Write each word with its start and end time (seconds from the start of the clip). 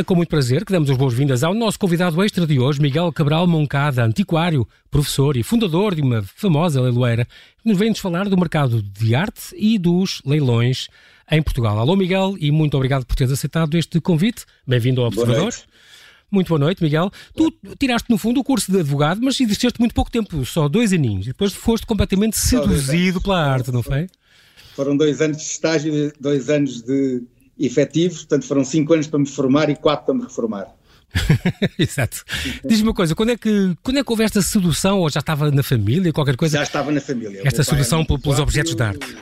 é 0.00 0.02
com 0.02 0.14
muito 0.14 0.30
prazer 0.30 0.64
que 0.64 0.72
damos 0.72 0.88
as 0.88 0.96
boas-vindas 0.96 1.44
ao 1.44 1.52
nosso 1.52 1.78
convidado 1.78 2.22
extra 2.22 2.46
de 2.46 2.58
hoje, 2.58 2.80
Miguel 2.80 3.12
Cabral 3.12 3.46
Moncada, 3.46 4.02
antiquário, 4.02 4.66
professor 4.90 5.36
e 5.36 5.42
fundador 5.42 5.94
de 5.94 6.00
uma 6.00 6.22
famosa 6.22 6.80
leiloeira, 6.80 7.26
que 7.26 7.68
nos 7.68 7.78
vem-nos 7.78 7.98
falar 7.98 8.26
do 8.26 8.36
mercado 8.36 8.82
de 8.82 9.14
arte 9.14 9.54
e 9.54 9.78
dos 9.78 10.22
leilões 10.24 10.88
em 11.30 11.42
Portugal. 11.42 11.78
Alô, 11.78 11.96
Miguel, 11.96 12.34
e 12.40 12.50
muito 12.50 12.78
obrigado 12.78 13.04
por 13.04 13.14
teres 13.14 13.30
aceitado 13.30 13.76
este 13.76 14.00
convite. 14.00 14.46
Bem-vindo 14.66 15.02
ao 15.02 15.08
Observador. 15.08 15.52
Muito 16.30 16.48
boa 16.48 16.58
noite, 16.58 16.82
Miguel. 16.82 17.10
Tu 17.36 17.52
tiraste, 17.78 18.08
no 18.08 18.16
fundo, 18.16 18.40
o 18.40 18.44
curso 18.44 18.72
de 18.72 18.80
advogado, 18.80 19.20
mas 19.22 19.38
existeste 19.38 19.78
muito 19.78 19.94
pouco 19.94 20.10
tempo, 20.10 20.46
só 20.46 20.66
dois 20.66 20.94
aninhos. 20.94 21.26
E 21.26 21.30
depois 21.30 21.52
foste 21.52 21.86
completamente 21.86 22.38
seduzido 22.38 23.20
pela 23.20 23.44
arte, 23.44 23.70
não 23.70 23.82
foi? 23.82 24.06
Foram 24.74 24.96
dois 24.96 25.20
anos 25.20 25.36
de 25.36 25.42
estágio, 25.42 26.10
dois 26.18 26.48
anos 26.48 26.80
de 26.80 27.22
efetivo, 27.66 28.14
portanto 28.14 28.46
foram 28.46 28.64
cinco 28.64 28.94
anos 28.94 29.06
para 29.06 29.18
me 29.18 29.26
formar 29.26 29.68
e 29.68 29.76
quatro 29.76 30.06
para 30.06 30.14
me 30.14 30.22
reformar. 30.22 30.66
Exato. 31.78 32.24
Diz-me 32.64 32.88
uma 32.88 32.94
coisa, 32.94 33.14
quando 33.14 33.30
é, 33.30 33.36
que, 33.36 33.76
quando 33.82 33.98
é 33.98 34.04
que 34.04 34.10
houve 34.10 34.22
esta 34.22 34.40
sedução, 34.40 35.00
ou 35.00 35.10
já 35.10 35.20
estava 35.20 35.50
na 35.50 35.62
família, 35.62 36.12
qualquer 36.12 36.36
coisa? 36.36 36.58
Já 36.58 36.62
estava 36.62 36.92
na 36.92 37.00
família. 37.00 37.42
Esta 37.44 37.64
sedução 37.64 38.04
pelos 38.04 38.38
objetos 38.38 38.74
de 38.74 38.82
arte. 38.82 39.16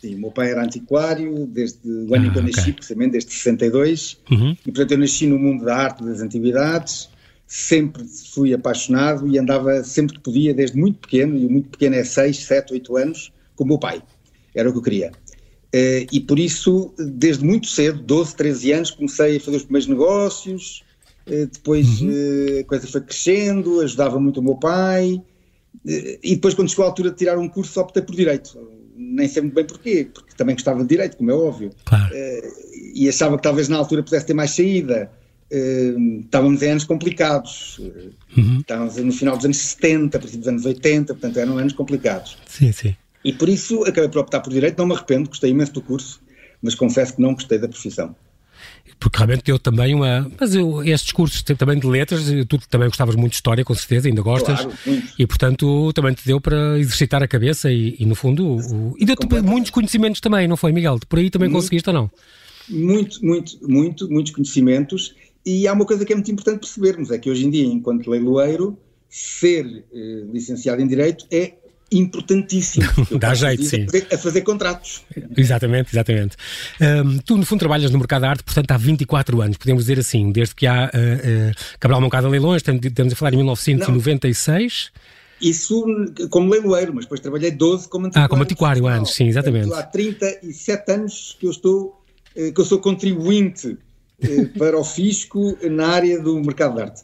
Sim, 0.00 0.14
o 0.14 0.18
meu 0.18 0.30
pai 0.30 0.50
era 0.50 0.62
antiquário 0.62 1.46
desde 1.46 1.88
o 1.88 2.14
ano 2.14 2.24
ah, 2.24 2.28
em 2.28 2.32
que 2.32 2.38
eu 2.38 2.42
nasci, 2.42 2.60
okay. 2.60 2.72
precisamente 2.74 3.12
desde 3.12 3.32
62, 3.32 4.18
uhum. 4.30 4.56
e 4.66 4.70
portanto 4.70 4.92
eu 4.92 4.98
nasci 4.98 5.26
no 5.26 5.38
mundo 5.38 5.64
da 5.64 5.74
arte 5.74 6.04
das 6.04 6.20
antiguidades, 6.20 7.08
sempre 7.46 8.04
fui 8.04 8.52
apaixonado 8.52 9.26
e 9.26 9.38
andava 9.38 9.82
sempre 9.84 10.16
que 10.16 10.22
podia, 10.22 10.52
desde 10.52 10.76
muito 10.76 10.98
pequeno, 10.98 11.36
e 11.36 11.46
o 11.46 11.50
muito 11.50 11.70
pequeno 11.70 11.96
é 11.96 12.04
6, 12.04 12.44
7, 12.44 12.74
8 12.74 12.96
anos, 12.96 13.32
com 13.54 13.64
o 13.64 13.66
meu 13.66 13.78
pai. 13.78 14.02
Era 14.54 14.68
o 14.68 14.72
que 14.72 14.78
eu 14.78 14.82
queria. 14.82 15.12
Uh, 15.76 16.06
e 16.10 16.20
por 16.20 16.38
isso, 16.38 16.94
desde 16.96 17.44
muito 17.44 17.66
cedo, 17.66 18.00
12, 18.02 18.36
13 18.36 18.72
anos, 18.72 18.90
comecei 18.92 19.36
a 19.36 19.40
fazer 19.40 19.58
os 19.58 19.62
primeiros 19.64 19.88
negócios, 19.88 20.82
uh, 21.26 21.46
depois 21.46 22.00
uhum. 22.00 22.08
uh, 22.08 22.60
a 22.60 22.64
coisa 22.64 22.86
foi 22.86 23.00
crescendo, 23.02 23.80
ajudava 23.80 24.18
muito 24.18 24.40
o 24.40 24.42
meu 24.42 24.56
pai, 24.56 25.20
e 25.84 26.34
depois 26.34 26.54
quando 26.54 26.70
chegou 26.70 26.84
a 26.84 26.88
altura 26.88 27.10
de 27.10 27.16
tirar 27.16 27.38
um 27.38 27.48
curso 27.48 27.78
optei 27.78 28.02
por 28.02 28.16
Direito 28.16 28.58
nem 28.98 29.28
sei 29.28 29.42
muito 29.42 29.54
bem 29.54 29.64
porquê, 29.64 30.08
porque 30.12 30.34
também 30.34 30.54
gostava 30.54 30.80
de 30.80 30.88
direito, 30.88 31.18
como 31.18 31.30
é 31.30 31.34
óbvio. 31.34 31.70
Claro. 31.84 32.14
E 32.94 33.06
achava 33.06 33.36
que 33.36 33.42
talvez 33.42 33.68
na 33.68 33.76
altura 33.76 34.02
pudesse 34.02 34.24
ter 34.24 34.32
mais 34.32 34.52
saída. 34.52 35.12
Estávamos 36.24 36.62
em 36.62 36.70
anos 36.70 36.84
complicados. 36.84 37.78
Uhum. 38.34 38.60
Estávamos 38.60 38.96
no 38.96 39.12
final 39.12 39.36
dos 39.36 39.44
anos 39.44 39.58
70, 39.58 40.18
princípio 40.18 40.40
dos 40.40 40.48
anos 40.48 40.64
80, 40.64 41.12
portanto 41.12 41.36
eram 41.36 41.58
anos 41.58 41.74
complicados. 41.74 42.38
Sim, 42.46 42.72
sim. 42.72 42.96
E 43.24 43.32
por 43.32 43.48
isso 43.48 43.82
acabei 43.84 44.08
por 44.08 44.20
optar 44.20 44.40
por 44.40 44.52
direito, 44.52 44.78
não 44.78 44.86
me 44.86 44.94
arrependo, 44.94 45.28
gostei 45.28 45.50
imenso 45.50 45.72
do 45.72 45.82
curso, 45.82 46.20
mas 46.62 46.74
confesso 46.74 47.16
que 47.16 47.22
não 47.22 47.34
gostei 47.34 47.58
da 47.58 47.68
profissão 47.68 48.14
porque 48.98 49.18
realmente 49.18 49.44
deu 49.44 49.58
também 49.58 49.94
uma. 49.94 50.30
Mas 50.38 50.54
eu, 50.54 50.82
estes 50.82 51.12
cursos 51.12 51.42
também 51.42 51.78
de 51.78 51.86
letras, 51.86 52.24
tu 52.48 52.58
também 52.68 52.88
gostavas 52.88 53.14
muito 53.14 53.32
de 53.32 53.36
história, 53.36 53.64
com 53.64 53.74
certeza, 53.74 54.08
ainda 54.08 54.22
gostas, 54.22 54.60
claro, 54.60 55.02
e 55.18 55.26
portanto 55.26 55.92
também 55.92 56.14
te 56.14 56.24
deu 56.24 56.40
para 56.40 56.78
exercitar 56.78 57.22
a 57.22 57.28
cabeça 57.28 57.70
e, 57.70 57.96
e 57.98 58.06
no 58.06 58.14
fundo. 58.14 58.56
O, 58.56 58.96
e 58.98 59.04
deu-te 59.04 59.26
muitos 59.42 59.70
conhecimentos 59.70 60.20
também, 60.20 60.48
não 60.48 60.56
foi, 60.56 60.72
Miguel? 60.72 60.98
Por 61.08 61.18
aí 61.18 61.30
também 61.30 61.48
muito, 61.48 61.62
conseguiste 61.62 61.88
ou 61.90 61.94
não? 61.94 62.10
Muito, 62.68 63.24
muito, 63.24 63.58
muito, 63.62 64.10
muitos 64.10 64.32
conhecimentos. 64.32 65.14
E 65.44 65.68
há 65.68 65.72
uma 65.72 65.84
coisa 65.84 66.04
que 66.04 66.12
é 66.12 66.16
muito 66.16 66.30
importante 66.30 66.60
percebermos: 66.60 67.10
é 67.10 67.18
que 67.18 67.30
hoje 67.30 67.46
em 67.46 67.50
dia, 67.50 67.66
enquanto 67.66 68.10
leiloeiro, 68.10 68.78
ser 69.08 69.84
eh, 69.92 70.24
licenciado 70.32 70.80
em 70.82 70.86
Direito 70.86 71.26
é 71.30 71.54
importantíssimo. 71.90 72.86
Dá 73.18 73.34
jeito, 73.34 73.64
sim. 73.64 73.82
A 73.82 73.86
fazer, 73.86 74.06
a 74.12 74.18
fazer, 74.18 74.40
contratos. 74.42 75.02
Exatamente, 75.36 75.90
exatamente. 75.92 76.36
Um, 76.80 77.18
tu, 77.18 77.36
no 77.36 77.44
fundo, 77.44 77.60
trabalhas 77.60 77.90
no 77.90 77.98
mercado 77.98 78.22
da 78.22 78.30
arte, 78.30 78.42
portanto, 78.42 78.70
há 78.70 78.76
24 78.76 79.40
anos, 79.40 79.56
podemos 79.56 79.84
dizer 79.84 79.98
assim, 79.98 80.32
desde 80.32 80.54
que 80.54 80.66
há 80.66 80.86
uh, 80.86 81.50
uh, 81.50 81.54
Cabral 81.78 82.00
Moncada 82.00 82.28
Leilões, 82.28 82.62
estamos 82.66 83.12
a 83.12 83.16
falar 83.16 83.34
em 83.34 83.36
1996. 83.36 84.90
Não. 84.94 85.16
Isso 85.40 85.84
como 86.30 86.50
leiloeiro, 86.50 86.94
mas 86.94 87.04
depois 87.04 87.20
trabalhei 87.20 87.50
12 87.50 87.88
como 87.88 88.06
antiquário. 88.06 88.26
Ah, 88.26 88.28
como 88.28 88.42
antiquário 88.42 88.86
anos, 88.86 89.12
sim, 89.12 89.28
exatamente. 89.28 89.72
Há 89.72 89.82
37 89.82 90.92
anos 90.92 91.36
que 91.38 91.46
eu 91.46 91.50
estou, 91.50 92.02
eh, 92.34 92.52
que 92.52 92.60
eu 92.60 92.64
sou 92.64 92.78
contribuinte 92.78 93.76
para 94.58 94.78
o 94.78 94.84
fisco 94.84 95.56
na 95.70 95.88
área 95.88 96.20
do 96.20 96.40
mercado 96.40 96.76
de 96.76 96.82
arte. 96.82 97.02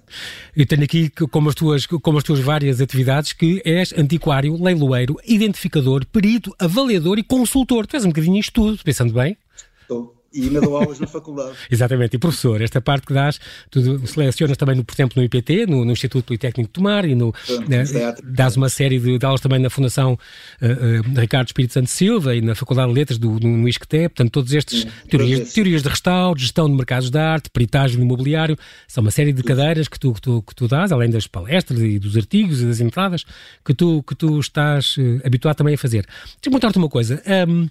Eu 0.56 0.66
tenho 0.66 0.84
aqui, 0.84 1.10
como 1.30 1.48
as 1.48 1.54
tuas, 1.54 1.86
como 1.86 2.18
as 2.18 2.24
tuas 2.24 2.40
várias 2.40 2.80
atividades, 2.80 3.32
que 3.32 3.60
és 3.64 3.92
antiquário, 3.92 4.56
leiloeiro, 4.62 5.16
identificador, 5.26 6.06
perito, 6.06 6.54
avaliador 6.58 7.18
e 7.18 7.22
consultor. 7.22 7.86
Tu 7.86 7.96
és 7.96 8.04
um 8.04 8.08
bocadinho 8.08 8.38
isto 8.38 8.52
tudo, 8.52 8.82
pensando 8.82 9.12
bem. 9.12 9.36
Estou 9.82 10.22
e 10.32 10.44
ainda 10.44 10.60
dou 10.60 10.76
aulas 10.76 10.98
na 10.98 11.06
faculdade. 11.06 11.56
Exatamente, 11.70 12.16
e 12.16 12.19
professor, 12.19 12.60
esta 12.60 12.81
parte 12.81 13.06
que 13.06 13.12
dás, 13.12 13.38
tu 13.70 14.06
selecionas 14.06 14.56
também, 14.56 14.76
no, 14.76 14.84
por 14.84 14.94
exemplo, 14.94 15.15
no 15.16 15.25
IPT, 15.25 15.66
no, 15.66 15.84
no 15.84 15.93
Instituto 15.93 16.25
Politécnico 16.25 16.69
de 16.69 16.72
Tomar, 16.72 17.04
e 17.04 17.15
no, 17.15 17.34
né, 17.69 17.84
dás 18.25 18.56
uma 18.56 18.69
série 18.69 18.98
de, 18.98 19.19
de, 19.19 19.26
aulas 19.26 19.41
também 19.41 19.59
na 19.59 19.71
Fundação 19.71 20.12
uh, 20.60 20.66
uh, 20.66 21.21
Ricardo 21.21 21.48
Espírito 21.48 21.75
Santo 21.75 21.91
Silva 21.91 22.34
e 22.34 22.41
na 22.41 22.54
Faculdade 22.54 22.88
de 22.88 22.94
Letras 22.94 23.19
do, 23.19 23.38
no, 23.41 23.56
no 23.59 23.69
ISCTE, 23.69 24.09
portanto, 24.09 24.31
todos 24.31 24.53
estes 24.53 24.87
teorias, 25.09 25.53
teorias 25.53 25.82
de 25.82 25.88
restauro, 25.88 26.38
gestão 26.38 26.69
de 26.69 26.76
mercados 26.76 27.10
de 27.10 27.19
arte, 27.19 27.50
peritagem 27.50 27.98
no 27.98 28.04
imobiliário, 28.04 28.56
são 28.88 29.03
uma 29.03 29.10
série 29.10 29.32
de 29.32 29.42
cadeiras 29.42 29.88
que 29.88 29.98
tu, 29.98 30.12
que 30.15 30.21
tu, 30.21 30.42
que 30.42 30.54
tu 30.54 30.69
dás, 30.69 30.92
além 30.92 31.10
das 31.10 31.26
palestras 31.26 31.81
e 31.81 31.98
dos 31.98 32.16
artigos 32.16 32.62
e 32.62 32.66
das 32.66 32.81
entradas, 32.81 33.25
que 33.65 33.75
tu, 33.75 34.03
que 34.03 34.15
tu 34.15 34.38
estás 34.38 34.97
uh, 34.97 35.21
habituado 35.25 35.56
também 35.56 35.75
a 35.75 35.78
fazer. 35.78 36.06
Deixa-me 36.06 36.42
perguntar-te 36.44 36.78
uma 36.78 36.88
coisa. 36.88 37.22
Um, 37.48 37.69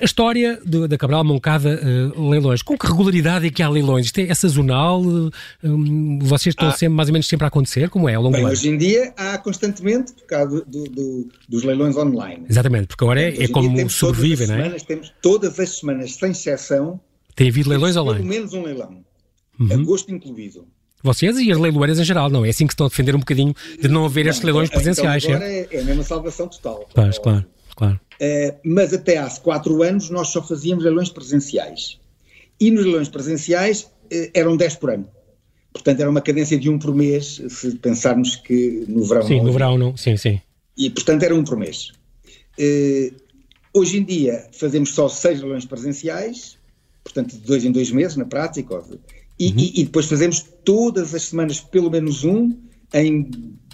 a 0.00 0.04
história 0.04 0.60
da 0.64 0.98
Cabral 0.98 1.24
Moncada 1.24 1.80
uh, 1.96 2.28
Leilões, 2.28 2.62
com 2.62 2.76
que 2.76 2.86
regularidade 2.86 3.46
é 3.46 3.50
que 3.50 3.62
há 3.62 3.68
leilões? 3.68 4.06
Isto 4.06 4.18
é, 4.18 4.28
é 4.28 4.34
sazonal? 4.34 5.00
Uh, 5.02 5.30
vocês 6.20 6.52
estão 6.52 6.68
ah, 6.68 6.72
sempre, 6.72 6.94
mais 6.94 7.08
ou 7.08 7.12
menos 7.12 7.26
sempre 7.26 7.44
a 7.44 7.48
acontecer? 7.48 7.88
Como 7.88 8.08
é 8.08 8.14
ao 8.14 8.22
longo 8.22 8.32
bem, 8.32 8.42
do 8.42 8.46
ano? 8.46 8.52
Hoje 8.52 8.68
em 8.68 8.78
dia 8.78 9.12
há 9.16 9.38
constantemente 9.38 10.12
por 10.12 10.26
causa 10.26 10.64
do, 10.66 10.84
do, 10.84 11.28
dos 11.48 11.62
leilões 11.64 11.96
online. 11.96 12.44
Exatamente, 12.48 12.88
porque 12.88 13.04
agora 13.04 13.20
é, 13.20 13.44
é 13.44 13.48
como 13.48 13.90
sobrevivem, 13.90 14.46
não 14.46 14.54
é? 14.54 14.58
Semanas, 14.62 14.82
temos 14.82 15.12
todas 15.22 15.58
as 15.58 15.78
semanas, 15.78 16.14
sem 16.14 16.30
exceção, 16.30 17.00
tem 17.34 17.48
havido 17.48 17.68
leilões 17.68 17.96
online? 17.96 18.20
Pelo 18.20 18.28
menos 18.28 18.54
um 18.54 18.62
leilão, 18.62 19.04
uhum. 19.60 19.72
agosto 19.72 20.12
incluído. 20.12 20.66
Vocês 21.02 21.38
e 21.38 21.52
as 21.52 21.58
leiloeiras 21.58 22.00
em 22.00 22.04
geral, 22.04 22.30
não 22.30 22.44
é? 22.44 22.48
assim 22.48 22.66
que 22.66 22.72
estão 22.72 22.86
a 22.86 22.88
defender 22.88 23.14
um 23.14 23.20
bocadinho 23.20 23.54
de 23.80 23.88
não 23.88 24.06
haver 24.06 24.26
estes 24.26 24.42
leilões 24.42 24.68
então 24.68 24.80
presenciais, 24.80 25.22
então 25.22 25.36
agora 25.36 25.52
é? 25.52 25.68
é 25.70 25.80
a 25.80 25.84
mesma 25.84 26.02
salvação 26.02 26.48
total. 26.48 26.88
Pois, 26.92 27.18
claro. 27.18 27.44
Claro. 27.76 28.00
Uh, 28.14 28.56
mas 28.64 28.92
até 28.94 29.18
há 29.18 29.28
quatro 29.30 29.82
anos 29.82 30.08
nós 30.10 30.28
só 30.28 30.42
fazíamos 30.42 30.82
leilões 30.82 31.10
presenciais. 31.10 32.00
E 32.58 32.70
nos 32.70 32.84
leilões 32.84 33.08
presenciais 33.08 33.82
uh, 33.82 34.30
eram 34.34 34.56
10 34.56 34.76
por 34.76 34.90
ano. 34.90 35.08
Portanto, 35.72 36.00
era 36.00 36.10
uma 36.10 36.22
cadência 36.22 36.58
de 36.58 36.70
um 36.70 36.78
por 36.78 36.94
mês, 36.94 37.42
se 37.50 37.76
pensarmos 37.76 38.36
que 38.36 38.86
no 38.88 39.04
verão 39.04 39.22
Sim, 39.22 39.36
não 39.36 39.44
no 39.44 39.52
verão 39.52 39.78
não, 39.78 39.96
sim, 39.96 40.16
sim. 40.16 40.40
E, 40.76 40.88
portanto, 40.88 41.22
era 41.22 41.34
um 41.34 41.44
por 41.44 41.58
mês. 41.58 41.92
Uh, 42.58 43.14
hoje 43.74 43.98
em 43.98 44.04
dia 44.04 44.48
fazemos 44.52 44.94
só 44.94 45.06
seis 45.06 45.38
leilões 45.40 45.66
presenciais, 45.66 46.56
portanto, 47.04 47.32
de 47.32 47.42
dois 47.42 47.62
em 47.62 47.70
dois 47.70 47.90
meses, 47.90 48.16
na 48.16 48.24
prática. 48.24 48.82
E, 49.38 49.48
uhum. 49.48 49.54
e, 49.58 49.80
e 49.80 49.84
depois 49.84 50.06
fazemos 50.06 50.42
todas 50.64 51.14
as 51.14 51.24
semanas 51.24 51.60
pelo 51.60 51.90
menos 51.90 52.24
um, 52.24 52.56
em 52.94 53.30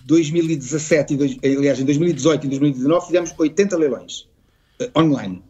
2017, 0.07 1.15
e, 1.43 1.57
aliás, 1.57 1.81
em 1.81 1.85
2018 1.85 2.47
e 2.47 2.49
2019 2.49 3.07
fizemos 3.07 3.35
80 3.37 3.77
leilões 3.77 4.29
uh, 4.81 5.01
online. 5.01 5.43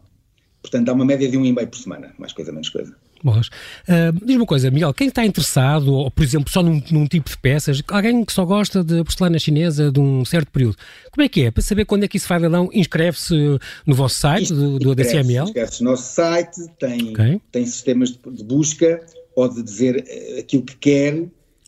Portanto, 0.61 0.87
dá 0.87 0.93
uma 0.93 1.05
média 1.05 1.29
de 1.29 1.37
um 1.37 1.45
e-mail 1.45 1.67
por 1.67 1.79
semana, 1.79 2.15
mais 2.19 2.33
coisa, 2.33 2.53
menos 2.53 2.69
coisa. 2.69 2.95
Boas. 3.23 3.49
Uh, 3.89 4.25
diz 4.25 4.37
uma 4.37 4.47
coisa, 4.47 4.71
Miguel, 4.71 4.93
quem 4.93 5.09
está 5.09 5.25
interessado, 5.25 5.93
ou 5.93 6.11
por 6.11 6.25
exemplo, 6.25 6.51
só 6.51 6.63
num, 6.63 6.83
num, 6.91 7.07
tipo 7.07 7.31
de 7.31 7.39
peças, 7.39 7.81
alguém 7.89 8.25
que 8.25 8.33
só 8.33 8.45
gosta 8.45 8.83
de 8.83 9.03
porcelana 9.05 9.39
chinesa 9.39 9.93
de 9.93 10.01
um 10.01 10.25
certo 10.25 10.51
período, 10.51 10.77
como 11.11 11.25
é 11.25 11.29
que 11.29 11.43
é? 11.43 11.51
Para 11.51 11.63
saber 11.63 11.85
quando 11.85 12.05
é 12.05 12.09
que 12.09 12.17
isso 12.17 12.29
vai 12.29 12.41
leilão, 12.41 12.69
inscreve-se 12.73 13.59
no 13.87 13.95
vosso 13.95 14.17
site, 14.17 14.45
Isto, 14.45 14.55
do, 14.55 14.79
do 14.79 14.95
DCML? 14.95 15.45
Inscreve-se 15.45 15.85
no 15.85 15.91
nosso 15.91 16.13
site, 16.13 16.69
tem, 16.81 17.11
okay. 17.11 17.41
tem 17.53 17.65
sistemas 17.65 18.11
de, 18.11 18.19
de, 18.19 18.45
busca, 18.45 19.01
pode 19.37 19.63
dizer 19.63 19.97
uh, 19.97 20.41
aquilo 20.41 20.65
que 20.65 20.77
quer 20.77 21.15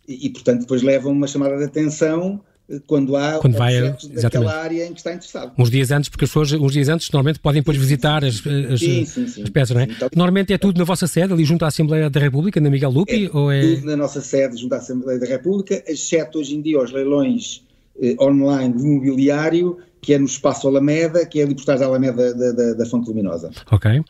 e, 0.08 0.26
e, 0.26 0.30
portanto, 0.30 0.60
depois 0.60 0.82
leva 0.82 1.08
uma 1.08 1.28
chamada 1.28 1.56
de 1.56 1.64
atenção 1.64 2.40
quando 2.86 3.16
há 3.16 3.38
quando 3.38 3.56
vai 3.56 3.94
daquela 4.22 4.54
área 4.54 4.86
em 4.86 4.92
que 4.92 5.00
está 5.00 5.12
interessado. 5.12 5.52
Uns 5.58 5.70
dias 5.70 5.90
antes, 5.90 6.08
porque 6.08 6.24
as 6.24 6.30
pessoas, 6.30 6.52
uns 6.52 6.72
dias 6.72 6.88
antes, 6.88 7.10
normalmente 7.10 7.38
podem 7.38 7.60
depois 7.60 7.76
visitar 7.76 8.24
as, 8.24 8.36
as, 8.46 8.80
sim, 8.80 9.04
sim, 9.04 9.26
sim. 9.26 9.42
as 9.42 9.50
peças, 9.50 9.74
não 9.74 9.82
é? 9.82 9.84
Então, 9.84 10.08
normalmente 10.16 10.52
é 10.52 10.58
tudo 10.58 10.78
na 10.78 10.84
vossa 10.84 11.06
sede, 11.06 11.32
ali 11.32 11.44
junto 11.44 11.64
à 11.64 11.68
Assembleia 11.68 12.08
da 12.08 12.20
República, 12.20 12.60
na 12.60 12.70
Miguel 12.70 12.90
Lupi? 12.90 13.26
É, 13.26 13.36
ou 13.36 13.52
é... 13.52 13.60
tudo 13.60 13.86
na 13.86 13.96
nossa 13.96 14.20
sede, 14.20 14.56
junto 14.56 14.72
à 14.74 14.78
Assembleia 14.78 15.18
da 15.18 15.26
República, 15.26 15.82
exceto 15.86 16.38
hoje 16.38 16.54
em 16.54 16.62
dia 16.62 16.80
os 16.80 16.90
leilões 16.90 17.62
eh, 18.00 18.16
online 18.18 18.74
de 18.74 18.82
mobiliário, 18.82 19.78
que 20.04 20.12
é 20.12 20.18
no 20.18 20.26
espaço 20.26 20.68
Alameda, 20.68 21.24
que 21.24 21.40
é 21.40 21.44
ali 21.44 21.54
por 21.54 21.64
trás 21.64 21.80
da 21.80 21.86
Alameda 21.86 22.34
da, 22.34 22.52
da, 22.52 22.74
da 22.74 22.86
Fonte 22.86 23.08
Luminosa. 23.08 23.50
Ok. 23.70 24.02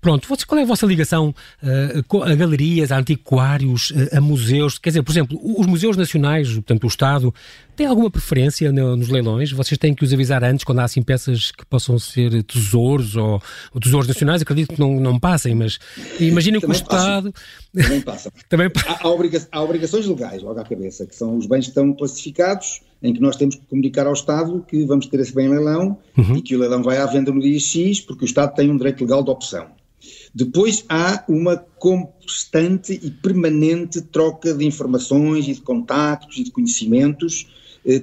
Pronto, 0.00 0.28
qual 0.46 0.60
é 0.60 0.62
a 0.62 0.66
vossa 0.66 0.86
ligação 0.86 1.34
uh, 1.60 2.22
a 2.22 2.34
galerias, 2.36 2.92
a 2.92 2.98
antiquários, 2.98 3.90
uh, 3.90 4.18
a 4.18 4.20
museus? 4.20 4.78
Quer 4.78 4.90
dizer, 4.90 5.02
por 5.02 5.10
exemplo, 5.10 5.40
os 5.42 5.66
museus 5.66 5.96
nacionais, 5.96 6.52
portanto, 6.52 6.84
o 6.84 6.86
Estado, 6.86 7.34
Tem 7.80 7.86
alguma 7.86 8.10
preferência 8.10 8.70
no, 8.70 8.94
nos 8.94 9.08
leilões? 9.08 9.52
Vocês 9.52 9.78
têm 9.78 9.94
que 9.94 10.04
os 10.04 10.12
avisar 10.12 10.44
antes 10.44 10.64
quando 10.64 10.80
há 10.80 10.84
assim 10.84 11.00
peças 11.00 11.50
que 11.50 11.64
possam 11.64 11.98
ser 11.98 12.42
tesouros 12.42 13.16
ou, 13.16 13.42
ou 13.72 13.80
tesouros 13.80 14.06
nacionais? 14.06 14.42
Acredito 14.42 14.74
que 14.74 14.78
não, 14.78 15.00
não 15.00 15.18
passem, 15.18 15.54
mas 15.54 15.78
imaginem 16.20 16.60
que 16.60 16.66
o 16.66 16.72
Estado. 16.72 17.32
Também 17.72 18.02
passam. 18.02 18.30
Também 18.50 18.70
há, 18.86 18.98
há, 19.02 19.08
obriga 19.08 19.48
há, 19.50 19.62
obrigações 19.62 20.04
legais 20.04 20.42
logo 20.42 20.60
à 20.60 20.62
cabeça, 20.62 21.06
que 21.06 21.16
são 21.16 21.38
os 21.38 21.46
bens 21.46 21.62
que 21.62 21.68
estão 21.70 21.90
classificados, 21.94 22.82
em 23.02 23.14
que 23.14 23.20
nós 23.22 23.36
temos 23.36 23.54
que 23.54 23.64
comunicar 23.64 24.06
ao 24.06 24.12
Estado 24.12 24.62
que 24.68 24.84
vamos 24.84 25.06
ter 25.06 25.18
esse 25.18 25.34
bem 25.34 25.46
em 25.46 25.48
leilão 25.48 25.96
uhum. 26.18 26.36
e 26.36 26.42
que 26.42 26.54
o 26.54 26.58
leilão 26.58 26.82
vai 26.82 26.98
à 26.98 27.06
venda 27.06 27.32
no 27.32 27.40
dia 27.40 27.58
X, 27.58 27.98
porque 28.02 28.24
o 28.24 28.26
Estado 28.26 28.54
tem 28.54 28.70
um 28.70 28.76
direito 28.76 29.00
legal 29.00 29.22
de 29.22 29.30
opção. 29.30 29.68
Depois 30.34 30.84
há 30.86 31.24
uma 31.26 31.56
constante 31.56 33.00
e 33.02 33.10
permanente 33.10 34.02
troca 34.02 34.52
de 34.52 34.66
informações 34.66 35.48
e 35.48 35.54
de 35.54 35.62
contactos 35.62 36.36
e 36.36 36.44
de 36.44 36.50
conhecimentos 36.50 37.46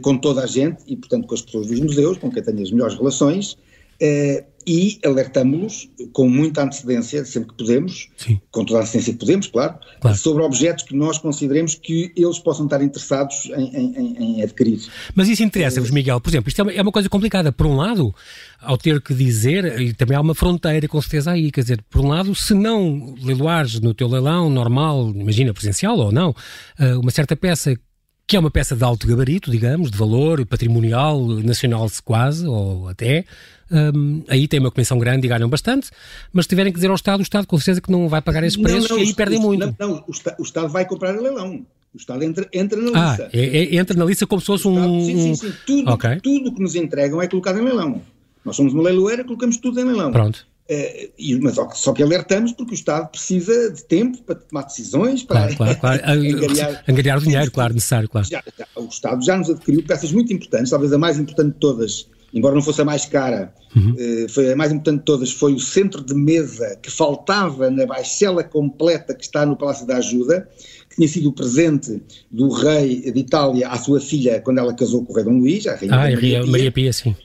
com 0.02 0.18
toda 0.18 0.44
a 0.44 0.48
gente 0.48 0.84
e, 0.88 0.96
portanto, 0.96 1.28
com 1.28 1.36
as 1.36 1.42
pessoas 1.42 1.68
dos 1.68 1.80
museus, 1.80 2.18
com 2.18 2.32
quem 2.32 2.44
tenho 2.44 2.62
as 2.62 2.72
melhores 2.72 2.96
relações, 2.96 3.58
eh, 4.00 4.44
e 4.68 5.00
alertamos-los 5.06 5.90
com 6.12 6.30
muita 6.30 6.62
antecedência, 6.62 7.24
sempre 7.24 7.52
que 7.52 7.58
podemos, 7.64 8.10
Sim. 8.18 8.38
com 8.52 8.66
toda 8.66 8.80
a 8.80 8.82
antecedência 8.82 9.14
que 9.14 9.20
podemos, 9.20 9.48
claro, 9.48 9.76
claro, 10.02 10.18
sobre 10.18 10.44
objetos 10.44 10.84
que 10.84 10.94
nós 10.94 11.18
consideremos 11.18 11.76
que 11.76 12.12
eles 12.18 12.38
possam 12.38 12.66
estar 12.66 12.82
interessados 12.82 13.46
em, 13.56 13.74
em, 13.74 14.18
em 14.18 14.44
adquirir. 14.44 14.82
Mas 15.16 15.30
isso 15.30 15.42
interessa-vos, 15.42 15.90
Miguel? 15.90 16.20
Por 16.20 16.30
exemplo, 16.30 16.50
isto 16.50 16.60
é 16.60 16.64
uma, 16.64 16.74
é 16.74 16.82
uma, 16.82 16.92
coisa 16.92 17.08
complicada. 17.08 17.50
Por 17.54 17.66
um 17.66 17.78
lado, 17.78 18.14
ao 18.60 18.78
ter 18.78 19.02
que 19.02 19.14
dizer, 19.14 19.80
e 19.80 19.94
também 19.94 20.18
há 20.18 20.22
uma 20.22 20.36
fronteira 20.36 20.86
com 20.86 21.02
certeza 21.02 21.32
aí, 21.32 21.50
quer 21.50 21.62
dizer, 21.62 21.82
por 21.90 22.02
um 22.02 22.10
lado, 22.10 22.36
se 22.36 22.54
não 22.54 23.16
leiloares 23.24 23.80
no 23.80 23.94
teu 23.94 24.10
leilão 24.10 24.50
normal, 24.50 25.14
imagina 25.16 25.54
presencial 25.54 25.98
ou 25.98 26.12
não, 26.12 26.36
eh, 26.78 26.98
uma 26.98 27.12
certa 27.12 27.38
peça 27.38 27.80
que 28.28 28.36
é 28.36 28.40
uma 28.40 28.52
peça 28.52 28.76
de 28.76 28.84
alto 28.84 29.08
gabarito, 29.08 29.50
digamos, 29.50 29.90
de 29.90 29.98
valor 29.98 30.46
patrimonial, 30.46 31.26
nacional 31.26 31.88
quase, 32.04 32.46
ou 32.46 32.90
até, 32.90 33.24
um, 33.72 34.22
aí 34.28 34.50
tem 34.50 34.60
uma 34.60 34.70
comissão 34.70 35.00
grande 35.00 35.26
e 35.26 35.30
ganham 35.30 35.48
bastante, 35.48 35.90
mas 36.34 36.44
se 36.44 36.50
tiverem 36.50 36.74
que 36.74 36.78
dizer 36.78 36.90
ao 36.90 36.96
Estado, 36.96 37.20
o 37.22 37.24
Estado 37.24 37.48
com 37.48 37.58
certeza 37.58 37.80
que 37.80 37.90
não 37.90 38.10
vai 38.10 38.22
pagar 38.22 38.44
esses 38.44 38.62
preços 38.62 38.90
não, 38.90 38.98
não, 38.98 39.04
e 39.04 39.08
aí 39.08 39.14
perdem 39.14 39.40
muito. 39.40 39.74
Não, 39.80 39.88
não 39.88 40.04
o, 40.06 40.12
o, 40.40 40.44
Estado 40.44 40.68
vai 40.68 40.86
comprar 40.86 41.16
o 41.16 41.22
leilão. 41.22 41.66
O 41.94 41.98
Estado 41.98 42.22
entra, 42.22 42.48
entra 42.52 42.82
na 42.82 42.92
ah, 42.92 43.10
lista. 43.10 43.30
Ah, 43.34 43.38
é, 43.38 43.46
é, 43.46 43.76
entra 43.78 43.98
na 43.98 44.04
lista 44.04 44.28
como 44.28 44.42
se 44.42 44.48
fosse 44.48 44.68
um... 44.68 45.06
Sim, 45.06 45.18
sim, 45.18 45.36
sim. 45.36 45.54
Tudo, 45.66 45.92
okay. 45.92 46.20
tudo 46.20 46.54
que 46.54 46.62
nos 46.62 46.76
entregam 46.76 47.22
é 47.22 47.28
colocado 47.28 47.60
em 47.60 47.64
leilão. 47.64 48.02
Nós 48.44 48.58
somos 48.58 48.74
uma 48.74 48.84
leiloeira, 48.84 49.24
colocamos 49.24 49.56
tudo 49.58 49.80
em 49.80 49.86
leilão. 49.86 50.12
Pronto. 50.12 50.46
Uh, 50.70 51.40
mas 51.42 51.56
só 51.76 51.94
que 51.94 52.04
alertamos 52.04 52.52
porque 52.52 52.74
o 52.74 52.76
Estado 52.76 53.08
precisa 53.08 53.72
de 53.72 53.86
tempo 53.86 54.22
para 54.24 54.36
tomar 54.36 54.64
decisões, 54.64 55.24
para 55.24 55.54
claro, 55.56 55.78
claro, 55.80 55.80
claro. 55.80 56.02
angariar, 56.12 56.84
angariar 56.86 57.20
dinheiro, 57.22 57.52
claro, 57.52 57.74
necessário, 57.74 58.10
claro. 58.10 58.28
Já, 58.30 58.44
já, 58.58 58.68
o 58.76 58.86
Estado 58.86 59.24
já 59.24 59.38
nos 59.38 59.50
adquiriu 59.50 59.82
peças 59.84 60.12
muito 60.12 60.34
importantes, 60.34 60.70
talvez 60.70 60.92
a 60.92 60.98
mais 60.98 61.18
importante 61.18 61.54
de 61.54 61.60
todas, 61.60 62.10
embora 62.34 62.54
não 62.54 62.62
fosse 62.62 62.82
a 62.82 62.86
mais 62.86 63.06
cara, 63.06 63.54
uhum. 63.74 63.92
uh, 63.94 64.30
foi 64.30 64.52
a 64.52 64.58
mais 64.58 64.74
importante 64.74 65.00
de 65.00 65.06
todas, 65.06 65.32
foi 65.32 65.54
o 65.54 65.60
centro 65.60 66.04
de 66.04 66.14
mesa 66.14 66.78
que 66.82 66.92
faltava 66.92 67.72
na 67.72 67.86
baixela 67.86 68.44
completa 68.44 69.16
que 69.16 69.24
está 69.24 69.46
no 69.46 69.56
Palácio 69.56 69.88
da 69.88 69.96
Ajuda, 69.98 70.50
que 70.90 70.98
tinha 70.98 71.08
sido 71.08 71.30
o 71.30 71.34
presente 71.34 72.02
do 72.30 72.50
rei 72.50 73.10
de 73.10 73.20
Itália 73.20 73.70
à 73.70 73.78
sua 73.78 74.02
filha 74.02 74.42
quando 74.42 74.58
ela 74.58 74.74
casou 74.74 75.06
com 75.06 75.14
o 75.14 75.16
rei 75.16 75.24
Dom 75.24 75.40
Luís, 75.40 75.66
a 75.66 75.76
rainha 75.76 75.94
ah, 75.94 76.12
Maria, 76.12 76.46
Maria 76.46 76.72
Pia 76.74 76.92
sim. 76.92 77.16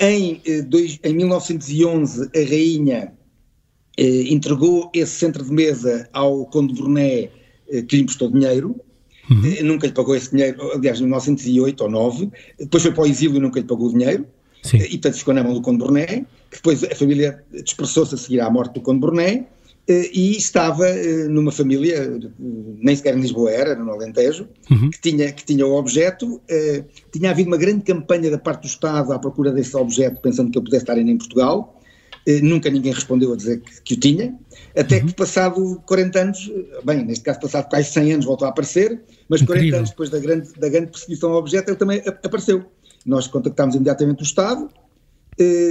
Em, 0.00 0.40
eh, 0.46 0.62
dois, 0.62 0.98
em 1.02 1.14
1911, 1.14 2.30
a 2.34 2.38
rainha 2.38 3.12
eh, 3.98 4.32
entregou 4.32 4.90
esse 4.94 5.12
centro 5.12 5.44
de 5.44 5.52
mesa 5.52 6.08
ao 6.12 6.46
Conde 6.46 6.72
Brunet, 6.72 7.32
eh, 7.68 7.82
que 7.82 7.96
lhe 7.96 8.02
emprestou 8.02 8.30
dinheiro, 8.30 8.76
uhum. 9.28 9.44
Eh, 9.44 9.62
nunca 9.62 9.88
lhe 9.88 9.92
pagou 9.92 10.14
esse 10.14 10.30
dinheiro, 10.30 10.72
aliás, 10.72 11.00
em 11.00 11.02
1908 11.02 11.80
ou 11.80 11.90
9, 11.90 12.30
depois 12.60 12.82
foi 12.82 12.92
para 12.92 13.02
o 13.02 13.06
exílio 13.06 13.38
e 13.38 13.40
nunca 13.40 13.58
lhe 13.58 13.66
pagou 13.66 13.88
o 13.88 13.92
dinheiro, 13.92 14.24
Sim. 14.62 14.78
Eh, 14.78 14.86
e 14.86 14.90
portanto 14.92 15.14
ficou 15.14 15.34
na 15.34 15.42
mão 15.42 15.52
do 15.52 15.60
Conde 15.60 15.78
Brunet, 15.78 16.24
que 16.48 16.56
depois 16.56 16.84
a 16.84 16.94
família 16.94 17.44
dispersou-se 17.64 18.14
a 18.14 18.18
seguir 18.18 18.40
à 18.40 18.48
morte 18.48 18.74
do 18.74 18.80
Conde 18.80 19.00
Brunet, 19.00 19.46
e 19.88 20.36
estava 20.36 20.86
numa 21.30 21.50
família, 21.50 22.18
nem 22.38 22.94
sequer 22.94 23.16
em 23.16 23.20
Lisboa 23.20 23.50
era, 23.50 23.74
no 23.74 23.90
Alentejo, 23.90 24.46
uhum. 24.70 24.90
que, 24.90 25.00
tinha, 25.00 25.32
que 25.32 25.44
tinha 25.44 25.66
o 25.66 25.74
objeto, 25.74 26.40
tinha 27.10 27.30
havido 27.30 27.48
uma 27.48 27.56
grande 27.56 27.82
campanha 27.82 28.30
da 28.30 28.36
parte 28.36 28.62
do 28.62 28.66
Estado 28.66 29.12
à 29.12 29.18
procura 29.18 29.50
desse 29.50 29.74
objeto, 29.76 30.20
pensando 30.20 30.50
que 30.50 30.58
eu 30.58 30.62
pudesse 30.62 30.82
estar 30.82 30.92
ainda 30.92 31.10
em 31.10 31.16
Portugal, 31.16 31.80
nunca 32.42 32.68
ninguém 32.68 32.92
respondeu 32.92 33.32
a 33.32 33.36
dizer 33.36 33.62
que, 33.62 33.80
que 33.80 33.94
o 33.94 33.96
tinha, 33.96 34.38
até 34.76 34.98
uhum. 34.98 35.06
que 35.06 35.14
passado 35.14 35.82
40 35.86 36.20
anos, 36.20 36.52
bem, 36.84 37.06
neste 37.06 37.24
caso 37.24 37.40
passado 37.40 37.70
quase 37.70 37.90
100 37.90 38.12
anos 38.12 38.26
voltou 38.26 38.46
a 38.46 38.50
aparecer, 38.50 39.00
mas 39.26 39.40
Incrível. 39.40 39.70
40 39.70 39.76
anos 39.78 39.90
depois 39.90 40.10
da 40.10 40.18
grande, 40.18 40.52
da 40.58 40.68
grande 40.68 40.88
perseguição 40.88 41.30
ao 41.30 41.38
objeto 41.38 41.70
ele 41.70 41.78
também 41.78 42.02
apareceu. 42.06 42.66
Nós 43.06 43.26
contactámos 43.26 43.74
imediatamente 43.74 44.20
o 44.20 44.24
Estado, 44.24 44.68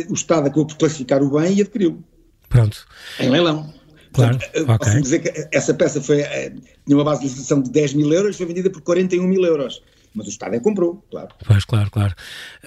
o 0.09 0.13
Estado 0.13 0.47
acabou 0.47 0.65
por 0.65 0.77
classificar 0.77 1.21
o 1.21 1.29
bem 1.29 1.53
e 1.53 1.61
adquiriu. 1.61 2.03
Pronto. 2.49 2.87
Em 3.19 3.29
leilão. 3.29 3.71
Claro, 4.17 4.39
Portanto, 4.39 4.71
okay. 4.71 5.01
Dizer 5.01 5.19
que 5.19 5.47
essa 5.51 5.73
peça 5.73 6.01
foi, 6.01 6.21
eh, 6.21 6.51
tinha 6.85 6.97
uma 6.97 7.03
base 7.03 7.21
de 7.21 7.27
licitação 7.27 7.61
de 7.61 7.69
10 7.69 7.93
mil 7.93 8.11
euros, 8.11 8.35
foi 8.35 8.45
vendida 8.45 8.69
por 8.69 8.81
41 8.81 9.23
mil 9.27 9.45
euros. 9.45 9.81
Mas 10.13 10.25
o 10.25 10.29
Estado 10.29 10.55
é 10.55 10.59
comprou, 10.59 11.05
claro. 11.11 11.27
Pois, 11.45 11.63
claro, 11.63 11.91
claro. 11.91 12.15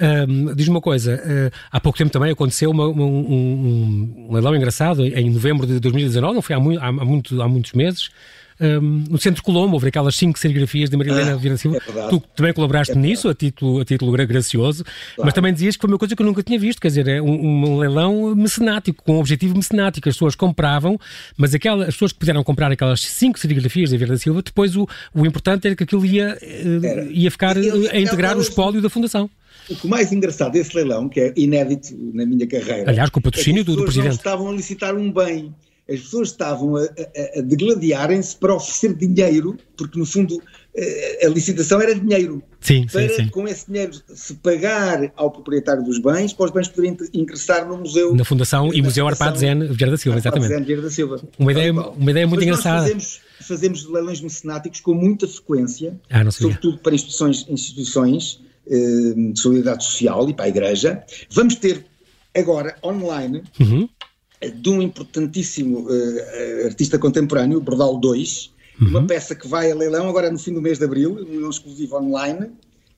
Um, 0.01 0.55
Diz-me 0.55 0.75
uma 0.75 0.81
coisa, 0.81 1.17
uh, 1.17 1.57
há 1.73 1.81
pouco 1.81 1.99
tempo 1.99 2.11
também 2.13 2.31
aconteceu 2.31 2.71
uma, 2.71 2.87
um, 2.87 3.03
um, 3.03 4.27
um, 4.29 4.33
leilão 4.33 4.55
engraçado, 4.55 5.05
em 5.05 5.29
novembro 5.31 5.67
de 5.67 5.81
2019, 5.81 6.35
não 6.35 6.43
foi 6.43 6.55
há, 6.55 6.61
muito, 6.61 6.81
há, 6.81 6.93
muito, 6.93 7.43
há 7.43 7.49
muitos 7.49 7.73
meses, 7.73 8.11
um, 8.61 9.05
no 9.09 9.19
Centro 9.19 9.43
Colombo, 9.43 9.75
houve 9.75 9.89
aquelas 9.89 10.15
cinco 10.17 10.39
serigrafias 10.39 10.91
de 10.91 10.97
Marilena 10.97 11.33
ah, 11.33 11.37
Vieira 11.37 11.57
Silva. 11.57 11.79
É 11.79 12.09
tu 12.09 12.21
também 12.37 12.53
colaboraste 12.53 12.93
é 12.93 12.97
nisso, 12.97 13.29
a 13.29 13.35
título, 13.35 13.81
a 13.81 13.85
título 13.85 14.13
gracioso, 14.13 14.85
claro. 14.85 15.23
mas 15.25 15.33
também 15.33 15.53
dizias 15.53 15.77
que 15.77 15.81
foi 15.81 15.91
uma 15.91 15.99
coisa 15.99 16.15
que 16.15 16.23
eu 16.23 16.27
nunca 16.27 16.43
tinha 16.43 16.59
visto, 16.59 16.81
quer 16.81 16.89
dizer, 16.89 17.09
é 17.09 17.23
um, 17.23 17.31
um 17.31 17.79
leilão 17.79 18.35
mecenático, 18.35 19.03
com 19.03 19.17
um 19.17 19.21
objetivo 19.21 19.57
mecenático. 19.57 20.09
As 20.09 20.15
pessoas 20.15 20.35
compravam, 20.35 20.99
mas 21.37 21.55
aquelas, 21.55 21.89
as 21.89 21.95
pessoas 21.95 22.13
que 22.13 22.19
puderam 22.19 22.45
comprar 22.45 22.71
aquelas 22.71 23.01
cinco 23.01 23.39
serigrafias 23.39 23.91
da 23.91 23.97
Vieira 23.97 24.17
Silva, 24.17 24.43
depois 24.43 24.77
o, 24.77 24.87
o 25.15 25.25
importante 25.25 25.67
era 25.67 25.75
que 25.75 25.85
aquilo 25.85 26.05
ia, 26.05 26.37
eh, 26.43 27.09
ia 27.11 27.31
ficar 27.31 27.57
a 27.57 27.99
integrar 27.99 28.37
o 28.37 28.41
espólio 28.41 28.83
da 28.83 28.91
Fundação. 28.91 29.31
O 29.69 29.77
que 29.77 29.87
mais 29.87 30.13
engraçado 30.13 30.53
desse 30.53 30.75
leilão, 30.75 31.09
que 31.09 31.21
é 31.21 31.33
inédito 31.37 31.97
na 32.13 32.27
minha 32.27 32.47
carreira. 32.47 32.91
Aliás, 32.91 33.09
com 33.11 33.21
o 33.21 33.23
patrocínio 33.23 33.61
é 33.61 33.65
do, 33.65 33.77
do 33.77 33.85
Presidente. 33.85 34.09
Não 34.09 34.17
estavam 34.17 34.49
a 34.49 34.53
licitar 34.53 34.95
um 34.97 35.13
bem 35.13 35.55
as 35.91 36.01
pessoas 36.01 36.29
estavam 36.29 36.77
a, 36.77 36.83
a, 36.83 37.39
a 37.39 37.43
degladiarem-se 37.43 38.37
para 38.37 38.55
oferecer 38.55 38.95
dinheiro, 38.95 39.57
porque 39.77 39.99
no 39.99 40.07
fundo 40.07 40.41
a, 40.77 41.27
a 41.27 41.29
licitação 41.29 41.81
era 41.81 41.95
dinheiro. 41.95 42.43
Sim, 42.61 42.87
para, 42.87 43.09
sim, 43.09 43.15
sim. 43.17 43.29
com 43.29 43.49
esse 43.49 43.67
dinheiro, 43.67 43.93
se 44.15 44.35
pagar 44.35 45.13
ao 45.17 45.31
proprietário 45.31 45.83
dos 45.83 45.99
bens, 45.99 46.33
para 46.33 46.47
os 46.47 46.53
bens 46.53 46.69
poderem 46.69 46.97
ingressar 47.13 47.67
no 47.67 47.79
museu. 47.79 48.15
Na 48.15 48.25
Fundação 48.25 48.73
e 48.73 48.81
Museu 48.81 49.09
Arpado 49.09 49.39
Zen 49.39 49.67
Vieira 49.73 49.91
da 49.91 49.97
Silva, 49.97 50.19
exatamente. 50.19 50.65
Vieira 50.65 50.83
da 50.83 50.91
Silva. 50.91 51.21
Uma 51.39 51.51
ideia, 51.51 51.73
uma 51.73 52.11
ideia 52.11 52.27
muito 52.27 52.45
engraçada. 52.45 52.83
Fazemos, 52.83 53.21
fazemos 53.41 53.87
leilões 53.87 54.21
mecenáticos 54.21 54.81
com 54.81 54.95
muita 54.95 55.27
frequência, 55.27 55.99
ah, 56.09 56.31
sobretudo 56.31 56.79
para 56.79 56.95
instituições, 56.95 57.47
instituições 57.49 58.41
eh, 58.71 59.15
de 59.33 59.41
solidariedade 59.41 59.85
social 59.85 60.29
e 60.29 60.35
para 60.35 60.45
a 60.45 60.49
Igreja. 60.49 61.03
Vamos 61.31 61.57
ter 61.57 61.85
agora 62.33 62.77
online. 62.85 63.43
Uhum 63.59 63.89
de 64.49 64.71
um 64.71 64.81
importantíssimo 64.81 65.87
uh, 65.89 66.67
artista 66.67 66.99
contemporâneo, 66.99 67.61
Bordal 67.61 67.99
2, 67.99 68.51
uhum. 68.81 68.89
uma 68.89 69.07
peça 69.07 69.35
que 69.35 69.47
vai 69.47 69.71
a 69.71 69.75
leilão 69.75 70.09
agora 70.09 70.31
no 70.31 70.39
fim 70.39 70.53
do 70.53 70.63
mês 70.63 70.79
de 70.79 70.85
abril, 70.85 71.13
um 71.13 71.31
leilão 71.31 71.51
exclusivo 71.51 71.97
online. 71.97 72.51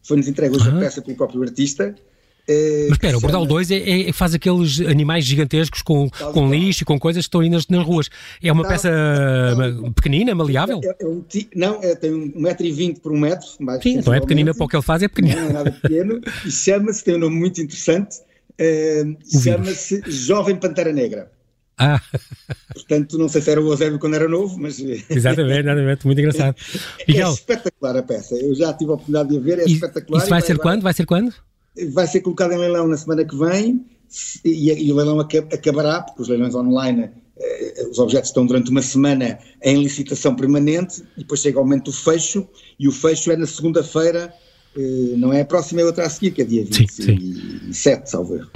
Foi-nos 0.02 0.28
entregue 0.28 0.56
hoje 0.56 0.68
uhum. 0.68 0.76
a 0.76 0.80
peça 0.80 1.02
pelo 1.02 1.16
próprio 1.16 1.42
artista. 1.42 1.94
Uh, 2.48 2.88
Mas 2.88 2.92
espera, 2.92 3.16
o 3.16 3.20
Bordal 3.20 3.46
2 3.46 3.70
é, 3.70 4.08
é, 4.08 4.12
faz 4.12 4.34
aqueles 4.34 4.80
animais 4.80 5.24
gigantescos 5.24 5.80
com, 5.80 6.10
com 6.10 6.50
lixo 6.50 6.82
e 6.82 6.84
com 6.84 6.98
coisas 6.98 7.24
que 7.24 7.28
estão 7.28 7.40
ainda 7.40 7.58
nas 7.68 7.86
ruas. 7.86 8.08
É 8.42 8.50
uma 8.50 8.66
peça 8.66 8.90
pequenina, 9.94 10.34
maleável? 10.34 10.80
É, 10.82 11.04
é 11.04 11.06
um, 11.06 11.24
não, 11.54 11.80
é, 11.82 11.94
tem 11.94 12.10
1,20m 12.10 12.98
por 13.00 13.12
1 13.12 13.18
metro. 13.18 13.46
Sim, 13.80 13.98
então 13.98 14.12
é 14.12 14.20
pequenina 14.20 14.52
para 14.52 14.64
o 14.64 14.68
que 14.68 14.74
ele 14.74 14.82
faz, 14.82 15.02
é 15.02 15.08
pequenino. 15.08 15.40
Não, 15.40 15.50
é 15.50 15.52
nada 15.52 15.70
pequeno. 15.70 16.20
e 16.44 16.50
chama-se, 16.50 17.04
tem 17.04 17.14
um 17.14 17.18
nome 17.18 17.36
muito 17.36 17.60
interessante, 17.60 18.16
Uh, 18.62 19.40
Chama-se 19.42 20.02
Jovem 20.06 20.56
Pantera 20.56 20.92
Negra. 20.92 21.30
Ah. 21.78 22.00
Portanto, 22.72 23.18
não 23.18 23.28
sei 23.28 23.40
se 23.40 23.50
era 23.50 23.60
o 23.60 23.68
Eusébio 23.68 23.98
quando 23.98 24.14
era 24.14 24.28
novo, 24.28 24.58
mas. 24.58 24.78
Exatamente, 24.78 25.60
exatamente, 25.60 26.06
muito 26.06 26.18
engraçado. 26.20 26.54
É, 27.00 27.04
Miguel, 27.08 27.28
é 27.28 27.32
espetacular 27.32 27.96
a 27.96 28.02
peça, 28.02 28.34
eu 28.36 28.54
já 28.54 28.72
tive 28.72 28.90
a 28.90 28.94
oportunidade 28.94 29.30
de 29.30 29.36
a 29.36 29.40
ver, 29.40 29.58
é 29.58 29.64
e, 29.66 29.72
espetacular. 29.72 30.18
Isso 30.18 30.30
vai, 30.30 30.40
vai 30.40 30.46
ser 30.46 30.56
vai, 30.56 30.62
quando? 30.62 30.82
Vai 30.82 30.92
ser 30.92 31.06
quando? 31.06 31.34
Vai 31.92 32.06
ser 32.06 32.20
colocado 32.20 32.52
em 32.52 32.58
leilão 32.58 32.86
na 32.86 32.96
semana 32.96 33.24
que 33.24 33.36
vem 33.36 33.84
e, 34.44 34.70
e 34.70 34.92
o 34.92 34.96
leilão 34.96 35.18
acabará, 35.20 36.02
porque 36.02 36.22
os 36.22 36.28
leilões 36.28 36.54
online, 36.54 37.10
eh, 37.38 37.86
os 37.90 37.98
objetos 37.98 38.28
estão 38.28 38.44
durante 38.44 38.70
uma 38.70 38.82
semana 38.82 39.38
em 39.62 39.82
licitação 39.82 40.36
permanente 40.36 41.02
e 41.16 41.20
depois 41.20 41.40
chega 41.40 41.58
o 41.58 41.64
momento 41.64 41.86
do 41.86 41.92
fecho 41.92 42.46
e 42.78 42.86
o 42.86 42.92
fecho 42.92 43.32
é 43.32 43.36
na 43.36 43.46
segunda-feira 43.46 44.32
não 45.16 45.32
é 45.32 45.42
a 45.42 45.44
próxima, 45.44 45.80
é 45.80 45.84
outra 45.84 46.06
a 46.06 46.10
seguir, 46.10 46.30
que 46.30 46.42
é 46.42 46.44
dia 46.44 46.64
27, 46.64 48.10
salvo 48.10 48.36
erro. 48.36 48.50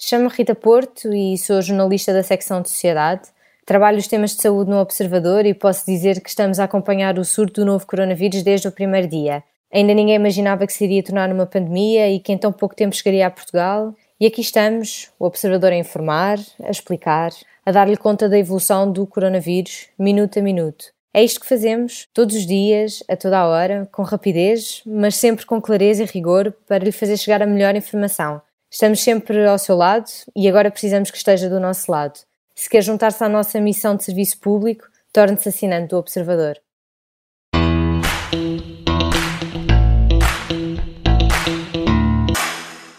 Chamo-me 0.00 0.30
Rita 0.34 0.54
Porto 0.54 1.12
e 1.12 1.36
sou 1.36 1.60
jornalista 1.60 2.12
da 2.12 2.22
secção 2.22 2.62
de 2.62 2.70
Sociedade. 2.70 3.28
Trabalho 3.66 3.98
os 3.98 4.08
temas 4.08 4.34
de 4.34 4.40
saúde 4.40 4.70
no 4.70 4.78
Observador 4.78 5.44
e 5.44 5.52
posso 5.52 5.84
dizer 5.84 6.22
que 6.22 6.30
estamos 6.30 6.58
a 6.58 6.64
acompanhar 6.64 7.18
o 7.18 7.24
surto 7.24 7.60
do 7.60 7.66
novo 7.66 7.86
coronavírus 7.86 8.42
desde 8.42 8.66
o 8.66 8.72
primeiro 8.72 9.06
dia. 9.06 9.44
Ainda 9.70 9.92
ninguém 9.92 10.14
imaginava 10.14 10.66
que 10.66 10.72
se 10.72 10.84
iria 10.84 11.02
tornar 11.02 11.28
numa 11.28 11.44
pandemia 11.44 12.10
e 12.10 12.18
que 12.18 12.32
em 12.32 12.38
tão 12.38 12.50
pouco 12.50 12.74
tempo 12.74 12.96
chegaria 12.96 13.26
a 13.26 13.30
Portugal. 13.30 13.94
E 14.18 14.26
aqui 14.26 14.40
estamos, 14.40 15.10
o 15.18 15.26
Observador 15.26 15.72
a 15.72 15.76
informar, 15.76 16.38
a 16.64 16.70
explicar, 16.70 17.30
a 17.68 17.70
dar-lhe 17.70 17.98
conta 17.98 18.30
da 18.30 18.38
evolução 18.38 18.90
do 18.90 19.06
coronavírus, 19.06 19.88
minuto 19.98 20.38
a 20.38 20.42
minuto. 20.42 20.86
É 21.12 21.22
isto 21.22 21.38
que 21.38 21.46
fazemos, 21.46 22.08
todos 22.14 22.34
os 22.34 22.46
dias, 22.46 23.02
a 23.06 23.14
toda 23.14 23.38
a 23.38 23.46
hora, 23.46 23.86
com 23.92 24.02
rapidez, 24.02 24.80
mas 24.86 25.16
sempre 25.16 25.44
com 25.44 25.60
clareza 25.60 26.02
e 26.02 26.06
rigor 26.06 26.50
para 26.66 26.82
lhe 26.82 26.90
fazer 26.90 27.18
chegar 27.18 27.42
a 27.42 27.46
melhor 27.46 27.76
informação. 27.76 28.40
Estamos 28.70 29.02
sempre 29.02 29.46
ao 29.46 29.58
seu 29.58 29.76
lado 29.76 30.06
e 30.34 30.48
agora 30.48 30.70
precisamos 30.70 31.10
que 31.10 31.18
esteja 31.18 31.50
do 31.50 31.60
nosso 31.60 31.92
lado. 31.92 32.18
Se 32.54 32.70
quer 32.70 32.80
juntar-se 32.80 33.22
à 33.22 33.28
nossa 33.28 33.60
missão 33.60 33.96
de 33.96 34.04
serviço 34.04 34.38
público, 34.38 34.88
torne-se 35.12 35.50
assinante 35.50 35.88
do 35.88 35.98
Observador. 35.98 36.58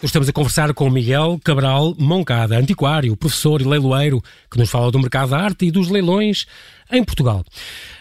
Estamos 0.02 0.26
a 0.30 0.32
conversar 0.32 0.72
com 0.72 0.88
Miguel 0.88 1.38
Cabral 1.44 1.94
Moncada, 1.98 2.56
antiquário, 2.56 3.14
professor 3.14 3.60
e 3.60 3.64
leiloeiro, 3.64 4.22
que 4.50 4.58
nos 4.58 4.70
fala 4.70 4.90
do 4.90 4.98
mercado 4.98 5.32
da 5.32 5.38
arte 5.38 5.66
e 5.66 5.70
dos 5.70 5.90
leilões 5.90 6.46
em 6.90 7.04
Portugal. 7.04 7.44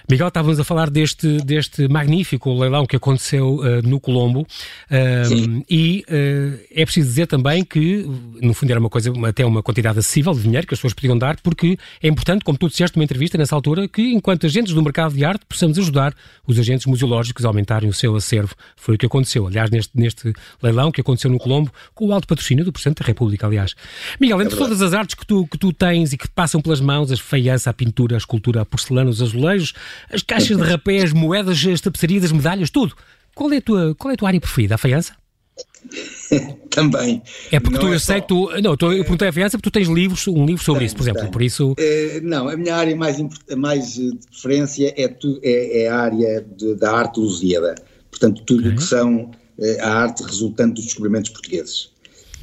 Miguel, 0.10 0.29
estávamos 0.29 0.60
a 0.60 0.63
falar 0.63 0.89
deste, 0.89 1.38
deste 1.43 1.88
magnífico 1.88 2.51
leilão 2.51 2.84
que 2.84 2.96
aconteceu 2.96 3.58
uh, 3.58 3.88
no 3.88 4.00
Colombo 4.00 4.41
uh, 4.41 5.65
e 5.69 6.03
uh, 6.10 6.60
é 6.72 6.84
preciso 6.84 7.08
dizer 7.08 7.27
também 7.27 7.63
que, 7.63 8.10
no 8.41 8.55
fundo, 8.55 8.72
era 8.72 8.79
uma 8.79 8.89
coisa, 8.89 9.13
até 9.27 9.46
uma 9.46 9.62
quantidade 9.62 10.00
acessível 10.00 10.34
de 10.34 10.41
dinheiro 10.41 10.65
que 10.65 10.74
as 10.74 10.79
pessoas 10.79 10.93
podiam 10.93 11.15
dar, 11.15 11.39
porque 11.41 11.77
é 12.01 12.08
importante, 12.08 12.43
como 12.43 12.58
tu 12.58 12.67
disseste 12.67 12.98
numa 12.98 13.03
entrevista 13.03 13.38
nessa 13.38 13.53
altura, 13.53 13.88
que 13.88 14.01
enquanto 14.01 14.48
agentes 14.48 14.74
do 14.74 14.81
mercado 14.81 15.13
de 15.13 15.24
arte 15.24 15.46
possamos 15.48 15.77
ajudar 15.77 16.15
os 16.48 16.58
agentes 16.58 16.88
museológicos 16.88 17.46
a 17.46 17.50
aumentarem 17.50 17.88
o 17.88 17.93
seu 17.93 18.15
acervo. 18.15 18.55
Foi 18.75 18.96
o 18.96 18.98
que 18.98 19.05
aconteceu, 19.05 19.46
aliás, 19.46 19.69
neste, 19.69 19.91
neste 19.96 20.34
leilão 20.60 20.91
que 20.91 21.01
aconteceu 21.01 21.29
no 21.29 21.38
Colombo, 21.38 21.72
com 21.93 22.08
o 22.08 22.13
alto 22.13 22.27
patrocínio 22.27 22.65
do 22.65 22.72
Presidente 22.72 23.01
da 23.01 23.05
República, 23.05 23.46
aliás. 23.46 23.75
Miguel, 24.19 24.41
entre 24.41 24.55
é 24.55 24.58
todas 24.58 24.81
as 24.81 24.91
artes 24.91 25.13
que 25.13 25.24
tu, 25.24 25.46
que 25.46 25.58
tu 25.60 25.72
tens 25.72 26.13
e 26.13 26.17
que 26.17 26.27
passam 26.27 26.60
pelas 26.60 26.81
mãos, 26.81 27.12
a 27.12 27.17
feiança, 27.17 27.69
a 27.69 27.74
pintura, 27.74 28.15
a 28.15 28.17
escultura, 28.17 28.62
a 28.62 28.65
porcelana, 28.79 29.09
os 29.09 29.21
azulejos, 29.21 29.74
as 30.12 30.21
caixas 30.21 30.57
de 30.57 30.63
rapé, 30.63 31.03
as 31.03 31.13
moedas, 31.13 31.65
as 31.65 31.81
tapeçarias, 31.81 32.25
as 32.25 32.31
medalhas, 32.31 32.69
tudo. 32.69 32.95
Qual 33.36 33.51
é 33.51 33.57
a 33.57 33.62
tua, 33.62 33.95
qual 33.95 34.12
é 34.12 34.13
a 34.13 34.17
tua 34.17 34.29
área 34.29 34.39
preferida? 34.41 34.75
A 34.75 34.77
feiança? 34.77 35.13
Também. 36.69 37.21
É 37.51 37.59
porque 37.59 37.77
não 37.77 37.86
tu, 37.86 37.91
é 37.91 37.95
eu 37.95 38.00
sei 38.00 38.21
que 38.21 38.27
tu. 38.27 38.50
Não, 38.62 38.77
tu, 38.77 38.91
eu 38.91 39.03
perguntei 39.03 39.27
a 39.27 39.33
fiança 39.33 39.57
porque 39.57 39.69
tu 39.69 39.74
tens 39.74 39.88
livros, 39.88 40.27
um 40.27 40.45
livro 40.45 40.63
sobre 40.63 40.86
isso, 40.86 40.95
por 40.95 41.03
exemplo. 41.03 41.29
Por 41.31 41.41
isso. 41.41 41.71
Uh, 41.71 42.21
não, 42.21 42.48
a 42.48 42.55
minha 42.55 42.75
área 42.75 42.95
mais, 42.95 43.17
mais 43.57 43.93
de 43.93 44.12
preferência 44.29 44.93
é, 44.95 45.07
tu, 45.07 45.39
é, 45.43 45.83
é 45.83 45.88
a 45.89 45.98
área 45.98 46.45
de, 46.55 46.75
da 46.75 46.91
arte 46.91 47.19
lusíada. 47.19 47.75
Portanto, 48.09 48.43
tudo 48.43 48.69
o 48.69 48.75
que 48.75 48.83
são 48.83 49.31
uh, 49.57 49.81
a 49.81 49.89
arte 50.01 50.24
resultante 50.24 50.75
dos 50.75 50.86
descobrimentos 50.86 51.31
portugueses. 51.31 51.91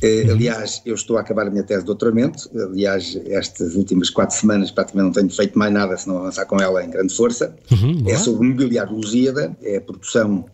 Uh, 0.03 0.31
aliás, 0.31 0.83
eu 0.85 0.95
estou 0.95 1.17
a 1.17 1.21
acabar 1.21 1.47
a 1.47 1.51
minha 1.51 1.63
tese 1.63 1.81
de 1.81 1.87
doutoramento. 1.87 2.51
Aliás, 2.55 3.19
estas 3.27 3.75
últimas 3.75 4.11
quatro 4.11 4.37
semanas 4.37 4.71
praticamente 4.71 5.07
não 5.07 5.13
tenho 5.13 5.31
feito 5.31 5.59
mais 5.59 5.73
nada 5.73 5.97
se 5.97 6.07
não 6.07 6.19
avançar 6.19 6.45
com 6.47 6.61
ela 6.61 6.85
em 6.85 6.91
grande 6.91 7.15
força. 7.15 7.57
Uhum, 7.71 8.05
é 8.07 8.17
sobre 8.17 8.47
mobiliário 8.47 8.95
Lusíada, 8.95 9.57
é 9.63 9.77
a 9.79 9.81
produção 9.81 10.45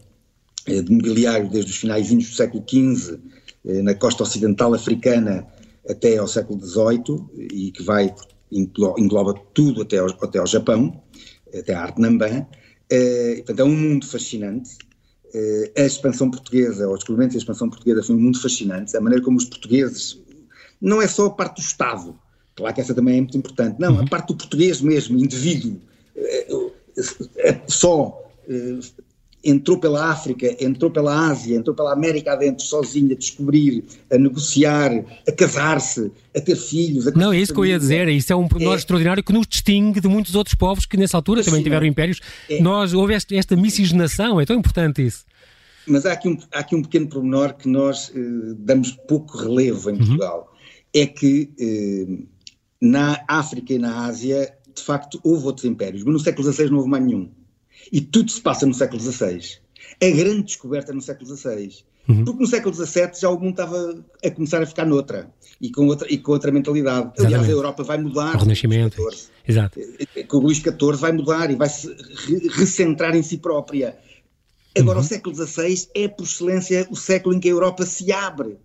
eh, 0.66 0.80
de 0.80 0.92
mobiliário 0.92 1.48
desde 1.50 1.70
os 1.70 1.76
finais 1.76 2.08
do 2.08 2.22
século 2.22 2.64
XV 2.68 3.18
eh, 3.66 3.82
na 3.82 3.94
costa 3.94 4.22
ocidental 4.22 4.74
africana 4.74 5.46
até 5.88 6.18
ao 6.18 6.28
século 6.28 6.60
XVIII 6.60 7.48
e 7.52 7.72
que 7.72 7.82
vai 7.82 8.14
engloba 8.52 9.34
tudo 9.54 9.82
até 9.82 9.98
ao, 9.98 10.06
até 10.06 10.38
ao 10.38 10.46
Japão, 10.46 11.02
até 11.58 11.74
a 11.74 11.82
arte 11.82 12.00
Namban. 12.00 12.46
portanto, 13.36 13.60
é 13.60 13.64
um 13.64 13.74
mundo 13.74 14.06
fascinante 14.06 14.72
eh, 14.72 14.91
a 15.76 15.82
expansão 15.82 16.30
portuguesa, 16.30 16.86
ou 16.86 16.92
os 16.92 16.98
descobrimento 17.00 17.32
da 17.32 17.38
expansão 17.38 17.68
portuguesa 17.68 18.02
foi 18.02 18.14
um 18.14 18.20
mundo 18.20 18.40
fascinante, 18.40 18.96
a 18.96 19.00
maneira 19.00 19.24
como 19.24 19.38
os 19.38 19.44
portugueses, 19.44 20.20
não 20.80 21.00
é 21.00 21.08
só 21.08 21.26
a 21.26 21.30
parte 21.30 21.56
do 21.56 21.64
Estado, 21.64 22.18
claro 22.54 22.74
que 22.74 22.80
essa 22.80 22.94
também 22.94 23.16
é 23.16 23.20
muito 23.20 23.38
importante, 23.38 23.80
não, 23.80 23.96
a 23.96 24.00
uhum. 24.00 24.06
parte 24.06 24.28
do 24.28 24.36
português 24.36 24.80
mesmo, 24.80 25.18
indivíduo, 25.18 25.80
eh, 26.16 26.46
eh, 27.38 27.60
só 27.66 28.22
entrou 29.44 29.78
pela 29.78 30.10
África, 30.10 30.56
entrou 30.64 30.90
pela 30.90 31.28
Ásia, 31.28 31.56
entrou 31.56 31.74
pela 31.74 31.92
América 31.92 32.32
adentro, 32.32 32.64
sozinho, 32.64 33.12
a 33.12 33.14
descobrir, 33.14 33.84
a 34.10 34.16
negociar, 34.16 34.92
a 35.26 35.32
casar-se, 35.32 36.10
a 36.34 36.40
ter 36.40 36.56
filhos. 36.56 37.06
A 37.08 37.10
não, 37.10 37.32
é 37.32 37.38
isso 37.38 37.52
que 37.52 37.58
eu 37.58 37.66
ia 37.66 37.78
dizer, 37.78 38.08
isso 38.08 38.32
é 38.32 38.36
um 38.36 38.46
pormenor 38.46 38.74
é. 38.74 38.76
extraordinário 38.76 39.22
que 39.22 39.32
nos 39.32 39.46
distingue 39.46 40.00
de 40.00 40.08
muitos 40.08 40.34
outros 40.34 40.54
povos 40.54 40.86
que 40.86 40.96
nessa 40.96 41.16
altura 41.16 41.42
também 41.42 41.62
tiveram 41.62 41.86
impérios. 41.86 42.20
É. 42.48 42.60
Nós, 42.60 42.94
houve 42.94 43.14
esta, 43.14 43.34
esta 43.34 43.56
miscigenação, 43.56 44.40
é 44.40 44.46
tão 44.46 44.56
importante 44.56 45.04
isso. 45.04 45.24
Mas 45.86 46.06
há 46.06 46.12
aqui 46.12 46.28
um, 46.28 46.38
há 46.52 46.60
aqui 46.60 46.76
um 46.76 46.82
pequeno 46.82 47.08
pormenor 47.08 47.54
que 47.54 47.68
nós 47.68 48.12
eh, 48.14 48.20
damos 48.58 48.92
pouco 49.08 49.36
relevo 49.36 49.90
em 49.90 49.94
uhum. 49.94 49.98
Portugal. 49.98 50.52
É 50.94 51.06
que 51.06 51.50
eh, 51.58 52.22
na 52.80 53.20
África 53.26 53.72
e 53.72 53.78
na 53.78 54.04
Ásia, 54.06 54.52
de 54.74 54.82
facto, 54.82 55.18
houve 55.24 55.46
outros 55.46 55.64
impérios, 55.64 56.04
mas 56.04 56.12
no 56.12 56.20
século 56.20 56.52
XVI 56.52 56.70
não 56.70 56.78
houve 56.78 56.90
mais 56.90 57.04
nenhum. 57.04 57.30
E 57.90 58.00
tudo 58.00 58.30
se 58.30 58.40
passa 58.40 58.66
no 58.66 58.74
século 58.74 59.00
XVI. 59.00 59.58
A 60.02 60.10
grande 60.10 60.42
descoberta 60.42 60.92
é 60.92 60.94
no 60.94 61.02
século 61.02 61.36
XVI. 61.36 61.84
Uhum. 62.08 62.24
Porque 62.24 62.40
no 62.40 62.46
século 62.46 62.74
XVII 62.74 63.20
já 63.20 63.30
o 63.30 63.38
mundo 63.38 63.50
estava 63.50 64.04
a 64.24 64.30
começar 64.30 64.60
a 64.60 64.66
ficar 64.66 64.84
noutra 64.84 65.30
e 65.60 65.70
com 65.70 65.86
outra, 65.86 66.12
e 66.12 66.18
com 66.18 66.32
outra 66.32 66.50
mentalidade. 66.50 67.06
Exatamente. 67.14 67.26
Aliás, 67.26 67.48
a 67.48 67.52
Europa 67.52 67.84
vai 67.84 67.98
mudar. 67.98 68.34
O 68.34 68.38
Renascimento. 68.38 69.00
Exato. 69.46 69.80
Com 70.26 70.38
o 70.38 70.40
Luís 70.40 70.58
XIV 70.58 70.96
vai 70.96 71.12
mudar 71.12 71.50
e 71.50 71.54
vai 71.54 71.68
se 71.68 71.86
re 72.26 72.48
recentrar 72.48 73.14
em 73.14 73.22
si 73.22 73.38
própria. 73.38 73.96
Agora, 74.76 74.98
uhum. 74.98 75.04
o 75.04 75.08
século 75.08 75.34
XVI 75.34 75.88
é, 75.94 76.08
por 76.08 76.24
excelência, 76.24 76.86
o 76.90 76.96
século 76.96 77.34
em 77.34 77.40
que 77.40 77.48
a 77.48 77.52
Europa 77.52 77.84
se 77.84 78.10
abre 78.10 78.52
eh, 78.52 78.56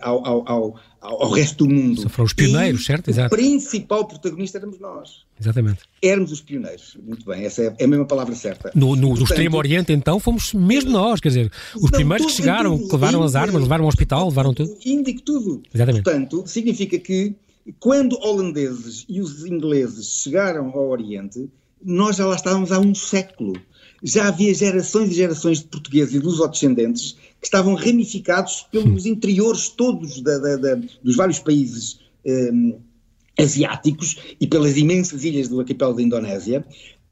ao, 0.00 0.26
ao, 0.26 0.48
ao, 0.48 0.80
ao, 1.00 1.30
resto 1.30 1.64
do 1.66 1.74
mundo. 1.74 2.02
Só 2.02 2.08
foram 2.08 2.26
os 2.26 2.32
pioneiros, 2.32 2.82
e 2.82 2.84
certo? 2.84 3.08
Exato. 3.08 3.34
O 3.34 3.38
principal 3.38 4.06
protagonista 4.06 4.58
éramos 4.58 4.78
nós. 4.78 5.24
Exatamente. 5.40 5.80
Éramos 6.02 6.32
os 6.32 6.40
pioneiros. 6.40 6.96
Muito 7.02 7.24
bem, 7.24 7.44
essa 7.44 7.62
é, 7.62 7.74
é 7.78 7.84
a 7.84 7.88
mesma 7.88 8.04
palavra 8.04 8.34
certa. 8.34 8.70
No, 8.74 8.96
no, 8.96 9.08
Portanto, 9.08 9.30
Extremo 9.30 9.56
Oriente, 9.56 9.92
então, 9.92 10.18
fomos 10.18 10.52
mesmo 10.52 10.90
nós, 10.90 11.20
quer 11.20 11.28
dizer, 11.28 11.52
os 11.76 11.82
não, 11.82 11.90
primeiros 11.90 12.26
que 12.26 12.32
chegaram, 12.32 12.78
que 12.78 12.92
levaram 12.92 13.22
as 13.22 13.34
armas, 13.34 13.62
levaram 13.62 13.84
ao 13.84 13.88
hospital, 13.88 14.28
levaram 14.28 14.52
tudo. 14.52 14.76
Indico 14.84 15.22
tudo. 15.22 15.62
Exatamente. 15.72 16.04
Portanto, 16.04 16.44
significa 16.46 16.98
que 16.98 17.34
quando 17.78 18.18
holandeses 18.20 19.04
e 19.08 19.20
os 19.20 19.44
ingleses 19.44 20.22
chegaram 20.22 20.68
ao 20.70 20.88
Oriente, 20.88 21.50
nós 21.82 22.16
já 22.16 22.26
lá 22.26 22.34
estávamos 22.34 22.72
há 22.72 22.80
um 22.80 22.94
século 22.94 23.54
já 24.02 24.28
havia 24.28 24.54
gerações 24.54 25.10
e 25.10 25.14
gerações 25.14 25.58
de 25.58 25.66
portugueses 25.66 26.14
e 26.14 26.20
dos 26.20 26.38
descendentes 26.50 27.16
que 27.40 27.46
estavam 27.46 27.74
ramificados 27.74 28.66
pelos 28.70 29.06
interiores 29.06 29.68
todos 29.68 30.20
da, 30.20 30.38
da, 30.38 30.56
da, 30.56 30.74
dos 31.02 31.16
vários 31.16 31.38
países 31.38 32.00
um, 32.24 32.78
asiáticos 33.38 34.16
e 34.40 34.46
pelas 34.46 34.76
imensas 34.76 35.24
ilhas 35.24 35.48
do 35.48 35.60
arquipélago 35.60 35.98
da 35.98 36.02
Indonésia, 36.02 36.64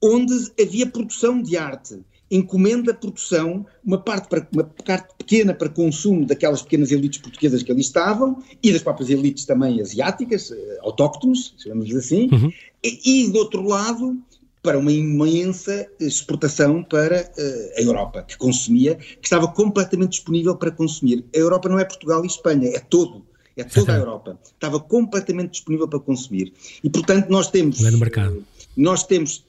onde 0.03 0.35
havia 0.61 0.87
produção 0.87 1.41
de 1.41 1.57
arte, 1.57 1.99
encomenda 2.31 2.93
produção, 2.93 3.65
uma 3.85 3.99
parte, 3.99 4.29
para, 4.29 4.47
uma 4.53 4.65
parte 4.65 5.15
pequena 5.17 5.55
para 5.55 5.69
consumo 5.69 6.27
daquelas 6.27 6.61
pequenas 6.61 6.91
elites 6.91 7.21
portuguesas 7.21 7.63
que 7.63 7.71
ali 7.71 7.81
estavam 7.81 8.43
e 8.61 8.73
das 8.73 8.83
próprias 8.83 9.11
elites 9.11 9.45
também 9.45 9.81
asiáticas, 9.81 10.51
eh, 10.51 10.79
autóctones, 10.83 11.55
chamamos 11.57 11.95
assim, 11.95 12.29
uhum. 12.33 12.53
e, 12.83 13.27
e 13.27 13.31
do 13.31 13.39
outro 13.39 13.63
lado 13.63 14.21
para 14.67 14.81
uma 14.81 14.91
imensa 14.91 15.89
exportação 16.01 16.83
para 16.83 17.21
uh, 17.23 17.79
a 17.79 17.83
Europa, 17.83 18.25
que 18.25 18.37
consumia, 18.37 18.97
que 18.97 19.19
estava 19.23 19.47
completamente 19.47 20.11
disponível 20.11 20.57
para 20.57 20.73
consumir. 20.73 21.25
A 21.33 21.39
Europa 21.39 21.69
não 21.69 21.79
é 21.79 21.85
Portugal 21.85 22.25
e 22.25 22.27
Espanha, 22.27 22.71
é 22.75 22.81
todo. 22.81 23.25
É 23.57 23.63
toda 23.63 23.93
a 23.93 23.95
Europa. 24.03 24.37
Estava 24.45 24.81
completamente 24.81 25.53
disponível 25.53 25.87
para 25.87 26.01
consumir. 26.01 26.53
E, 26.83 26.91
portanto, 26.91 27.29
nós 27.29 27.49
temos. 27.49 27.79
no 27.79 27.99
mercado. 27.99 28.45
Nós 28.77 29.05
temos 29.05 29.47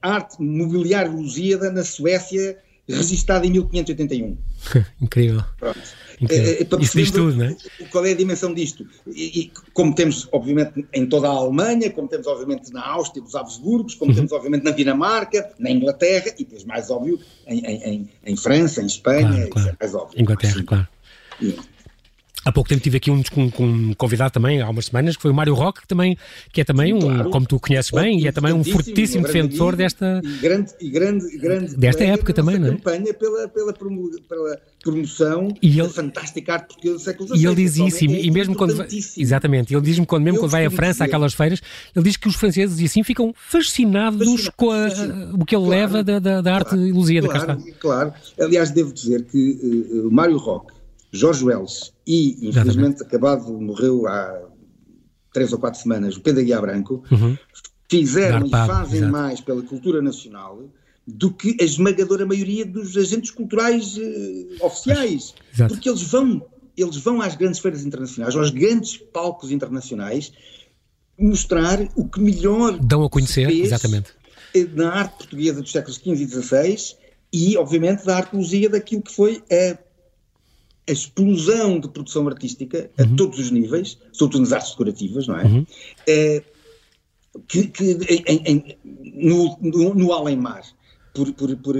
arte 0.00 0.40
mobiliário 0.40 1.10
Lusíada 1.10 1.72
na 1.72 1.82
Suécia, 1.82 2.56
registada 2.88 3.46
em 3.46 3.50
1581. 3.50 4.36
Incrível. 5.00 5.42
Pronto. 5.58 5.80
É, 6.30 6.62
é, 6.62 6.64
para 6.64 6.80
Isso 6.80 6.96
diz 6.96 7.10
tudo, 7.10 7.36
não 7.36 7.46
é? 7.46 7.56
Qual 7.90 8.04
é 8.06 8.12
a 8.12 8.14
dimensão 8.14 8.54
disto? 8.54 8.86
E, 9.06 9.40
e, 9.40 9.52
como 9.72 9.94
temos, 9.94 10.28
obviamente, 10.30 10.86
em 10.92 11.06
toda 11.06 11.28
a 11.28 11.32
Alemanha, 11.32 11.90
como 11.90 12.08
temos, 12.08 12.26
obviamente, 12.26 12.72
na 12.72 12.86
Áustria, 12.86 13.22
dos 13.22 13.34
Habsburgos, 13.34 13.94
como 13.94 14.10
uhum. 14.10 14.16
temos, 14.16 14.32
obviamente, 14.32 14.62
na 14.62 14.70
Dinamarca, 14.70 15.50
na 15.58 15.70
Inglaterra 15.70 16.32
e, 16.38 16.44
depois, 16.44 16.64
mais 16.64 16.90
óbvio, 16.90 17.18
em, 17.46 17.58
em, 17.66 18.08
em 18.24 18.36
França, 18.36 18.80
em 18.80 18.86
Espanha, 18.86 19.48
claro, 19.48 19.50
claro. 19.50 19.68
é 19.70 19.76
mais 19.80 19.94
óbvio. 19.94 20.20
Inglaterra, 20.20 20.62
claro. 20.64 20.88
Há 22.44 22.52
pouco 22.52 22.68
tempo 22.68 22.82
tive 22.82 22.98
aqui 22.98 23.10
um, 23.10 23.22
um, 23.36 23.50
um, 23.60 23.94
convidado 23.94 24.32
também, 24.32 24.60
há 24.60 24.68
umas 24.68 24.86
semanas, 24.86 25.16
que 25.16 25.22
foi 25.22 25.30
o 25.30 25.34
Mário 25.34 25.54
Roque, 25.54 25.82
que, 25.82 25.88
também, 25.88 26.16
que 26.52 26.60
é 26.60 26.64
também, 26.64 26.94
Sim, 26.94 27.00
claro. 27.00 27.28
um, 27.28 27.30
como 27.30 27.46
tu 27.46 27.58
conheces 27.58 27.90
bem, 27.90 28.20
e 28.20 28.26
é 28.26 28.32
também 28.32 28.52
um 28.52 28.64
fortíssimo 28.64 29.24
defensor 29.24 29.76
desta... 29.76 30.20
E 30.24 30.38
grande, 30.38 30.72
e 30.80 30.90
grande, 30.90 31.38
grande 31.38 31.76
desta 31.76 32.04
época 32.04 32.32
também, 32.32 32.58
não 32.58 32.68
é? 32.68 32.70
campanha 32.72 33.14
pela, 33.14 33.48
pela, 33.48 33.72
pela 33.72 34.58
promoção 34.82 35.48
e 35.62 35.68
ele, 35.68 35.88
da 35.88 35.88
fantástica 35.88 36.52
arte 36.54 36.66
portuguesa 36.68 36.94
do 36.96 37.00
século 37.00 37.28
XVI. 37.28 37.42
E 37.42 37.46
ele 37.46 37.54
diz 37.54 37.76
isso, 37.76 38.04
e, 38.04 38.28
é 38.28 38.30
mesmo 38.30 38.54
quando... 38.54 38.86
Exatamente, 39.16 39.74
ele 39.74 39.82
diz-me 39.82 40.04
quando 40.04 40.24
mesmo 40.24 40.38
eu 40.38 40.42
quando 40.42 40.52
vai 40.52 40.66
à 40.66 40.70
França, 40.70 41.04
àquelas 41.04 41.32
feiras, 41.34 41.60
ele 41.94 42.04
diz 42.04 42.16
que 42.16 42.28
os 42.28 42.34
franceses 42.34 42.80
e 42.80 42.84
assim 42.84 43.02
ficam 43.02 43.34
fascinados 43.34 43.84
Fascinado, 43.84 44.52
com 44.56 44.70
a, 44.70 44.86
o 45.34 45.44
que 45.44 45.54
ele 45.54 45.64
claro, 45.64 45.80
leva 45.80 46.04
da, 46.04 46.18
da, 46.18 46.40
da 46.40 46.54
arte 46.54 46.70
claro, 46.70 46.94
lusíada. 46.94 47.28
Claro, 47.28 47.62
claro. 47.78 48.12
Aliás, 48.40 48.70
devo 48.70 48.92
dizer 48.92 49.24
que 49.24 49.38
uh, 49.92 50.10
Mário 50.10 50.36
Roque, 50.36 50.72
Jorge 51.14 51.44
Wells 51.44 51.92
e, 52.04 52.48
infelizmente, 52.48 53.02
acabado, 53.02 53.52
morreu 53.60 54.06
há 54.08 54.48
três 55.32 55.52
ou 55.52 55.58
quatro 55.58 55.80
semanas, 55.80 56.16
o 56.16 56.20
Pedro 56.20 56.40
Aguiar 56.40 56.60
Branco, 56.60 57.04
uhum. 57.10 57.36
fizeram 57.88 58.46
e 58.46 58.50
fazem 58.50 59.02
mais 59.02 59.40
pela 59.40 59.62
cultura 59.62 60.02
nacional 60.02 60.68
do 61.06 61.30
que 61.30 61.56
a 61.60 61.64
esmagadora 61.64 62.26
maioria 62.26 62.64
dos 62.66 62.96
agentes 62.96 63.30
culturais 63.30 63.96
uh, 63.96 64.64
oficiais. 64.66 65.34
Exato. 65.52 65.74
Porque 65.74 65.88
eles 65.88 66.02
vão, 66.02 66.44
eles 66.76 66.96
vão 66.96 67.20
às 67.20 67.36
grandes 67.36 67.60
feiras 67.60 67.84
internacionais, 67.84 68.34
aos 68.34 68.50
grandes 68.50 68.96
palcos 68.96 69.52
internacionais, 69.52 70.32
mostrar 71.18 71.80
o 71.94 72.08
que 72.08 72.20
melhor 72.20 72.78
dão 72.78 73.04
a 73.04 73.10
conhecer, 73.10 73.48
exatamente. 73.50 74.10
na 74.72 74.92
arte 74.92 75.18
portuguesa 75.18 75.60
dos 75.60 75.70
séculos 75.70 75.96
XV 75.96 76.12
e 76.12 76.26
XVI 76.26 76.96
e, 77.32 77.56
obviamente, 77.56 78.04
da 78.04 78.16
arte 78.16 78.34
lusia 78.34 78.68
daquilo 78.68 79.02
que 79.02 79.12
foi 79.12 79.42
a 79.50 79.76
a 80.86 80.92
explosão 80.92 81.80
de 81.80 81.88
produção 81.88 82.28
artística 82.28 82.90
a 82.98 83.02
uhum. 83.02 83.16
todos 83.16 83.38
os 83.38 83.50
níveis, 83.50 83.98
sobretudo 84.12 84.42
nas 84.42 84.52
artes 84.52 84.70
decorativas, 84.72 85.26
não 85.26 85.38
é? 85.38 85.44
Uhum. 85.44 85.66
é 86.06 86.42
que, 87.48 87.66
que 87.68 87.98
em, 88.28 88.42
em, 88.46 88.76
no, 88.84 89.58
no, 89.60 89.94
no 89.94 90.12
além-mar, 90.12 90.62
por, 91.12 91.32
por, 91.32 91.56
por, 91.56 91.76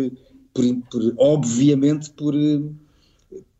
por, 0.54 1.14
obviamente 1.18 2.10
por 2.10 2.34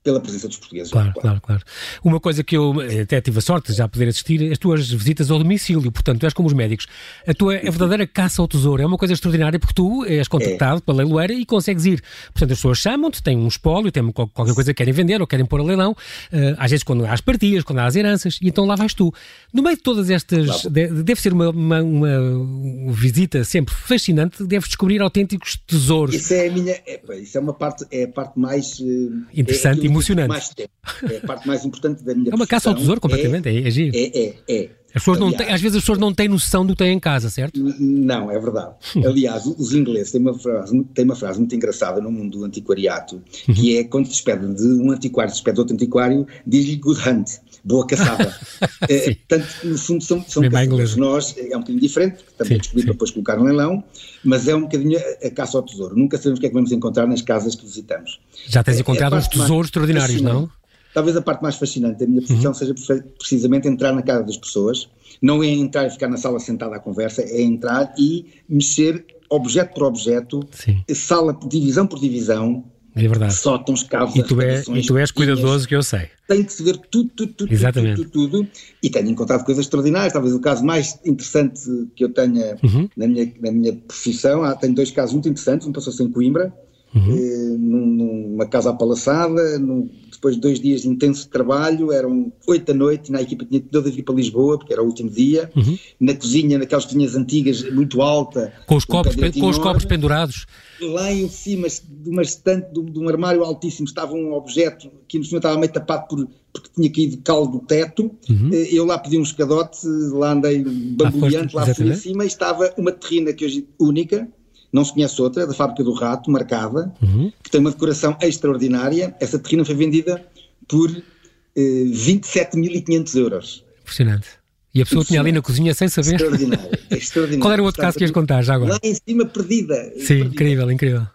pela 0.05 0.21
presença 0.21 0.47
dos 0.47 0.59
portugueses. 0.59 0.93
Claro, 0.93 1.15
claro, 1.15 1.41
claro, 1.41 1.63
Uma 2.05 2.21
coisa 2.21 2.45
que 2.45 2.55
eu 2.55 2.81
eh, 2.83 3.01
até 3.01 3.23
tive 3.23 3.39
a 3.39 3.41
sorte 3.41 3.73
de 3.73 3.79
já 3.79 3.89
poder 3.89 4.09
assistir, 4.09 4.53
as 4.53 4.59
tuas 4.59 4.91
visitas 4.91 5.31
ao 5.31 5.39
domicílio, 5.39 5.91
portanto, 5.91 6.21
tu 6.21 6.27
és 6.27 6.35
como 6.35 6.47
os 6.47 6.53
médicos. 6.53 6.87
A 7.27 7.33
tua 7.33 7.57
a 7.57 7.71
verdadeira 7.71 8.07
caça 8.07 8.43
ao 8.43 8.47
tesouro 8.47 8.83
é 8.83 8.87
uma 8.87 8.99
coisa 8.99 9.15
extraordinária 9.15 9.59
porque 9.59 9.73
tu 9.73 10.05
és 10.05 10.29
contactado 10.29 10.79
é. 10.79 10.81
pela 10.83 10.99
leiloeira 10.99 11.33
e 11.33 11.47
consegues 11.47 11.87
ir. 11.87 12.03
Portanto, 12.33 12.53
as 12.53 12.59
pessoas 12.59 12.79
chamam-te, 12.79 13.23
têm 13.23 13.39
um 13.39 13.49
espólio, 13.49 13.91
têm 13.91 14.13
qualquer 14.13 14.55
coisa 14.55 14.75
que 14.75 14.77
querem 14.77 14.93
vender 14.93 15.23
ou 15.23 15.27
querem 15.27 15.47
pôr 15.47 15.61
a 15.61 15.65
leilão, 15.65 15.93
uh, 15.93 16.37
às 16.59 16.71
vezes 16.71 16.85
quando 16.85 17.07
há 17.07 17.13
as 17.13 17.23
partidas, 17.23 17.65
quando 17.65 17.79
há 17.79 17.87
as 17.87 17.97
heranças, 17.97 18.39
e 18.43 18.49
então 18.49 18.67
lá 18.67 18.77
vais 18.77 18.93
tu. 18.93 19.11
No 19.55 19.63
meio 19.63 19.77
de 19.77 19.83
todas 19.83 20.11
estas, 20.11 20.47
claro. 20.47 20.71
deve 20.71 21.21
ser 21.21 21.33
uma, 21.33 21.49
uma, 21.49 21.83
uma, 21.83 22.93
visita 22.93 23.43
sempre 23.43 23.75
fascinante, 23.75 24.45
deves 24.45 24.69
descobrir 24.69 25.01
autênticos 25.01 25.59
tesouros. 25.67 26.15
Isso 26.15 26.35
é 26.35 26.49
a 26.49 26.53
minha, 26.53 26.73
é, 26.87 27.01
isso 27.17 27.39
é 27.39 27.41
uma 27.41 27.55
parte, 27.55 27.87
é 27.91 28.05
a 28.05 28.09
parte 28.09 28.39
mais... 28.39 28.79
Uh, 28.81 29.25
Interessante 29.33 29.87
é, 29.87 29.94
emocionante. 29.95 30.29
Mais 30.29 30.49
tempo. 30.51 30.73
É 31.11 31.17
a 31.17 31.21
parte 31.27 31.47
mais 31.47 31.65
importante 31.65 32.05
da 32.05 32.15
minha 32.15 32.31
É 32.31 32.35
uma 32.35 32.47
caça 32.47 32.71
ao 32.71 32.75
tesouro, 32.75 33.01
completamente, 33.01 33.49
é, 33.49 33.53
é, 33.53 33.59
é 33.59 33.71
É, 33.95 34.63
é. 34.63 34.71
As 34.95 35.03
pessoas 35.03 35.19
Aliás, 35.19 35.33
não 35.33 35.39
têm, 35.39 35.55
às 35.55 35.61
vezes 35.61 35.77
as 35.77 35.83
pessoas 35.83 35.99
não 35.99 36.15
têm 36.15 36.29
noção 36.29 36.65
do 36.65 36.73
que 36.73 36.79
têm 36.79 36.93
em 36.93 37.01
casa, 37.01 37.29
certo? 37.29 37.59
Não, 37.61 38.31
é 38.31 38.39
verdade. 38.39 38.75
Aliás, 39.05 39.45
os 39.45 39.75
ingleses 39.75 40.13
têm 40.13 40.21
uma 40.21 40.39
frase, 40.39 40.85
têm 40.95 41.05
uma 41.05 41.17
frase 41.17 41.41
muito 41.41 41.55
engraçada 41.55 42.01
no 42.01 42.13
mundo 42.13 42.39
do 42.39 42.45
antiquariato, 42.45 43.21
uhum. 43.49 43.55
que 43.55 43.77
é 43.77 43.85
quando 43.85 44.05
se 44.05 44.13
despedem 44.13 44.55
de 44.55 44.63
um 44.63 44.93
antiquário, 44.93 45.31
se 45.31 45.37
despede 45.37 45.57
de 45.57 45.61
outro 45.61 45.75
antiquário, 45.75 46.25
diz-lhe 46.47 46.77
good 46.77 47.09
hunt, 47.09 47.29
boa 47.65 47.85
caçada. 47.85 48.37
é, 48.89 49.15
portanto, 49.15 49.49
no 49.65 49.77
fundo, 49.77 50.05
são, 50.05 50.25
são 50.29 50.49
caçadores. 50.49 50.95
Nós, 50.95 51.35
é 51.37 51.57
um 51.57 51.61
bocadinho 51.61 51.81
diferente, 51.81 52.25
a 52.39 52.45
descobrir 52.45 52.85
para 52.85 52.93
depois 52.93 53.11
colocar 53.11 53.37
no 53.37 53.45
leilão, 53.45 53.83
mas 54.23 54.47
é 54.47 54.55
um 54.55 54.61
bocadinho 54.61 54.97
a, 55.25 55.31
caça 55.31 55.59
ao 55.59 55.65
tesouro. 55.65 55.97
Nunca 55.97 56.19
sabemos 56.19 56.39
o 56.39 56.41
que 56.41 56.47
é 56.47 56.49
que 56.51 56.55
vamos 56.55 56.71
encontrar 56.71 57.09
nas 57.09 57.21
casas 57.21 57.57
que 57.57 57.67
visitamos. 57.67 58.21
Já 58.47 58.63
tens 58.63 58.77
é, 58.77 58.81
encontrado 58.81 59.17
é 59.17 59.19
uns 59.19 59.27
tesouros 59.27 59.67
extraordinários, 59.67 60.21
não? 60.21 60.49
Talvez 60.95 61.17
a 61.17 61.21
parte 61.21 61.43
mais 61.43 61.57
fascinante 61.57 61.99
da 61.99 62.07
minha 62.07 62.23
profissão 62.23 62.53
uhum. 62.53 62.55
seja 62.55 62.75
precisamente 63.19 63.67
entrar 63.67 63.93
na 63.93 64.01
casa 64.01 64.23
das 64.23 64.37
pessoas, 64.37 64.89
não 65.21 65.43
é 65.43 65.49
entrar 65.49 65.87
e 65.87 65.91
ficar 65.91 66.09
na 66.09 66.17
sala 66.17 66.39
sentada 66.39 66.77
à 66.77 66.79
conversa, 66.79 67.21
é 67.21 67.43
entrar 67.43 67.93
e 67.99 68.27
mexer 68.49 69.05
objeto 69.29 69.75
por 69.75 69.83
objeto, 69.83 70.41
Sim. 70.53 70.83
sala 70.95 71.37
divisão 71.49 71.87
por 71.87 71.99
divisão, 71.99 72.65
é 72.97 73.09
verdade. 73.09 73.35
Sótãos, 73.35 73.83
caves, 73.83 74.15
e 74.15 74.23
tu, 74.23 74.41
é, 74.41 74.63
e 74.73 74.87
tu 74.87 74.97
és 74.97 75.11
cuidadoso, 75.11 75.67
que 75.67 75.75
eu 75.75 75.83
sei. 75.83 76.09
Tem 76.29 76.45
que 76.45 76.53
se 76.53 76.63
ver 76.63 76.79
tudo, 76.79 77.11
tudo, 77.11 77.33
tudo, 77.33 77.53
Exatamente. 77.53 77.97
tudo, 77.97 78.11
tudo, 78.11 78.31
tudo, 78.31 78.51
E 78.81 78.89
tenho 78.89 79.11
encontrado 79.11 79.45
coisas 79.45 79.65
extraordinárias. 79.65 80.13
Talvez 80.13 80.33
o 80.33 80.41
caso 80.41 80.65
mais 80.65 81.01
interessante 81.05 81.61
que 81.97 82.05
eu 82.05 82.11
tenha 82.11 82.57
uhum. 82.63 82.89
na, 82.97 83.09
minha, 83.09 83.33
na 83.41 83.51
minha 83.51 83.73
profissão, 83.73 84.45
ah, 84.45 84.55
tenho 84.55 84.75
dois 84.75 84.93
casos 84.93 85.13
muito 85.13 85.29
interessantes. 85.29 85.67
Um 85.67 85.73
passou-se 85.73 86.01
em 86.05 86.09
Coimbra, 86.09 86.55
uhum. 86.95 87.17
eh, 87.17 87.57
numa 87.59 88.47
casa 88.47 88.71
apalaçada, 88.71 89.59
num, 89.59 89.91
depois 90.25 90.37
de 90.37 90.41
dois 90.41 90.61
dias 90.61 90.83
de 90.83 90.89
intenso 90.89 91.29
trabalho, 91.29 91.93
eram 91.93 92.33
oito 92.47 92.73
da 92.73 92.75
noite, 92.75 93.13
na 93.13 93.21
equipa 93.21 93.45
tinha 93.45 93.61
toda 93.61 93.91
de 93.91 93.97
vir 93.97 94.03
para 94.03 94.15
Lisboa, 94.15 94.59
porque 94.59 94.73
era 94.73 94.83
o 94.83 94.87
último 94.87 95.11
dia, 95.11 95.51
uhum. 95.55 95.79
na 96.01 96.15
cozinha, 96.15 96.59
naquelas 96.59 96.87
cozinhas 96.87 97.15
antigas, 97.15 97.63
muito 97.71 98.01
alta. 98.01 98.53
Com 98.67 98.77
os, 98.77 98.87
copos, 98.87 99.15
com 99.15 99.49
os 99.49 99.59
copos 99.59 99.85
pendurados. 99.85 100.47
Lá 100.81 101.13
em 101.13 101.29
cima 101.29 101.69
de 101.69 102.11
uma 102.11 102.23
estante, 102.23 102.73
de, 102.73 102.83
de, 102.83 102.99
um 102.99 103.09
armário 103.09 103.45
altíssimo, 103.45 103.87
estava 103.87 104.15
um 104.15 104.33
objeto 104.33 104.91
que 105.07 105.19
no 105.19 105.25
cima 105.25 105.39
estava 105.39 105.59
meio 105.59 105.73
tapado 105.73 106.09
por, 106.09 106.27
porque 106.53 106.71
tinha 106.75 106.91
caído 106.91 107.19
caldo 107.19 107.59
do 107.59 107.67
teto. 107.67 108.11
Uhum. 108.29 108.51
Eh, 108.53 108.69
eu 108.73 108.87
lá 108.87 108.99
pedi 108.99 109.19
um 109.19 109.23
escadote, 109.23 109.87
lá 110.13 110.33
andei 110.33 110.65
bamboleante, 110.65 111.55
lá 111.55 111.67
fui 111.75 111.91
em 111.91 111.97
cima 111.97 112.25
e 112.25 112.29
estava 112.29 112.73
uma 112.79 112.93
terrina 112.93 113.33
que 113.33 113.45
hoje 113.45 113.67
é 113.69 113.83
única, 113.83 114.29
não 114.75 114.85
se 114.85 114.93
conhece 114.93 115.23
outra, 115.23 115.47
da 115.47 115.55
fábrica 115.55 115.85
do 115.85 115.93
Rato, 115.93 116.29
marcada, 116.29 116.93
uhum. 117.01 117.33
que 117.41 117.49
tem 117.49 117.61
uma 117.61 117.71
decoração 117.71 118.17
extraordinária. 118.21 119.15
Essa 119.21 119.39
terrina 119.39 119.65
foi 119.65 119.77
vendida 119.77 120.27
por 120.67 120.91
eh, 120.91 121.61
27.500 121.61 123.17
euros. 123.17 123.65
Impressionante. 123.83 124.27
E 124.75 124.83
a 124.83 124.85
pessoa 124.85 125.05
tinha 125.05 125.21
ali 125.21 125.31
na 125.31 125.41
cozinha 125.41 125.73
sem 125.75 125.87
saber. 125.87 126.15
Extraordinário. 126.15 126.71
extraordinário. 126.91 127.41
Qual 127.41 127.53
era 127.53 127.63
o 127.63 127.65
outro 127.67 127.81
caso 127.81 127.97
que 127.97 128.03
ias 128.03 128.11
contar 128.11 128.43
já 128.43 128.55
agora? 128.55 128.73
Lá 128.73 128.81
em 128.83 128.95
cima, 128.97 129.25
perdida. 129.25 129.93
Sim, 129.97 130.07
perdida. 130.07 130.27
incrível, 130.27 130.71
incrível. 130.73 131.07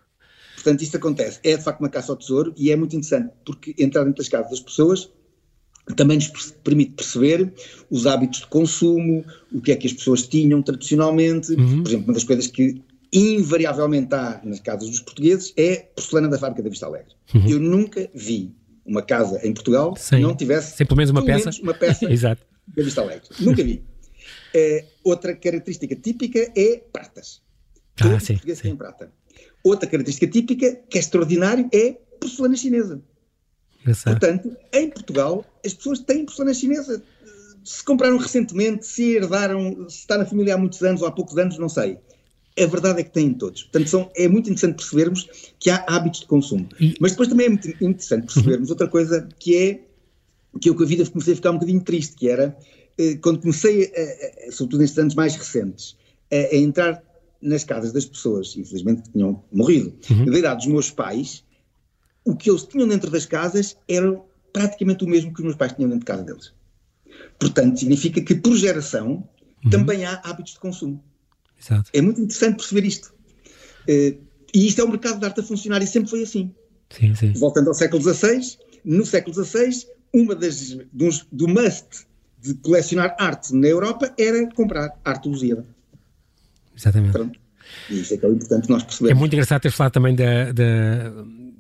Portanto, 0.56 0.82
isto 0.82 0.96
acontece. 0.96 1.42
É 1.44 1.58
de 1.58 1.64
facto 1.64 1.82
uma 1.82 1.90
caça 1.90 2.14
ao 2.14 2.16
tesouro 2.16 2.54
e 2.56 2.72
é 2.72 2.78
muito 2.78 2.96
interessante 2.96 3.30
porque 3.46 3.76
entrar 3.78 4.06
dentro 4.06 4.20
das 4.20 4.30
casas 4.30 4.52
das 4.52 4.62
pessoas 4.62 5.10
também 5.98 6.18
nos 6.18 6.54
permite 6.64 6.92
perceber 6.92 7.52
os 7.90 8.08
hábitos 8.08 8.40
de 8.40 8.48
consumo, 8.48 9.26
o 9.52 9.60
que 9.60 9.74
é 9.74 9.76
que 9.76 9.88
as 9.88 9.94
pessoas 9.94 10.26
tinham 10.26 10.62
tradicionalmente. 10.62 11.52
Uhum. 11.52 11.84
Por 11.84 11.90
exemplo, 11.90 12.06
uma 12.08 12.14
das 12.14 12.24
coisas 12.24 12.48
que 12.48 12.82
invariavelmente 13.12 14.14
há 14.14 14.40
nas 14.44 14.60
casas 14.60 14.90
dos 14.90 15.00
portugueses 15.00 15.54
é 15.58 15.78
porcelana 15.96 16.28
da 16.28 16.38
fábrica 16.38 16.62
da 16.62 16.70
Vista 16.70 16.86
Alegre. 16.86 17.14
Uhum. 17.34 17.50
Eu 17.50 17.60
nunca 17.60 18.10
vi 18.14 18.56
uma 18.86 19.02
casa 19.02 19.40
em 19.46 19.54
Portugal 19.54 19.96
Sim. 19.96 20.18
que 20.18 20.22
não 20.22 20.36
tivesse 20.36 20.78
Sem 20.78 20.86
pelo 20.86 20.98
menos 20.98 21.12
uma 21.12 21.24
peça, 21.24 21.46
menos 21.46 21.60
uma 21.60 21.74
peça 21.74 22.06
Exato. 22.12 22.46
da 22.68 22.84
Vista 22.84 23.02
Alegre. 23.02 23.28
Nunca 23.40 23.64
vi. 23.64 23.84
É, 24.54 24.86
outra 25.04 25.36
característica 25.36 25.96
típica 25.96 26.52
é 26.56 26.78
pratas. 26.92 27.42
Todo 27.96 28.16
ah, 28.16 28.20
sim, 28.20 28.34
português 28.34 28.58
sim. 28.60 28.64
tem 28.70 28.76
prata. 28.76 29.12
Outra 29.64 29.90
característica 29.90 30.28
típica, 30.28 30.76
que 30.90 30.98
é 30.98 31.02
extraordinário, 31.02 31.68
é 31.74 31.98
porcelana 32.20 32.56
chinesa. 32.56 33.02
Portanto, 34.04 34.56
em 34.74 34.90
Portugal, 34.90 35.46
as 35.66 35.74
pessoas 35.74 36.00
têm 36.00 36.26
porcelana 36.26 36.54
chinesa. 36.54 37.04
Se 37.64 37.84
compraram 37.84 38.18
recentemente, 38.18 38.86
se 38.86 39.16
herdaram, 39.16 39.90
se 39.90 40.00
está 40.00 40.18
na 40.18 40.26
família 40.26 40.56
há 40.56 40.58
muitos 40.58 40.82
anos 40.82 41.02
ou 41.02 41.08
há 41.08 41.12
poucos 41.12 41.38
anos, 41.38 41.58
não 41.58 41.70
sei 41.70 42.00
a 42.64 42.68
verdade 42.68 43.02
é 43.02 43.04
que 43.04 43.12
têm 43.12 43.34
todos. 43.34 43.64
Portanto, 43.64 43.90
são, 43.90 44.12
é 44.16 44.28
muito 44.28 44.50
interessante 44.50 44.76
percebermos 44.76 45.28
que 45.60 45.70
há 45.70 45.84
hábitos 45.88 46.22
de 46.22 46.26
consumo. 46.26 46.68
Mas 47.00 47.12
depois 47.12 47.28
também 47.28 47.48
é 47.48 47.50
muito 47.50 47.70
interessante 47.70 48.34
percebermos 48.34 48.70
outra 48.70 48.88
coisa 48.88 49.28
que 49.40 49.56
é 49.56 49.82
que 50.60 50.70
eu 50.70 50.76
com 50.76 50.84
a 50.84 50.86
vida 50.86 51.06
comecei 51.10 51.34
a 51.34 51.36
ficar 51.36 51.52
um 51.52 51.56
bocadinho 51.56 51.82
triste, 51.82 52.16
que 52.16 52.28
era 52.28 52.58
eh, 52.98 53.16
quando 53.22 53.40
comecei, 53.40 53.86
a, 53.86 54.48
a, 54.48 54.52
sobretudo 54.52 54.82
nestes 54.82 55.00
anos 55.00 55.16
mais 55.16 55.36
recentes, 55.36 55.96
a, 56.32 56.36
a, 56.36 56.56
entrar 56.56 57.04
nas 57.42 57.64
casas 57.64 57.94
das 57.94 58.06
pessoas, 58.06 58.56
infelizmente 58.58 59.04
que 59.04 59.12
tinham 59.12 59.44
morrido, 59.52 59.94
uhum. 60.10 60.26
da 60.26 60.38
idade 60.38 60.66
dos 60.66 60.68
meus 60.68 60.92
pais, 60.92 61.44
o 62.26 62.36
que 62.36 62.50
eles 62.50 62.64
tinham 62.64 62.88
dentro 62.88 63.10
das 63.10 63.26
casas 63.26 63.78
era 63.88 64.20
praticamente 64.52 65.04
o 65.04 65.08
mesmo 65.08 65.34
que 65.34 65.40
os 65.40 65.46
meus 65.46 65.56
pais 65.56 65.74
tinham 65.74 65.90
dentro 65.90 66.02
de 66.02 66.06
casa 66.06 66.24
deles. 66.24 66.54
Portanto, 67.40 67.80
significa 67.80 68.22
que 68.22 68.36
por 68.36 68.56
geração 68.56 69.28
uhum. 69.64 69.70
também 69.70 70.06
há 70.06 70.22
hábitos 70.24 70.54
de 70.54 70.60
consumo. 70.60 71.02
Exato. 71.62 71.90
É 71.94 72.02
muito 72.02 72.22
interessante 72.22 72.58
perceber 72.58 72.86
isto. 72.86 73.14
Uh, 73.84 74.20
e 74.54 74.68
isto 74.68 74.82
é 74.82 74.84
o 74.84 74.90
mercado 74.90 75.20
de 75.20 75.26
arte 75.26 75.40
a 75.42 75.44
funcionar 75.44 75.82
e 75.82 75.88
sempre 75.88 76.10
foi 76.10 76.24
assim. 76.24 76.54
Sim, 76.90 77.14
sim. 77.16 77.34
Voltando 77.34 77.68
ao 77.68 77.74
século 77.74 78.02
XVI, 78.02 78.58
no 78.84 79.06
século 79.06 79.34
XVI, 79.34 79.88
uma 80.14 80.36
das 80.36 80.78
dos, 80.92 81.28
do 81.32 81.48
must 81.48 82.08
de 82.42 82.54
colecionar 82.56 83.16
arte 83.20 83.54
na 83.54 83.68
Europa 83.68 84.14
era 84.18 84.48
comprar 84.54 84.98
arte 85.04 85.28
lusíada. 85.28 85.66
Exatamente. 86.76 87.12
Pronto. 87.12 87.39
E 87.90 88.02
isso 88.02 88.14
é 88.14 88.18
que 88.18 88.26
é 88.26 88.30
importante 88.30 88.70
nós. 88.70 88.86
É 89.02 89.14
muito 89.14 89.34
engraçado 89.34 89.62
ter 89.62 89.72
falado 89.72 89.94
também 89.94 90.16
da, 90.16 90.52
da 90.52 91.12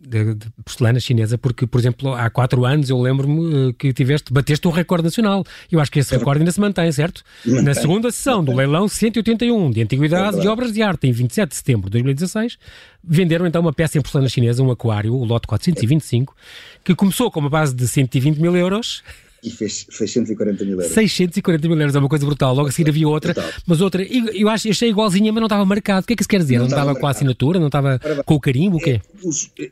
de, 0.09 0.33
de, 0.33 0.49
porcelana 0.65 0.99
chinesa, 0.99 1.37
porque, 1.37 1.67
por 1.67 1.79
exemplo, 1.79 2.13
há 2.13 2.29
quatro 2.29 2.65
anos 2.65 2.89
eu 2.89 2.99
lembro-me 2.99 3.73
que 3.73 3.93
tiveste, 3.93 4.33
bateste 4.33 4.67
um 4.67 4.71
recorde 4.71 5.03
nacional. 5.03 5.43
Eu 5.71 5.79
acho 5.79 5.91
que 5.91 5.99
esse 5.99 6.15
recorde 6.15 6.41
ainda 6.41 6.51
se 6.51 6.59
mantém, 6.59 6.91
certo? 6.91 7.23
Mantém. 7.45 7.63
Na 7.63 7.73
segunda 7.75 8.11
sessão 8.11 8.43
do 8.43 8.53
leilão 8.53 8.87
181 8.87 9.71
de 9.71 9.83
Antiguidades 9.83 10.39
é 10.39 10.43
e 10.43 10.47
Obras 10.47 10.73
de 10.73 10.81
Arte, 10.81 11.07
em 11.07 11.11
27 11.11 11.49
de 11.49 11.55
setembro 11.55 11.85
de 11.85 11.91
2016, 11.91 12.57
venderam 13.03 13.45
então 13.45 13.61
uma 13.61 13.71
peça 13.71 13.97
em 13.97 14.01
porcelana 14.01 14.27
chinesa, 14.27 14.63
um 14.63 14.71
aquário, 14.71 15.13
o 15.13 15.23
lote 15.23 15.47
425, 15.47 16.35
que 16.83 16.95
começou 16.95 17.29
com 17.29 17.39
uma 17.39 17.49
base 17.49 17.75
de 17.75 17.87
120 17.87 18.37
mil 18.37 18.55
euros 18.57 19.03
e 19.43 19.49
fez 19.49 19.85
640 19.89 20.63
mil 20.65 20.79
euros. 20.79 20.93
640 20.93 21.67
mil 21.67 21.79
euros 21.79 21.95
é 21.95 21.99
uma 21.99 22.09
coisa 22.09 22.25
brutal. 22.25 22.53
Logo 22.53 22.69
a 22.69 22.71
seguir 22.71 22.89
havia 22.89 23.07
outra, 23.07 23.33
brutal. 23.33 23.51
mas 23.65 23.81
outra, 23.81 24.03
eu 24.03 24.49
acho, 24.49 24.69
achei 24.69 24.89
igualzinha, 24.89 25.31
mas 25.31 25.41
não 25.41 25.47
estava 25.47 25.65
marcado. 25.65 26.03
O 26.03 26.07
que 26.07 26.13
é 26.13 26.15
que 26.15 26.23
isso 26.23 26.29
quer 26.29 26.39
dizer? 26.39 26.55
Não, 26.55 26.61
não 26.61 26.69
estava 26.69 26.95
com 26.95 27.07
a 27.07 27.11
assinatura, 27.11 27.59
não 27.59 27.67
estava 27.67 27.99
com 28.25 28.35
o 28.35 28.39
carimbo, 28.39 28.77
o 28.77 28.79
quê? 28.79 29.01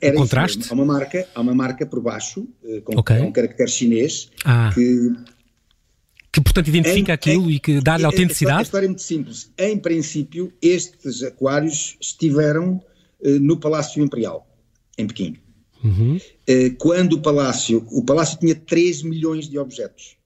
É, 0.01 0.11
o 0.11 0.15
contraste? 0.15 0.67
Há 0.69 0.73
uma, 0.73 0.85
marca, 0.85 1.27
há 1.33 1.41
uma 1.41 1.53
marca 1.53 1.85
por 1.85 2.01
baixo, 2.01 2.47
eh, 2.63 2.81
com, 2.81 2.97
okay. 2.99 3.19
um 3.19 3.31
caractere 3.31 3.69
chinês, 3.69 4.29
ah. 4.45 4.71
que 4.73 5.13
que 6.37 6.41
portanto 6.41 6.67
identifica 6.67 7.11
em, 7.11 7.15
aquilo 7.15 7.49
em, 7.49 7.55
e 7.55 7.59
que 7.59 7.81
dá-lhe 7.81 8.05
autenticidade? 8.05 8.59
A 8.59 8.61
história 8.61 8.85
é 8.85 8.89
muito 8.89 9.01
simples. 9.01 9.51
Em 9.57 9.75
princípio, 9.75 10.53
estes 10.61 11.23
aquários 11.23 11.97
estiveram 11.99 12.79
uh, 13.21 13.39
no 13.39 13.57
Palácio 13.57 14.03
Imperial, 14.03 14.47
em 14.99 15.07
Pequim. 15.07 15.37
Uhum. 15.83 16.17
Uh, 16.17 16.75
quando 16.77 17.13
o 17.13 17.21
Palácio, 17.21 17.85
o 17.91 18.03
Palácio 18.03 18.39
tinha 18.39 18.55
3 18.55 19.03
milhões 19.03 19.47
de 19.49 19.57
objetos. 19.57 20.17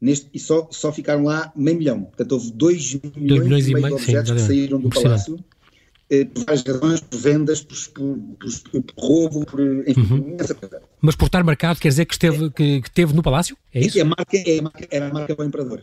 Neste, 0.00 0.28
e 0.32 0.38
só, 0.38 0.66
só 0.70 0.92
ficaram 0.92 1.24
lá 1.24 1.52
meio 1.54 1.76
milhão. 1.76 2.04
Portanto, 2.04 2.32
houve 2.32 2.52
2 2.52 2.94
milhões, 3.16 3.42
milhões 3.42 3.68
e 3.68 3.74
meio 3.74 3.86
de 3.88 3.92
objetos 3.94 4.30
sim, 4.30 4.36
que 4.36 4.42
saíram 4.42 4.80
do 4.80 4.88
Palácio 4.88 5.34
uh, 5.34 6.26
por 6.26 6.44
várias 6.44 6.62
razões, 6.62 7.00
por 7.00 7.18
vendas, 7.18 7.62
por, 7.62 7.76
por, 7.88 8.82
por, 8.82 8.94
roubo, 8.96 9.46
por 9.46 9.60
enfim, 9.60 10.00
uhum. 10.00 10.36
essa 10.38 10.54
coisa. 10.54 10.82
Mas 11.00 11.14
por 11.14 11.26
estar 11.26 11.44
marcado 11.44 11.80
quer 11.80 11.88
dizer 11.88 12.06
que 12.06 12.14
esteve, 12.14 12.50
que, 12.50 12.80
que 12.80 12.88
esteve 12.88 13.14
no 13.14 13.22
Palácio? 13.22 13.56
É 13.74 13.80
isso? 13.80 13.98
É 13.98 14.02
a 14.02 14.04
marca, 14.04 14.36
é 14.36 14.58
a 14.58 14.62
marca, 14.62 14.88
era 14.90 15.08
a 15.08 15.12
marca 15.12 15.34
do 15.34 15.44
Imperador. 15.44 15.82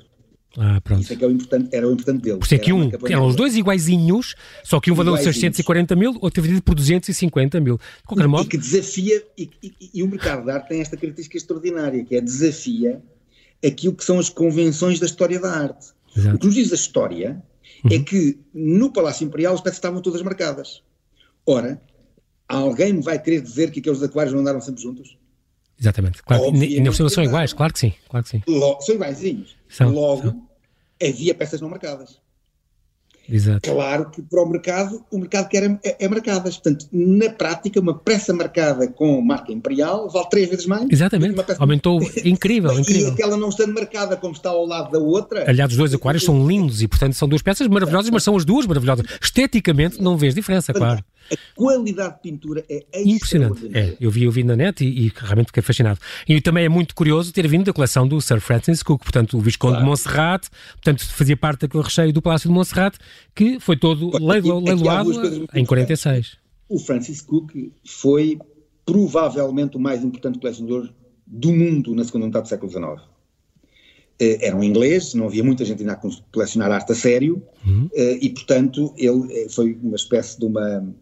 Ah, 0.55 0.79
pronto. 0.81 1.01
Isso 1.01 1.13
é 1.13 1.15
que 1.15 1.23
é 1.23 1.27
o 1.27 1.31
importante, 1.31 1.75
era 1.75 1.87
o 1.87 1.91
importante 1.91 2.21
dele. 2.21 2.37
Por 2.37 2.45
isso 2.45 2.55
é 2.55 2.57
que 2.57 2.73
um, 2.73 2.89
eram 3.09 3.27
os 3.27 3.35
dois 3.35 3.55
iguaizinhos, 3.55 4.35
só 4.63 4.79
que 4.79 4.91
um 4.91 4.95
valeu 4.95 5.15
640 5.17 5.95
mil, 5.95 6.17
outro 6.21 6.41
vendido 6.41 6.63
por 6.63 6.73
250 6.73 7.59
mil. 7.59 7.77
De 7.77 8.03
qualquer 8.07 8.25
e, 8.25 8.27
modo. 8.27 8.45
E 8.45 8.49
que 8.49 8.57
desafia, 8.57 9.23
e, 9.37 9.49
e, 9.61 9.73
e, 9.95 10.03
o 10.03 10.07
mercado 10.07 10.45
de 10.45 10.51
arte 10.51 10.69
tem 10.69 10.81
esta 10.81 10.97
característica 10.97 11.37
extraordinária, 11.37 12.03
que 12.03 12.15
é 12.15 12.21
desafia 12.21 13.01
aquilo 13.65 13.93
que 13.93 14.03
são 14.03 14.19
as 14.19 14.29
convenções 14.29 14.99
da 14.99 15.05
história 15.05 15.39
da 15.39 15.51
arte. 15.51 15.87
Exato. 16.15 16.35
O 16.35 16.39
que 16.39 16.45
nos 16.47 16.55
diz 16.55 16.71
a 16.71 16.75
história 16.75 17.43
é 17.83 17.87
uhum. 17.87 18.01
é 18.01 18.03
que 18.03 18.39
no 18.53 18.91
Palácio 18.91 19.25
Imperial 19.25 19.53
as 19.53 19.61
peças 19.61 19.77
estavam 19.77 20.01
todas 20.01 20.21
marcadas. 20.21 20.81
Ora, 21.45 21.79
alguém 22.47 22.93
me 22.93 23.01
vai 23.01 23.21
querer 23.21 23.41
dizer 23.41 23.71
que 23.71 23.79
aqueles 23.79 24.01
aquários 24.01 24.33
não 24.33 24.41
andaram 24.41 24.61
sempre 24.61 24.81
juntos? 24.81 25.17
Exatamente. 25.79 26.23
Claro, 26.23 26.55
e 26.55 26.79
não 26.79 26.91
são 26.91 27.23
iguais, 27.23 27.53
claro 27.53 27.73
que 27.73 27.79
sim. 27.79 27.93
Claro 28.09 28.23
que 28.23 28.29
sim. 28.31 28.43
Logo, 28.47 28.81
são 28.81 28.95
iguaizinhos. 28.95 29.55
São, 29.69 29.91
Logo, 29.91 30.21
são 30.23 30.47
havia 31.01 31.35
peças 31.35 31.61
não 31.61 31.69
marcadas. 31.69 32.19
Exato. 33.29 33.69
Claro 33.69 34.09
que 34.09 34.21
para 34.21 34.41
o 34.41 34.49
mercado, 34.49 35.03
o 35.11 35.17
mercado 35.17 35.49
quer 35.49 35.63
é, 35.83 35.97
é 35.99 36.07
marcadas. 36.07 36.57
Portanto, 36.57 36.87
na 36.93 37.29
prática, 37.29 37.79
uma 37.79 37.93
peça 37.93 38.33
marcada 38.33 38.87
com 38.87 39.21
marca 39.21 39.51
imperial 39.51 40.09
vale 40.09 40.29
três 40.29 40.49
vezes 40.49 40.65
mais. 40.65 40.87
Exatamente. 40.89 41.35
Aumentou. 41.59 41.99
Incrível, 42.23 42.79
incrível. 42.79 43.09
E 43.09 43.11
aquela 43.11 43.35
não 43.35 43.49
estando 43.49 43.73
marcada 43.73 44.15
como 44.15 44.33
está 44.33 44.49
ao 44.49 44.65
lado 44.65 44.91
da 44.91 44.99
outra. 44.99 45.43
Aliás, 45.47 45.71
os 45.71 45.77
dois 45.77 45.93
aquários 45.93 46.23
são 46.23 46.47
lindos 46.47 46.81
e, 46.81 46.87
portanto, 46.87 47.13
são 47.13 47.27
duas 47.27 47.41
peças 47.41 47.67
maravilhosas, 47.67 48.09
mas 48.09 48.23
são 48.23 48.35
as 48.35 48.45
duas 48.45 48.65
maravilhosas. 48.65 49.05
Esteticamente, 49.21 50.01
não 50.01 50.17
vês 50.17 50.33
diferença, 50.33 50.73
claro. 50.73 51.03
A 51.31 51.35
qualidade 51.55 52.15
de 52.15 52.21
pintura 52.21 52.65
é 52.69 53.03
impressionante. 53.03 53.69
É, 53.73 53.95
eu 53.99 54.09
vi, 54.09 54.23
eu 54.23 54.31
vi 54.31 54.43
na 54.43 54.55
net 54.55 54.83
e, 54.83 55.07
e, 55.07 55.11
realmente 55.15 55.47
fiquei 55.47 55.63
fascinado. 55.63 55.99
E 56.27 56.39
também 56.41 56.65
é 56.65 56.69
muito 56.69 56.95
curioso 56.95 57.31
ter 57.33 57.47
vindo 57.47 57.65
da 57.65 57.73
coleção 57.73 58.07
do 58.07 58.19
Sir 58.21 58.39
Francis 58.39 58.83
Cook, 58.83 59.03
portanto, 59.03 59.37
o 59.37 59.41
Visconde 59.41 59.73
claro. 59.73 59.85
de 59.85 59.89
Montserrat, 59.89 60.47
portanto, 60.73 61.05
fazia 61.05 61.37
parte 61.37 61.61
daquele 61.61 61.83
recheio 61.83 62.13
do 62.13 62.21
Palácio 62.21 62.49
de 62.49 62.53
Montserrat, 62.53 62.95
que 63.35 63.59
foi 63.59 63.77
todo 63.77 64.11
leilo, 64.23 64.59
leiloado 64.59 65.11
em 65.53 65.65
46. 65.65 66.37
O 66.69 66.79
Francis 66.79 67.21
Cook 67.21 67.53
foi 67.85 68.37
provavelmente 68.85 69.77
o 69.77 69.79
mais 69.79 70.03
importante 70.03 70.39
colecionador 70.39 70.89
do 71.25 71.51
mundo 71.51 71.93
na 71.93 72.03
segunda 72.03 72.25
metade 72.25 72.43
do 72.45 72.49
século 72.49 72.71
XIX. 72.71 73.17
Eh, 74.19 74.47
era 74.47 74.55
um 74.55 74.63
inglês, 74.63 75.13
não 75.13 75.27
havia 75.27 75.43
muita 75.43 75.63
gente 75.63 75.81
ainda 75.81 75.93
a 75.93 76.01
colecionar 76.31 76.71
arte 76.71 76.91
a 76.91 76.95
sério, 76.95 77.43
uhum. 77.65 77.89
Eh, 77.93 78.19
e 78.21 78.29
portanto 78.29 78.93
ele 78.97 79.31
eh, 79.31 79.47
foi 79.49 79.77
uma 79.81 79.95
espécie 79.95 80.39
de 80.39 80.45
uma 80.45 80.95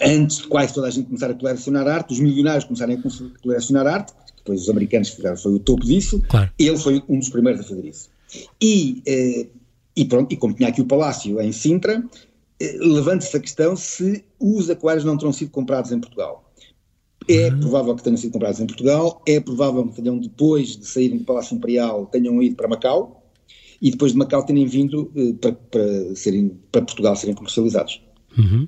antes 0.00 0.38
de 0.38 0.46
quase 0.48 0.74
toda 0.74 0.86
a 0.86 0.90
gente 0.90 1.06
começar 1.06 1.30
a 1.30 1.34
colecionar 1.34 1.86
arte, 1.88 2.12
os 2.12 2.20
milionários 2.20 2.64
começarem 2.64 2.96
a 2.96 3.42
colecionar 3.42 3.86
arte, 3.86 4.12
depois 4.36 4.62
os 4.62 4.68
americanos 4.68 5.10
fizeram, 5.10 5.36
foi 5.36 5.54
o 5.54 5.58
topo 5.58 5.84
disso, 5.84 6.22
claro. 6.28 6.50
ele 6.58 6.78
foi 6.78 7.02
um 7.08 7.18
dos 7.18 7.28
primeiros 7.28 7.60
a 7.60 7.64
fazer 7.64 7.84
isso. 7.84 8.08
E, 8.60 9.02
uh, 9.06 9.58
e 9.96 10.04
pronto, 10.04 10.32
e 10.32 10.36
como 10.36 10.54
tinha 10.54 10.68
aqui 10.68 10.80
o 10.80 10.86
palácio 10.86 11.40
em 11.40 11.52
Sintra, 11.52 11.98
uh, 12.00 12.78
levanta-se 12.80 13.36
a 13.36 13.40
questão 13.40 13.76
se 13.76 14.24
os 14.38 14.70
aquários 14.70 15.04
não 15.04 15.18
terão 15.18 15.32
sido 15.32 15.50
comprados 15.50 15.92
em 15.92 16.00
Portugal. 16.00 16.50
É 17.28 17.50
uhum. 17.50 17.60
provável 17.60 17.94
que 17.94 18.02
tenham 18.02 18.16
sido 18.16 18.32
comprados 18.32 18.58
em 18.60 18.66
Portugal, 18.66 19.22
é 19.26 19.38
provável 19.38 19.86
que 19.86 20.00
tenham, 20.00 20.18
depois 20.18 20.76
de 20.76 20.86
saírem 20.86 21.18
do 21.18 21.24
Palácio 21.24 21.54
Imperial, 21.54 22.06
tenham 22.06 22.42
ido 22.42 22.56
para 22.56 22.68
Macau, 22.68 23.22
e 23.80 23.90
depois 23.90 24.12
de 24.12 24.18
Macau 24.18 24.44
tenham 24.44 24.66
vindo 24.66 25.12
para, 25.40 25.52
para, 25.52 26.16
serem, 26.16 26.58
para 26.72 26.82
Portugal 26.82 27.14
serem 27.14 27.34
comercializados. 27.34 28.02
Uhum. 28.36 28.66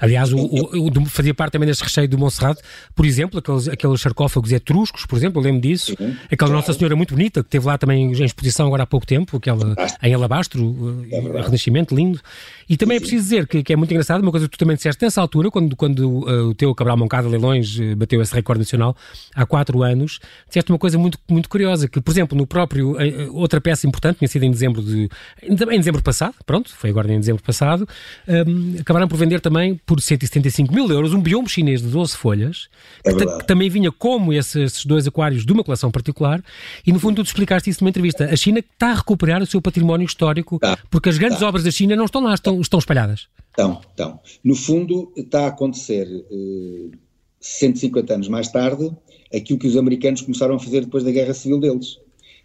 Aliás, 0.00 0.32
o, 0.32 0.38
o, 0.38 0.88
o, 0.88 1.06
fazia 1.06 1.34
parte 1.34 1.52
também 1.52 1.66
deste 1.66 1.82
recheio 1.82 2.08
do 2.08 2.18
Monserrat, 2.18 2.58
por 2.94 3.06
exemplo, 3.06 3.38
aqueles, 3.38 3.68
aqueles 3.68 4.00
sarcófagos 4.00 4.52
etruscos, 4.52 5.06
por 5.06 5.16
exemplo, 5.16 5.40
eu 5.40 5.44
lembro 5.44 5.60
disso. 5.60 5.94
Sim, 5.96 6.16
aquela 6.24 6.36
claro. 6.36 6.52
Nossa 6.54 6.72
Senhora 6.72 6.96
muito 6.96 7.14
bonita, 7.14 7.42
que 7.42 7.48
teve 7.48 7.66
lá 7.66 7.78
também 7.78 8.12
em 8.12 8.24
exposição 8.24 8.66
agora 8.66 8.82
há 8.82 8.86
pouco 8.86 9.06
tempo, 9.06 9.36
aquela 9.36 9.74
em 10.02 10.14
alabastro, 10.14 11.06
é 11.10 11.40
renascimento, 11.40 11.94
lindo. 11.94 12.20
E 12.68 12.76
também 12.76 12.96
é 12.96 13.00
preciso 13.00 13.22
dizer 13.22 13.46
que, 13.46 13.62
que, 13.62 13.72
é 13.72 13.76
muito 13.76 13.90
engraçado, 13.90 14.22
uma 14.22 14.30
coisa 14.30 14.48
que 14.48 14.56
tu 14.56 14.58
também 14.58 14.76
disseste 14.76 15.02
nessa 15.02 15.20
altura, 15.20 15.50
quando, 15.50 15.76
quando 15.76 16.00
uh, 16.00 16.48
o 16.48 16.54
teu 16.54 16.74
Cabral 16.74 16.96
Moncada 16.96 17.28
Leilões 17.28 17.78
uh, 17.78 17.96
bateu 17.96 18.20
esse 18.22 18.34
recorde 18.34 18.60
nacional, 18.60 18.96
há 19.34 19.44
quatro 19.44 19.82
anos, 19.82 20.20
disseste 20.48 20.70
uma 20.72 20.78
coisa 20.78 20.98
muito, 20.98 21.18
muito 21.28 21.48
curiosa, 21.48 21.88
que, 21.88 22.00
por 22.00 22.10
exemplo, 22.10 22.36
no 22.36 22.46
próprio, 22.46 22.92
uh, 22.92 23.36
outra 23.36 23.60
peça 23.60 23.86
importante, 23.86 24.18
tinha 24.18 24.28
sido 24.28 24.44
em 24.44 24.50
dezembro 24.50 24.82
de, 24.82 25.08
em, 25.42 25.52
em 25.52 25.78
dezembro 25.78 26.02
passado, 26.02 26.34
pronto, 26.46 26.74
foi 26.74 26.90
agora 26.90 27.12
em 27.12 27.18
dezembro 27.18 27.42
passado, 27.42 27.88
um, 28.26 28.80
acabaram 28.80 29.08
por 29.08 29.16
vender 29.16 29.40
também 29.40 29.61
por 29.86 30.00
175 30.00 30.72
mil 30.72 30.90
euros 30.90 31.12
um 31.12 31.20
biombo 31.20 31.48
chinês 31.48 31.80
de 31.80 31.88
12 31.88 32.16
folhas, 32.16 32.68
é 33.04 33.12
que, 33.12 33.26
que, 33.26 33.46
também 33.46 33.68
vinha 33.68 33.90
como 33.90 34.32
esses, 34.32 34.56
esses, 34.56 34.86
dois 34.86 35.06
aquários 35.06 35.44
de 35.44 35.52
uma 35.52 35.64
coleção 35.64 35.90
particular, 35.90 36.42
e 36.86 36.92
no 36.92 37.00
fundo 37.00 37.22
tu 37.22 37.26
explicaste 37.26 37.70
isso 37.70 37.82
numa 37.82 37.90
entrevista. 37.90 38.24
A 38.24 38.36
China 38.36 38.58
está 38.58 38.90
a 38.90 38.94
recuperar 38.94 39.42
o 39.42 39.46
seu 39.46 39.60
património 39.60 40.06
histórico, 40.06 40.58
tá, 40.58 40.78
porque 40.90 41.08
as 41.08 41.18
grandes 41.18 41.40
tá. 41.40 41.48
obras 41.48 41.64
da 41.64 41.70
China 41.70 41.96
não 41.96 42.04
estão 42.04 42.22
lá, 42.22 42.34
estão, 42.34 42.60
estão 42.60 42.78
espalhadas. 42.78 43.28
Estão, 43.50 43.80
estão. 43.88 44.20
No 44.42 44.54
fundo, 44.54 45.12
está 45.16 45.44
a 45.44 45.48
acontecer 45.48 46.06
eh, 46.08 46.96
150 47.40 48.14
anos 48.14 48.28
mais 48.28 48.48
tarde 48.48 48.90
aquilo 49.34 49.58
que 49.58 49.66
os 49.66 49.76
americanos 49.76 50.20
começaram 50.20 50.56
a 50.56 50.58
fazer 50.58 50.82
depois 50.82 51.02
da 51.02 51.10
guerra 51.10 51.34
civil 51.34 51.58
deles. 51.58 51.98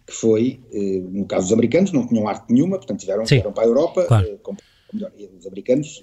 Que 0.06 0.14
foi, 0.14 0.58
uh, 0.72 1.10
no 1.10 1.26
caso 1.26 1.44
dos 1.44 1.52
americanos, 1.52 1.92
não 1.92 2.06
tinham 2.06 2.26
arte 2.26 2.50
nenhuma, 2.50 2.78
portanto 2.78 3.00
tiveram, 3.00 3.24
tiveram 3.24 3.52
para 3.52 3.64
a 3.64 3.66
Europa, 3.66 4.04
claro. 4.04 4.26
uh, 4.26 4.38
com, 4.38 4.56
melhor, 4.92 5.12
os 5.38 5.46
americanos 5.46 6.02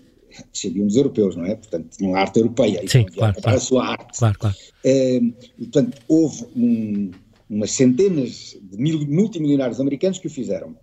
descendiam 0.51 0.87
dos 0.87 0.95
europeus, 0.95 1.35
não 1.35 1.45
é? 1.45 1.55
Portanto, 1.55 1.97
tinham 1.97 2.15
arte 2.15 2.39
europeia, 2.39 2.81
Sim, 2.87 3.05
claro, 3.05 3.41
claro. 3.41 3.57
a 3.57 3.59
sua 3.59 3.87
arte. 3.87 4.17
Claro, 4.17 4.39
claro. 4.39 4.55
Uh, 4.85 5.33
portanto, 5.57 5.97
houve 6.07 6.45
um, 6.55 7.11
umas 7.49 7.71
centenas 7.71 8.57
de 8.61 8.77
mil, 8.77 9.05
multimilionários 9.07 9.79
americanos 9.79 10.19
que 10.19 10.27
o 10.27 10.29
fizeram. 10.29 10.75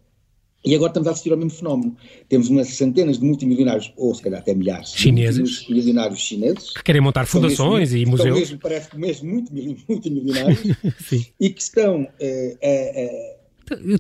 E 0.65 0.77
agora 0.77 0.91
estamos 0.91 1.09
a 1.09 1.11
assistir 1.11 1.33
ao 1.33 1.37
mesmo 1.37 1.51
fenómeno. 1.51 1.97
Temos 2.29 2.49
umas 2.49 2.69
centenas 2.69 3.19
de 3.19 3.25
multimilionários, 3.25 3.93
ou 3.97 4.15
se 4.15 4.23
calhar 4.23 4.41
até 4.41 4.55
milhares, 4.55 4.93
chineses, 4.95 5.69
milionários 5.69 6.21
chineses, 6.21 6.71
que 6.71 6.85
querem 6.85 7.01
montar 7.01 7.27
fundações 7.27 7.93
mesmo, 7.93 8.07
e 8.07 8.11
museus. 8.11 8.39
Mesmo, 8.39 8.59
parece 8.59 8.97
mesmo 8.97 9.29
muito 9.29 9.53
multimilionários, 9.89 10.61
e 11.41 11.51
que 11.51 11.61
estão 11.61 12.03
uh, 12.03 12.07
uh, 12.07 13.43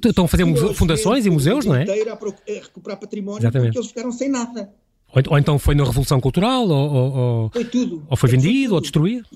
Estão 0.05 0.25
a 0.25 0.29
fazer 0.29 0.45
fundações 0.75 1.25
e 1.25 1.31
museus, 1.31 1.65
não 1.65 1.75
é? 1.75 1.85
A, 1.85 2.12
a 2.12 2.62
recuperar 2.62 2.99
património, 2.99 3.41
Exatamente. 3.41 3.69
porque 3.69 3.79
eles 3.79 3.88
ficaram 3.88 4.12
sem 4.12 4.29
nada. 4.29 4.73
Ou, 5.14 5.22
ou, 5.29 5.38
então 5.38 5.59
foi 5.59 5.75
na 5.75 5.85
Revolução 5.85 6.20
Cultural, 6.20 6.68
ou, 6.68 7.14
ou 7.14 7.51
foi 7.51 7.64
tudo. 7.64 8.07
Ou 8.09 8.16
foi, 8.16 8.31
vendido, 8.31 8.64
tudo. 8.64 8.75
ou 8.75 8.81
destruído? 8.81 9.29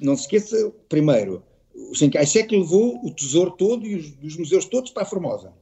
Não 0.00 0.16
se 0.16 0.22
esqueça, 0.22 0.72
primeiro, 0.88 1.42
o 1.74 1.94
Chiang 1.94 2.12
Kai-shek 2.12 2.56
levou 2.56 3.04
o 3.04 3.12
tesouro 3.12 3.50
todo 3.52 3.86
e 3.86 3.96
os, 3.96 4.12
os 4.22 4.36
museus 4.36 4.64
todos 4.64 4.90
para 4.90 5.02
a 5.02 5.06
Formosa. 5.06 5.52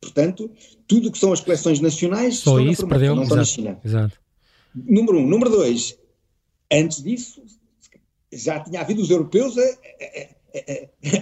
Portanto, 0.00 0.50
tudo 0.86 1.08
o 1.08 1.12
que 1.12 1.18
são 1.18 1.32
as 1.32 1.40
coleções 1.40 1.80
nacionais 1.80 2.38
Só 2.38 2.58
estão 2.58 2.72
isso 2.72 2.82
na 2.82 2.88
perdeu, 2.88 3.14
não 3.14 3.22
estão 3.22 3.36
na 3.36 3.44
China. 3.44 3.78
Exato. 3.84 4.18
Número 4.74 5.18
um. 5.18 5.26
Número 5.26 5.50
dois, 5.50 5.96
antes 6.72 7.02
disso, 7.02 7.42
já 8.32 8.60
tinha 8.60 8.80
havido 8.80 9.02
os 9.02 9.10
europeus 9.10 9.58
a, 9.58 9.62
a, 9.62 9.66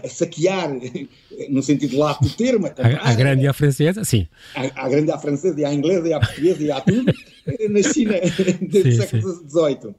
a, 0.02 0.06
a 0.06 0.08
saquear, 0.08 0.70
no 1.50 1.62
sentido 1.62 1.98
lato 1.98 2.24
do 2.24 2.30
termo. 2.30 2.66
A, 2.66 3.10
a 3.10 3.14
grande 3.14 3.44
e 3.44 3.48
a 3.48 3.52
francesa, 3.52 4.04
sim. 4.04 4.28
A, 4.54 4.88
grande 4.88 5.08
e 5.08 5.12
a 5.12 5.18
francesa, 5.18 5.60
e 5.60 5.64
a 5.64 5.72
inglesa, 5.72 6.08
e 6.08 6.12
a 6.12 6.20
portuguesa, 6.20 6.62
e 6.62 6.70
a 6.70 6.80
tudo, 6.80 7.12
na 7.70 7.82
China 7.82 8.14
do 8.62 8.92
século 8.92 9.48
XVIII. 9.48 9.94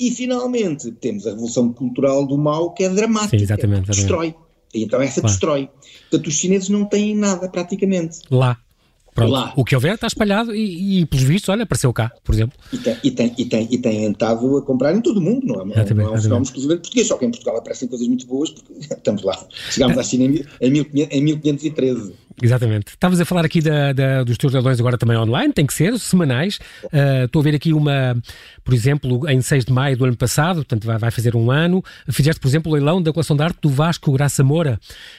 E 0.00 0.10
finalmente 0.10 0.90
temos 0.92 1.26
a 1.26 1.30
revolução 1.30 1.72
cultural 1.72 2.26
do 2.26 2.36
mal 2.36 2.72
que 2.72 2.84
é 2.84 2.88
dramática, 2.88 3.38
Sim, 3.38 3.44
exatamente, 3.44 3.90
exatamente. 3.90 3.96
destrói. 3.96 4.34
E 4.74 4.84
então 4.84 5.00
essa 5.00 5.20
claro. 5.20 5.32
destrói. 5.32 5.70
Portanto, 6.10 6.26
os 6.26 6.34
chineses 6.34 6.68
não 6.68 6.84
têm 6.84 7.14
nada 7.14 7.48
praticamente. 7.48 8.18
Lá. 8.30 8.58
Pronto. 9.14 9.30
Lá. 9.30 9.52
O 9.56 9.64
que 9.64 9.74
houver 9.74 9.94
está 9.94 10.06
espalhado 10.06 10.54
e, 10.54 11.00
e, 11.00 11.06
pelos 11.06 11.24
vistos, 11.24 11.48
olha, 11.50 11.64
apareceu 11.64 11.92
cá, 11.92 12.10
por 12.24 12.34
exemplo. 12.34 12.58
E 12.72 12.78
tem, 12.78 12.96
e 13.04 13.10
tem, 13.10 13.34
e 13.36 13.44
tem, 13.44 13.68
e 13.70 13.78
tem 13.78 14.10
estado 14.10 14.56
a 14.56 14.62
comprar 14.62 14.94
em 14.94 15.02
todo 15.02 15.18
o 15.18 15.20
mundo, 15.20 15.46
não 15.46 15.60
é, 15.60 15.64
não, 15.64 15.96
não 15.96 16.06
é 16.06 16.10
um 16.14 16.22
fenómeno 16.22 16.44
exclusivamente 16.44 16.82
português, 16.82 17.08
só 17.08 17.18
que 17.18 17.26
em 17.26 17.30
Portugal 17.30 17.58
aparecem 17.58 17.88
coisas 17.88 18.08
muito 18.08 18.26
boas, 18.26 18.50
porque 18.50 18.72
estamos 18.80 19.22
lá. 19.22 19.38
Chegámos 19.70 19.98
à 19.98 20.02
China 20.02 20.24
em, 20.24 20.44
em, 20.66 20.70
1500, 20.70 21.14
em 21.14 21.22
1513. 21.22 22.14
Exatamente. 22.40 22.88
Estavas 22.88 23.20
a 23.20 23.24
falar 23.24 23.44
aqui 23.44 23.60
da, 23.60 23.92
da, 23.92 24.24
dos 24.24 24.38
teus 24.38 24.52
leilões 24.52 24.78
agora 24.78 24.96
também 24.96 25.16
online, 25.16 25.52
tem 25.52 25.66
que 25.66 25.74
ser, 25.74 25.98
semanais. 25.98 26.58
Uh, 26.84 27.24
estou 27.24 27.40
a 27.40 27.42
ver 27.42 27.54
aqui 27.54 27.72
uma, 27.72 28.16
por 28.64 28.74
exemplo, 28.74 29.28
em 29.28 29.40
6 29.40 29.64
de 29.66 29.72
maio 29.72 29.96
do 29.96 30.04
ano 30.04 30.16
passado, 30.16 30.56
portanto 30.56 30.86
vai, 30.86 30.98
vai 30.98 31.10
fazer 31.10 31.36
um 31.36 31.50
ano, 31.50 31.82
fizeste, 32.10 32.40
por 32.40 32.48
exemplo, 32.48 32.70
o 32.70 32.74
leilão 32.74 33.02
da 33.02 33.12
coleção 33.12 33.36
de 33.36 33.42
arte 33.42 33.58
do 33.60 33.68
Vasco 33.68 34.12
Graça 34.12 34.42
Moura, 34.42 34.78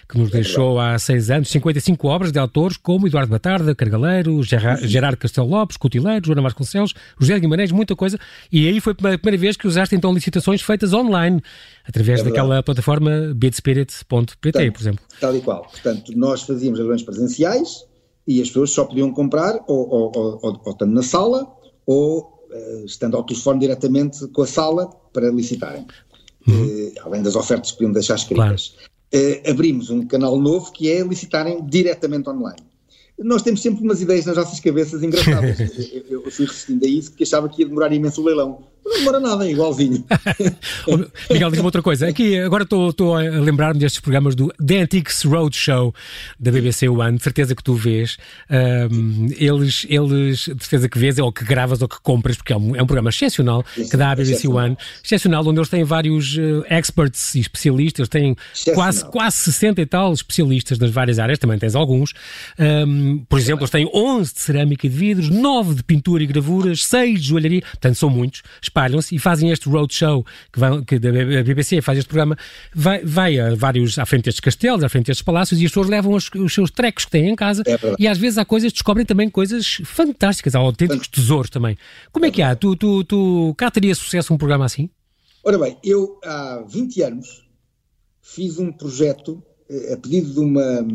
que 0.10 0.17
nos 0.17 0.30
é 0.30 0.34
deixou 0.34 0.80
há 0.80 0.97
6 0.97 1.30
anos 1.30 1.49
55 1.49 2.08
obras 2.08 2.32
de 2.32 2.39
autores 2.39 2.78
como 2.78 3.08
Eduardo 3.08 3.32
Batarda, 3.32 3.76
Cargaleiro, 3.76 4.41
Gerardo 4.43 5.17
Castelo 5.17 5.47
Lopes, 5.47 5.78
Cutileiro, 5.78 6.26
Joana 6.26 6.41
Vasconcelos, 6.41 6.93
José 7.19 7.39
Guimarães, 7.39 7.71
muita 7.71 7.95
coisa. 7.95 8.17
E 8.52 8.67
aí 8.67 8.80
foi 8.80 8.93
a 8.93 9.17
primeira 9.17 9.38
vez 9.38 9.58
que 9.58 9.67
usaste 9.67 9.95
então 9.95 10.13
licitações 10.13 10.62
feitas 10.62 10.93
online, 10.93 11.41
através 11.88 12.21
é 12.21 12.23
daquela 12.23 12.63
plataforma 12.63 13.34
bidspirit.pt, 13.36 14.71
por 14.71 14.82
exemplo. 14.82 15.06
Tal 15.19 15.36
e 15.36 15.41
qual. 15.41 15.63
Portanto, 15.63 16.12
nós 16.15 16.43
fazíamos 16.43 16.80
leilões 16.80 17.03
presenciais 17.04 17.86
e 18.28 18.42
as 18.42 18.48
pessoas 18.48 18.72
só 18.72 18.86
podiam 18.86 19.12
comprar 19.12 19.63
ou, 19.68 19.89
ou, 19.89 20.12
ou, 20.16 20.39
ou, 20.42 20.62
ou 20.66 20.72
estando 20.72 20.94
na 20.94 21.04
sala 21.04 21.48
ou 21.86 22.48
uh, 22.50 22.86
estando 22.86 23.18
ao 23.18 23.24
telefone 23.24 23.60
diretamente 23.60 24.28
com 24.30 24.42
a 24.42 24.48
sala 24.48 24.88
para 25.12 25.30
licitarem. 25.30 25.86
Uhum. 26.48 26.66
Uh, 26.66 26.94
além 27.06 27.22
das 27.22 27.36
ofertas 27.36 27.72
que 27.72 27.78
podiam 27.78 27.92
deixar 27.92 28.16
escritas. 28.16 28.76
Claro. 28.76 29.36
Uh, 29.46 29.52
abrimos 29.52 29.89
um 29.89 30.08
canal 30.08 30.39
novo 30.39 30.72
que 30.72 30.89
é 30.89 31.02
licitarem 31.04 31.63
diretamente 31.66 32.30
online 32.30 32.74
nós 33.18 33.42
temos 33.42 33.62
sempre 33.62 33.84
umas 33.84 34.02
ideias 34.02 34.26
nas 34.26 34.38
nossas 34.38 34.60
cabeças 34.60 35.04
engraçadas. 35.04 35.60
eu, 36.10 36.24
eu, 36.24 36.32
fui 36.32 36.46
resistindo 36.46 36.84
a 36.84 36.88
isso 36.88 37.12
porque 37.12 37.24
achava 37.24 37.48
que 37.48 37.62
ia 37.62 37.68
demorar 37.68 37.94
imenso 37.94 38.22
o 38.22 38.26
leilão. 38.26 38.63
Não 38.86 38.98
demora 38.98 39.19
nada, 39.19 39.48
é 39.48 39.52
igualzinho. 39.52 40.04
Miguel, 41.32 41.50
diz-me 41.50 41.65
outra 41.65 41.82
coisa. 41.82 42.08
Aqui, 42.08 42.38
agora 42.38 42.63
estou 42.63 43.15
a 43.15 43.22
lembrar-me 43.22 43.80
destes 43.80 44.02
programas 44.02 44.36
do 44.36 44.54
The 44.65 44.82
Antiques 44.82 45.24
Roadshow 45.24 45.93
da 46.39 46.52
BBC 46.52 46.89
One, 46.89 47.17
de 47.17 47.24
certeza 47.24 47.56
que 47.56 47.63
tu 47.63 47.76
vês. 47.76 48.17
Um, 48.50 49.28
eles, 49.38 49.86
eles, 49.89 50.39
de 50.39 50.63
certeza 50.63 50.89
que 50.89 51.00
vês, 51.00 51.17
ou 51.17 51.32
que 51.32 51.46
gravas 51.46 51.82
ou 51.82 51.88
que 51.88 52.00
compras, 52.02 52.36
porque 52.36 52.52
é 52.52 52.58
um, 52.58 52.76
é 52.76 52.84
um 52.84 52.86
programa 52.86 53.10
excepcional 53.10 53.63
Isso, 53.78 53.89
que 53.89 53.96
dá 53.96 54.12
à 54.12 54.15
BBC 54.15 54.34
excepcional. 54.34 54.65
One. 54.65 54.78
Excepcional, 55.04 55.48
onde 55.48 55.60
eles 55.60 55.69
têm 55.69 55.84
vários 55.84 56.36
uh, 56.38 56.65
experts 56.69 57.36
e 57.36 57.39
especialistas, 57.39 58.10
têm 58.10 58.36
quase, 58.74 59.06
quase 59.06 59.38
60 59.38 59.82
e 59.82 59.86
tal 59.86 60.13
especialistas 60.13 60.78
nas 60.78 60.91
várias 60.91 61.19
áreas, 61.19 61.39
também 61.39 61.58
tens 61.58 61.74
alguns. 61.74 62.13
Um, 62.60 63.24
por 63.30 63.39
exemplo, 63.39 63.62
eles 63.62 63.72
têm 63.72 63.89
11 63.93 64.34
de 64.34 64.39
cerâmica 64.41 64.86
e 64.86 64.89
de 64.89 64.96
vidros, 64.96 65.30
9 65.30 65.76
de 65.76 65.84
pintura 65.84 66.22
e 66.22 66.28
gravuras, 66.28 66.86
6 66.86 67.22
de 67.22 67.28
joalharia, 67.30 67.62
portanto 67.62 67.96
são 67.96 68.10
muitos 68.10 68.41
espalham-se 68.74 69.16
e 69.16 69.20
fazem 69.20 69.52
este 69.52 69.70
roadshow 69.70 70.26
que, 70.52 70.60
vai, 70.60 70.84
que 70.84 70.96
a 70.96 71.44
BBC 71.44 71.82
faz 71.82 72.00
este 72.00 72.08
programa, 72.08 72.36
vai, 72.74 73.04
vai 73.06 73.40
a 73.40 73.54
vários, 73.54 74.00
à 74.00 74.06
frente 74.06 74.26
destes 74.26 74.40
castelos, 74.40 74.84
à 74.84 74.90
frente 74.90 75.06
destes 75.06 75.24
palácios 75.24 75.62
e 75.62 75.66
as 75.66 75.72
pessoas 75.72 75.88
levam 75.88 76.14
os, 76.14 76.30
os 76.36 76.54
seus 76.54 76.72
trecos 76.72 77.06
que 77.06 77.12
têm 77.12 77.30
em 77.30 77.36
casa 77.36 77.64
é 77.66 77.78
e 78.00 78.08
às 78.08 78.18
vezes 78.18 78.38
há 78.40 78.46
coisas, 78.46 78.74
descobrem 78.74 79.06
também 79.06 79.30
coisas 79.30 79.82
fantásticas, 79.86 80.56
há 80.56 80.60
autênticos 80.60 81.08
tesouros 81.08 81.50
também. 81.50 81.78
Como 82.12 82.26
é 82.26 82.32
que 82.32 82.42
há? 82.42 82.56
Tu, 82.56 82.76
tu, 82.76 83.04
tu 83.04 83.54
cá 83.58 83.70
teria 83.70 83.94
sucesso 83.94 84.34
um 84.34 84.38
programa 84.38 84.66
assim? 84.66 84.90
Ora 85.44 85.60
bem, 85.60 85.78
eu 85.84 86.20
há 86.24 86.64
20 86.68 87.04
anos 87.04 87.44
fiz 88.22 88.58
um 88.58 88.72
projeto 88.72 89.44
eh, 89.70 89.94
a 89.94 89.98
pedido 89.98 90.34
de 90.34 90.40
uma 90.40 90.88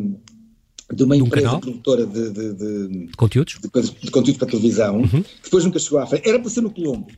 de 0.91 1.05
uma 1.05 1.17
de 1.17 1.23
um 1.23 1.27
empresa 1.27 1.47
canal? 1.47 1.61
produtora 1.61 2.07
de, 2.07 2.31
de, 2.31 2.55
de, 2.55 3.09
conteúdos 3.14 3.59
de, 3.61 3.69
de, 3.69 4.11
conteúdos 4.11 4.38
para 4.38 4.49
televisão, 4.49 5.01
uhum. 5.01 5.23
que 5.23 5.45
depois 5.45 5.62
nunca 5.62 5.79
chegou 5.79 5.99
à 5.99 6.07
frente. 6.07 6.27
Era 6.27 6.38
para 6.38 6.49
ser 6.49 6.62
no 6.62 6.71
Colombo. 6.71 7.09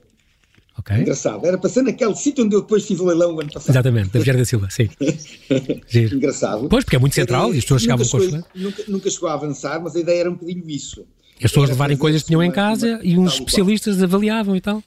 Engraçado. 1.00 1.46
Era 1.46 1.68
ser 1.68 1.82
naquele 1.82 2.14
sítio 2.14 2.44
onde 2.44 2.54
eu 2.54 2.62
depois 2.62 2.86
fiz 2.86 3.00
o 3.00 3.04
leilão 3.04 3.34
o 3.34 3.40
ano 3.40 3.52
passado. 3.52 3.70
Exatamente, 3.70 4.10
da 4.10 4.20
Vieira 4.20 4.38
da 4.38 4.44
Silva, 4.44 4.68
sim. 4.70 4.88
Engraçado. 6.14 6.68
Pois, 6.68 6.84
porque 6.84 6.96
é 6.96 6.98
muito 6.98 7.14
central 7.14 7.54
e 7.54 7.58
as 7.58 7.64
pessoas 7.64 7.82
chegavam 7.82 8.06
com 8.06 8.16
os 8.16 8.32
nunca, 8.54 8.84
nunca 8.88 9.10
chegou 9.10 9.28
a 9.28 9.34
avançar, 9.34 9.80
mas 9.82 9.96
a 9.96 10.00
ideia 10.00 10.20
era 10.20 10.30
um 10.30 10.34
bocadinho 10.34 10.68
isso. 10.68 11.06
As 11.36 11.50
pessoas 11.50 11.70
levarem 11.70 11.96
coisas 11.96 12.22
que 12.22 12.28
tinham 12.28 12.42
em 12.42 12.50
casa 12.50 12.96
uma, 12.96 13.04
e 13.04 13.18
uns 13.18 13.34
especialistas 13.34 14.02
avaliavam 14.02 14.54
e 14.54 14.60
tal 14.60 14.82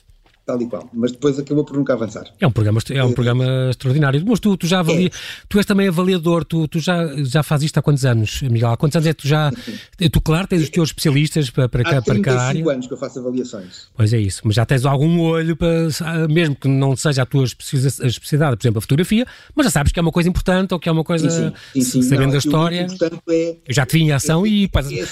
tal 0.45 0.61
e 0.61 0.67
qual, 0.67 0.89
mas 0.93 1.11
depois 1.11 1.39
acabou 1.39 1.63
por 1.63 1.77
nunca 1.77 1.93
avançar. 1.93 2.25
É 2.39 2.45
um 2.45 2.51
programa, 2.51 2.79
é 2.89 3.03
um 3.03 3.11
é, 3.11 3.13
programa 3.13 3.45
extraordinário. 3.69 4.23
Mas 4.25 4.39
tu, 4.39 4.57
tu 4.57 4.67
já 4.67 4.79
avalia, 4.79 5.07
é. 5.07 5.11
tu 5.47 5.57
és 5.57 5.65
também 5.65 5.87
avaliador, 5.87 6.43
tu, 6.43 6.67
tu 6.67 6.79
já, 6.79 7.07
já 7.23 7.41
fazes 7.41 7.67
isto 7.67 7.77
há 7.77 7.81
quantos 7.81 8.03
anos, 8.03 8.41
Miguel? 8.41 8.71
Há 8.71 8.77
quantos 8.77 8.95
anos 8.97 9.07
é 9.07 9.13
que 9.13 9.21
tu 9.21 9.27
já, 9.27 9.51
tu 10.11 10.21
claro 10.21 10.45
tens 10.47 10.63
os 10.63 10.69
teus 10.69 10.89
especialistas 10.89 11.49
para, 11.49 11.69
para, 11.69 11.81
há 11.97 12.01
para 12.01 12.41
área? 12.41 12.65
Há 12.65 12.73
anos 12.73 12.87
que 12.87 12.93
eu 12.93 12.97
faço 12.97 13.19
avaliações. 13.19 13.87
Pois 13.95 14.11
é 14.11 14.19
isso, 14.19 14.41
mas 14.43 14.55
já 14.55 14.65
tens 14.65 14.85
algum 14.85 15.21
olho 15.21 15.55
para, 15.55 15.87
mesmo 16.29 16.55
que 16.55 16.67
não 16.67 16.95
seja 16.95 17.23
a 17.23 17.25
tua 17.25 17.45
especialidade, 17.45 18.57
por 18.57 18.63
exemplo, 18.63 18.79
a 18.79 18.81
fotografia, 18.81 19.25
mas 19.55 19.67
já 19.67 19.71
sabes 19.71 19.93
que 19.93 19.99
é 19.99 20.01
uma 20.01 20.11
coisa 20.11 20.27
importante 20.27 20.73
ou 20.73 20.79
que 20.79 20.89
é 20.89 20.91
uma 20.91 21.05
coisa, 21.05 21.29
sim, 21.29 21.53
sim, 21.73 21.81
sim, 21.81 22.01
sabendo 22.03 22.29
não, 22.29 22.35
a 22.35 22.39
história. 22.39 22.87
É, 23.29 23.57
eu 23.65 23.73
já 23.73 23.85
te 23.85 23.97
vi 23.97 24.03
em 24.03 24.11
ação 24.11 24.45
e, 24.45 24.69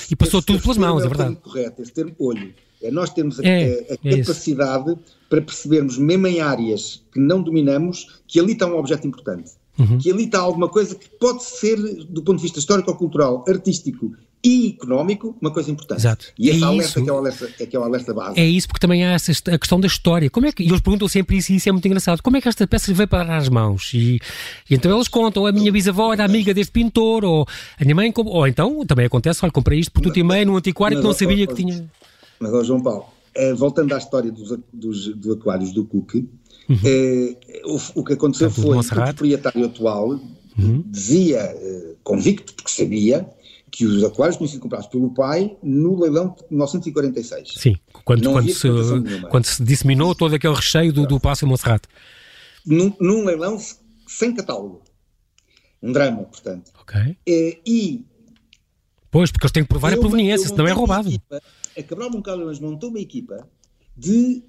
e 0.09 0.15
passou 0.15 0.41
tudo 0.41 0.61
pelas 0.61 0.77
mãos, 0.77 1.03
é, 1.03 1.05
é 1.05 1.07
verdade. 1.07 1.35
Correto, 1.37 1.81
esse 1.81 1.93
termo 1.93 2.13
olho. 2.19 2.53
É 2.81 2.91
nós 2.91 3.09
temos 3.11 3.39
a, 3.39 3.45
é, 3.45 3.97
a, 4.03 4.07
a 4.07 4.13
é 4.13 4.17
capacidade 4.17 4.97
para 5.29 5.41
percebermos, 5.41 5.97
mesmo 5.97 6.27
em 6.27 6.41
áreas 6.41 7.03
que 7.11 7.19
não 7.19 7.41
dominamos, 7.41 8.21
que 8.27 8.39
ali 8.39 8.53
está 8.53 8.65
um 8.65 8.77
objeto 8.77 9.07
importante. 9.07 9.51
Uhum. 9.79 9.97
Que 9.97 10.11
ali 10.11 10.25
está 10.25 10.39
alguma 10.39 10.67
coisa 10.67 10.95
que 10.95 11.09
pode 11.19 11.43
ser, 11.43 11.77
do 11.77 12.21
ponto 12.21 12.37
de 12.37 12.43
vista 12.43 12.59
histórico-cultural, 12.59 13.45
artístico 13.47 14.11
e 14.43 14.69
económico, 14.69 15.35
uma 15.39 15.51
coisa 15.51 15.69
importante. 15.69 15.99
Exato. 15.99 16.25
E 16.37 16.49
esse 16.49 16.63
é 16.63 16.65
alerta 16.65 16.85
isso. 16.85 17.03
que 17.03 17.09
é 17.09 17.13
o 17.13 17.17
alerta, 17.17 17.49
é 17.59 17.65
que 17.65 17.75
é 17.75 17.79
o 17.79 17.83
alerta 17.83 18.13
base. 18.13 18.39
É 18.39 18.45
isso, 18.45 18.67
porque 18.67 18.79
também 18.79 19.05
há 19.05 19.13
essa, 19.13 19.31
a 19.31 19.57
questão 19.57 19.79
da 19.79 19.87
história. 19.87 20.29
Como 20.29 20.47
é 20.47 20.51
que, 20.51 20.63
e 20.63 20.67
eles 20.67 20.81
perguntam 20.81 21.07
sempre 21.07 21.37
isso 21.37 21.51
e 21.51 21.57
isso 21.57 21.69
é 21.69 21.71
muito 21.71 21.85
engraçado. 21.87 22.21
Como 22.21 22.37
é 22.37 22.41
que 22.41 22.49
esta 22.49 22.65
peça 22.65 22.91
veio 22.93 23.07
para 23.07 23.37
as 23.37 23.49
mãos? 23.49 23.91
E, 23.93 24.19
e 24.69 24.75
então 24.75 24.93
eles 24.93 25.07
contam, 25.07 25.45
a 25.45 25.51
minha 25.51 25.71
bisavó 25.71 26.11
era 26.11 26.25
amiga 26.25 26.53
deste 26.53 26.71
pintor, 26.71 27.23
ou 27.23 27.47
a 27.79 27.83
minha 27.83 27.95
mãe, 27.95 28.11
ou 28.15 28.47
então 28.47 28.83
também 28.85 29.05
acontece, 29.05 29.39
olha, 29.43 29.51
comprei 29.51 29.79
isto 29.79 29.91
por 29.91 30.01
tudo 30.01 30.17
e 30.17 30.23
meio 30.23 30.45
num 30.47 30.57
antiquário 30.57 30.97
que 30.97 31.03
não 31.03 31.13
sabia 31.13 31.45
que 31.45 31.53
tinha... 31.53 31.87
Mas, 32.41 32.51
ó 32.53 32.63
João 32.63 32.81
Paulo, 32.81 33.05
eh, 33.35 33.53
voltando 33.53 33.93
à 33.93 33.97
história 33.97 34.31
dos, 34.31 34.57
dos, 34.73 35.15
dos 35.15 35.37
aquários 35.37 35.71
do 35.71 35.85
Cook, 35.85 36.15
uhum. 36.15 36.27
eh, 36.83 37.37
o, 37.65 38.01
o, 38.01 38.03
que 38.03 38.13
aconteceu 38.13 38.49
foi 38.49 38.77
que 38.79 38.93
o 38.93 38.95
proprietário 38.95 39.65
atual 39.65 40.19
uhum. 40.57 40.83
dizia, 40.87 41.39
eh, 41.39 41.95
convicto, 42.03 42.53
porque 42.55 42.71
sabia, 42.71 43.29
que 43.69 43.85
os 43.85 44.03
aquários 44.03 44.35
tinham 44.35 44.49
sido 44.49 44.61
comprados 44.61 44.87
pelo 44.87 45.13
pai 45.13 45.55
no 45.63 45.97
leilão 46.01 46.35
de 46.35 46.43
1946. 46.49 47.53
Sim, 47.55 47.77
quando, 48.03 48.29
quando, 48.29 48.51
se, 48.51 48.67
quando 49.29 49.45
se 49.45 49.63
disseminou 49.63 50.13
todo 50.13 50.35
aquele 50.35 50.55
recheio 50.55 50.91
do, 50.91 51.05
do 51.05 51.19
Passo 51.19 51.47
Monserrate. 51.47 51.87
Num, 52.65 52.93
num, 52.99 53.23
leilão 53.23 53.57
sem 54.07 54.33
catálogo. 54.33 54.81
Um 55.81 55.93
drama, 55.93 56.23
portanto. 56.23 56.71
Ok. 56.81 57.15
e... 57.25 58.03
Pois, 59.09 59.31
porque 59.31 59.45
eles 59.45 59.51
têm 59.51 59.63
que 59.63 59.69
provar 59.69 59.93
a 59.93 59.97
proveniência, 59.97 60.47
senão 60.47 60.67
é 60.67 60.71
roubado. 60.71 61.09
Equipa, 61.09 61.41
a 61.77 61.83
Cabral 61.83 62.09
Moncal 62.09 62.37
montou 62.61 62.89
uma 62.89 62.99
equipa 62.99 63.47
de 63.95 64.43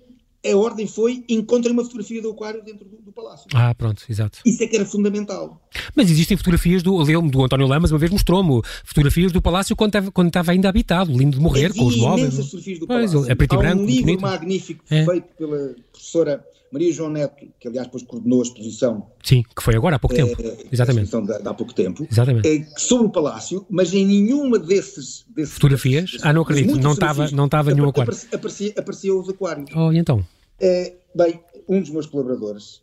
a 0.45 0.57
ordem 0.57 0.89
foi 0.89 1.25
encontrem 1.29 1.73
uma 1.73 1.85
fotografia 1.85 2.21
do 2.21 2.31
aquário 2.31 2.63
dentro 2.65 2.85
do, 2.85 2.97
do, 2.97 3.13
palácio. 3.13 3.47
Ah, 3.55 3.73
pronto, 3.75 4.05
exato. 4.11 4.41
Isso 4.45 4.63
é 4.63 4.67
que 4.67 4.75
era 4.75 4.85
fundamental. 4.85 5.63
Mas 5.95 6.11
existem 6.11 6.37
fotografias 6.37 6.83
do, 6.83 7.03
do 7.05 7.45
António 7.45 7.69
Lamas, 7.69 7.93
uma 7.93 7.99
vez 7.99 8.11
mostrou-me 8.11 8.61
fotografias 8.85 9.31
do 9.31 9.41
palácio 9.41 9.77
quando 9.77 9.91
estava, 9.91 10.11
quando 10.11 10.29
estava 10.29 10.51
ainda 10.51 10.69
habitado, 10.69 11.13
lindo 11.13 11.37
de 11.37 11.41
morrer, 11.41 11.67
Havia 11.67 11.81
com 11.81 11.89
os 11.89 11.97
móveis. 11.97 12.35
fotografias 12.35 12.79
do 12.81 12.87
pois, 12.89 13.13
palácio. 13.13 13.31
É 13.31 13.35
preto 13.37 13.55
e 13.55 13.59
branco. 13.59 13.83
Um 13.83 13.87
livro 13.87 14.21
magnífico 14.21 14.85
é. 14.91 15.05
feito 15.05 15.29
pela 15.39 15.77
professora 15.93 16.45
Maria 16.73 16.91
João 16.91 17.11
Neto, 17.11 17.47
que 17.61 17.69
aliás 17.69 17.87
depois 17.87 18.03
coordenou 18.03 18.41
a 18.41 18.43
exposição. 18.43 19.07
Sim, 19.23 19.43
que 19.55 19.63
foi 19.63 19.77
agora 19.77 19.97
há 19.97 19.99
pouco 19.99 20.17
tempo. 20.17 20.41
É, 20.41 20.57
Exatamente. 20.73 21.15
A 21.15 21.21
de, 21.21 21.49
há 21.49 21.55
pouco 21.55 21.75
tempo. 21.75 22.07
Exatamente. 22.11 22.49
É, 22.49 22.67
sobre 22.79 23.07
o 23.07 23.11
palácio, 23.11 23.67
mas 23.69 23.93
em 23.93 24.07
nenhuma 24.07 24.59
desses. 24.59 25.27
desses 25.29 25.55
fotografias? 25.55 26.13
Desses, 26.13 26.25
ah, 26.25 26.33
não 26.33 26.43
acredito. 26.43 26.81
Não 26.81 26.93
estava, 26.93 27.31
não 27.31 27.45
estava 27.45 27.75
nenhum 27.75 27.91
aquário. 27.91 28.17
Aparecia, 28.33 28.73
aparecia 28.77 29.15
os 29.15 29.29
aquários. 29.29 29.71
Oh, 29.77 29.93
e 29.93 29.99
então? 29.99 30.27
É, 30.59 30.95
bem, 31.15 31.41
um 31.69 31.81
dos 31.81 31.91
meus 31.91 32.07
colaboradores, 32.07 32.81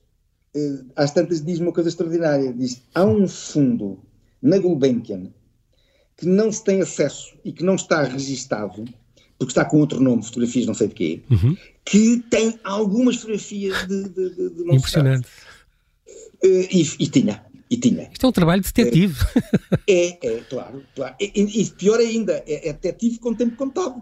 é, 0.55 0.79
às 0.95 1.11
tantas, 1.11 1.43
diz 1.43 1.59
uma 1.59 1.73
coisa 1.73 1.89
extraordinária: 1.89 2.53
diz, 2.53 2.83
há 2.93 3.03
um 3.03 3.27
fundo 3.27 3.99
na 4.39 4.59
Gulbenkian 4.59 5.31
que 6.15 6.27
não 6.27 6.51
se 6.51 6.63
tem 6.63 6.81
acesso 6.81 7.33
e 7.43 7.51
que 7.51 7.63
não 7.63 7.75
está 7.75 8.03
registado 8.03 8.83
porque 9.39 9.51
está 9.51 9.63
com 9.63 9.79
outro 9.79 10.01
nome, 10.01 10.21
fotografias 10.21 10.65
não 10.65 10.73
sei 10.73 10.89
de 10.89 10.93
quê, 10.93 11.21
uhum. 11.31 11.55
que 11.85 12.21
tem 12.29 12.59
algumas 12.63 13.15
fotografias 13.15 13.87
de, 13.87 14.03
de, 14.09 14.29
de, 14.35 14.49
de 14.49 14.75
Impressionante. 14.75 15.27
Uh, 16.43 16.67
e, 16.69 16.81
e, 16.99 17.07
tinha. 17.07 17.43
E 17.69 17.77
tinha. 17.77 18.09
Isto 18.11 18.25
é 18.25 18.29
um 18.29 18.31
trabalho 18.33 18.61
de 18.61 18.71
detetive. 18.71 19.15
É, 19.87 20.27
é, 20.27 20.39
claro. 20.49 20.83
claro. 20.95 21.15
E, 21.19 21.61
e, 21.61 21.65
pior 21.71 21.99
ainda, 21.99 22.43
é, 22.45 22.69
é 22.69 22.73
detetive 22.73 23.17
com 23.19 23.33
tempo 23.33 23.55
contado. 23.55 24.01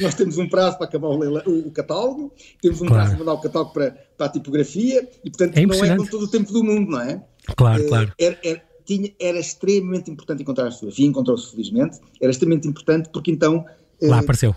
Nós 0.00 0.14
temos 0.14 0.38
um 0.38 0.48
prazo 0.48 0.78
para 0.78 0.86
acabar 0.86 1.08
o, 1.08 1.18
leila, 1.18 1.42
o, 1.46 1.68
o 1.68 1.70
catálogo, 1.70 2.32
temos 2.62 2.80
um 2.80 2.86
claro. 2.86 3.02
prazo 3.02 3.16
para 3.16 3.18
mandar 3.18 3.32
o 3.34 3.40
catálogo 3.42 3.72
para, 3.72 3.90
para 4.16 4.26
a 4.26 4.28
tipografia, 4.28 5.08
e 5.24 5.30
portanto 5.30 5.56
é 5.56 5.66
não 5.66 5.84
é 5.84 5.96
com 5.96 6.06
todo 6.06 6.24
o 6.24 6.28
tempo 6.28 6.52
do 6.52 6.62
mundo, 6.62 6.92
não 6.92 7.00
é? 7.00 7.22
Claro, 7.56 7.86
claro. 7.88 8.12
Era, 8.18 8.38
era, 8.44 8.62
tinha, 8.84 9.10
era 9.18 9.38
extremamente 9.38 10.10
importante 10.10 10.42
encontrar 10.42 10.68
a 10.68 10.70
fotografia, 10.70 11.06
encontrou-se 11.06 11.50
felizmente, 11.50 11.98
era 12.20 12.30
extremamente 12.30 12.68
importante 12.68 13.08
porque 13.12 13.30
então... 13.30 13.64
Lá 14.02 14.16
uh, 14.16 14.20
apareceu 14.20 14.54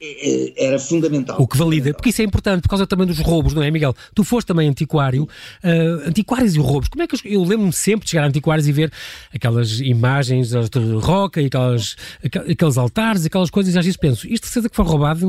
é, 0.00 0.64
é, 0.64 0.66
era 0.66 0.78
fundamental. 0.78 1.40
O 1.40 1.46
que 1.46 1.56
valida, 1.56 1.94
porque 1.94 2.10
isso 2.10 2.20
é 2.20 2.24
importante 2.24 2.60
por 2.62 2.68
causa 2.68 2.86
também 2.86 3.06
dos 3.06 3.18
roubos, 3.18 3.54
não 3.54 3.62
é, 3.62 3.70
Miguel? 3.70 3.94
Tu 4.14 4.22
foste 4.24 4.46
também 4.46 4.68
antiquário, 4.68 5.24
uh, 5.24 6.08
antiquários 6.08 6.54
e 6.54 6.58
roubos. 6.58 6.88
Como 6.88 7.02
é 7.02 7.06
que 7.06 7.14
eu, 7.14 7.20
eu 7.24 7.42
lembro-me 7.42 7.72
sempre 7.72 8.04
de 8.04 8.10
chegar 8.10 8.24
a 8.24 8.26
antiquários 8.26 8.68
e 8.68 8.72
ver 8.72 8.92
aquelas 9.34 9.80
imagens 9.80 10.50
de 10.50 10.78
roca 11.00 11.40
e 11.40 11.46
aquelas, 11.46 11.96
aqueles 12.22 12.76
altares, 12.76 13.24
aquelas 13.24 13.48
coisas, 13.48 13.74
e 13.74 13.78
às 13.78 13.84
vezes 13.84 13.96
penso, 13.96 14.26
isto 14.26 14.44
de 14.44 14.50
certeza 14.50 14.68
que 14.68 14.76
foi 14.76 14.84
roubado, 14.84 15.26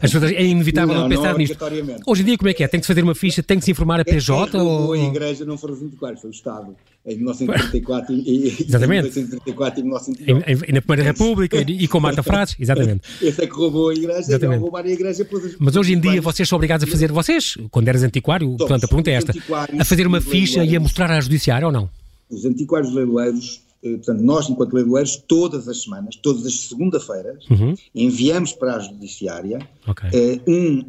pessoas, 0.00 0.30
é 0.30 0.44
inevitável 0.44 0.94
não, 0.94 1.02
não 1.02 1.08
pensar 1.08 1.32
não 1.32 1.38
nisto. 1.38 1.58
Hoje 2.06 2.22
em 2.22 2.24
dia, 2.24 2.38
como 2.38 2.48
é 2.48 2.54
que 2.54 2.62
é? 2.62 2.68
Tem 2.68 2.78
que 2.78 2.86
se 2.86 2.92
fazer 2.92 3.02
uma 3.02 3.14
ficha, 3.16 3.42
tem 3.42 3.58
que 3.58 3.64
se 3.64 3.72
informar 3.72 3.98
a 3.98 4.04
PJ? 4.04 4.56
É, 4.56 4.62
ou... 4.62 4.92
A 4.92 4.98
igreja 4.98 5.44
não 5.44 5.58
foram 5.58 5.74
os 5.74 5.82
antiquários, 5.82 6.20
foi 6.20 6.30
o 6.30 6.32
Estado 6.32 6.76
em 7.06 7.16
1934 7.16 8.14
e, 8.14 8.46
exatamente. 8.66 9.18
em 9.18 9.22
1934 9.22 9.80
e 9.80 9.82
1939. 9.82 10.66
E, 10.68 10.72
na 10.72 10.82
Primeira 10.82 11.02
República 11.04 11.56
e, 11.58 11.84
e 11.84 11.88
com 11.88 12.00
Marta 12.00 12.22
Frades, 12.22 12.56
exatamente. 12.58 13.02
Esse 13.22 13.44
é 13.44 13.46
que 13.46 13.54
roubou 13.54 13.90
a 13.90 13.94
igreja 13.94 14.20
exatamente. 14.20 14.58
e 14.58 14.60
roubar 14.60 14.84
a 14.84 14.90
igreja 14.90 15.24
pelos, 15.24 15.56
Mas 15.58 15.76
hoje 15.76 15.92
em 15.92 16.00
dia 16.00 16.20
vocês 16.20 16.48
são 16.48 16.56
obrigados 16.56 16.86
a 16.86 16.90
fazer, 16.90 17.12
vocês, 17.12 17.56
quando 17.70 17.86
eras 17.88 18.02
antiquário, 18.02 18.48
Todos, 18.48 18.58
portanto 18.58 18.84
a 18.84 18.88
pergunta 18.88 19.10
é 19.10 19.14
esta, 19.14 19.32
a 19.78 19.84
fazer 19.84 20.06
uma 20.06 20.20
ficha 20.20 20.64
e 20.64 20.74
a 20.74 20.80
mostrar 20.80 21.10
à 21.10 21.20
judiciária 21.20 21.66
ou 21.66 21.72
não? 21.72 21.88
Os 22.28 22.44
antiquários 22.44 22.92
leiloeiros 22.92 23.62
eh, 23.84 23.96
portanto, 23.96 24.20
nós, 24.20 24.50
enquanto 24.50 24.72
leiloeiros, 24.72 25.16
todas 25.28 25.68
as 25.68 25.82
semanas, 25.82 26.16
todas 26.16 26.44
as 26.44 26.54
segunda-feiras, 26.60 27.44
uhum. 27.48 27.74
enviamos 27.94 28.52
para 28.52 28.76
a 28.76 28.78
judiciária 28.80 29.58
okay. 29.86 30.10
uh, 30.10 30.50
um, 30.50 30.84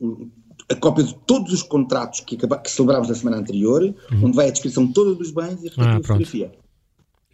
uh, 0.00 0.30
a 0.68 0.74
cópia 0.74 1.04
de 1.04 1.14
todos 1.26 1.52
os 1.52 1.62
contratos 1.62 2.20
que, 2.20 2.36
que 2.36 2.70
celebrámos 2.70 3.08
na 3.08 3.14
semana 3.14 3.36
anterior, 3.38 3.82
uhum. 3.82 4.24
onde 4.24 4.36
vai 4.36 4.48
a 4.48 4.50
descrição 4.50 4.86
toda 4.86 5.14
dos 5.14 5.30
bens 5.30 5.62
e 5.62 5.68
a 5.68 5.72
ah, 5.76 5.96
fotografia. 5.96 6.52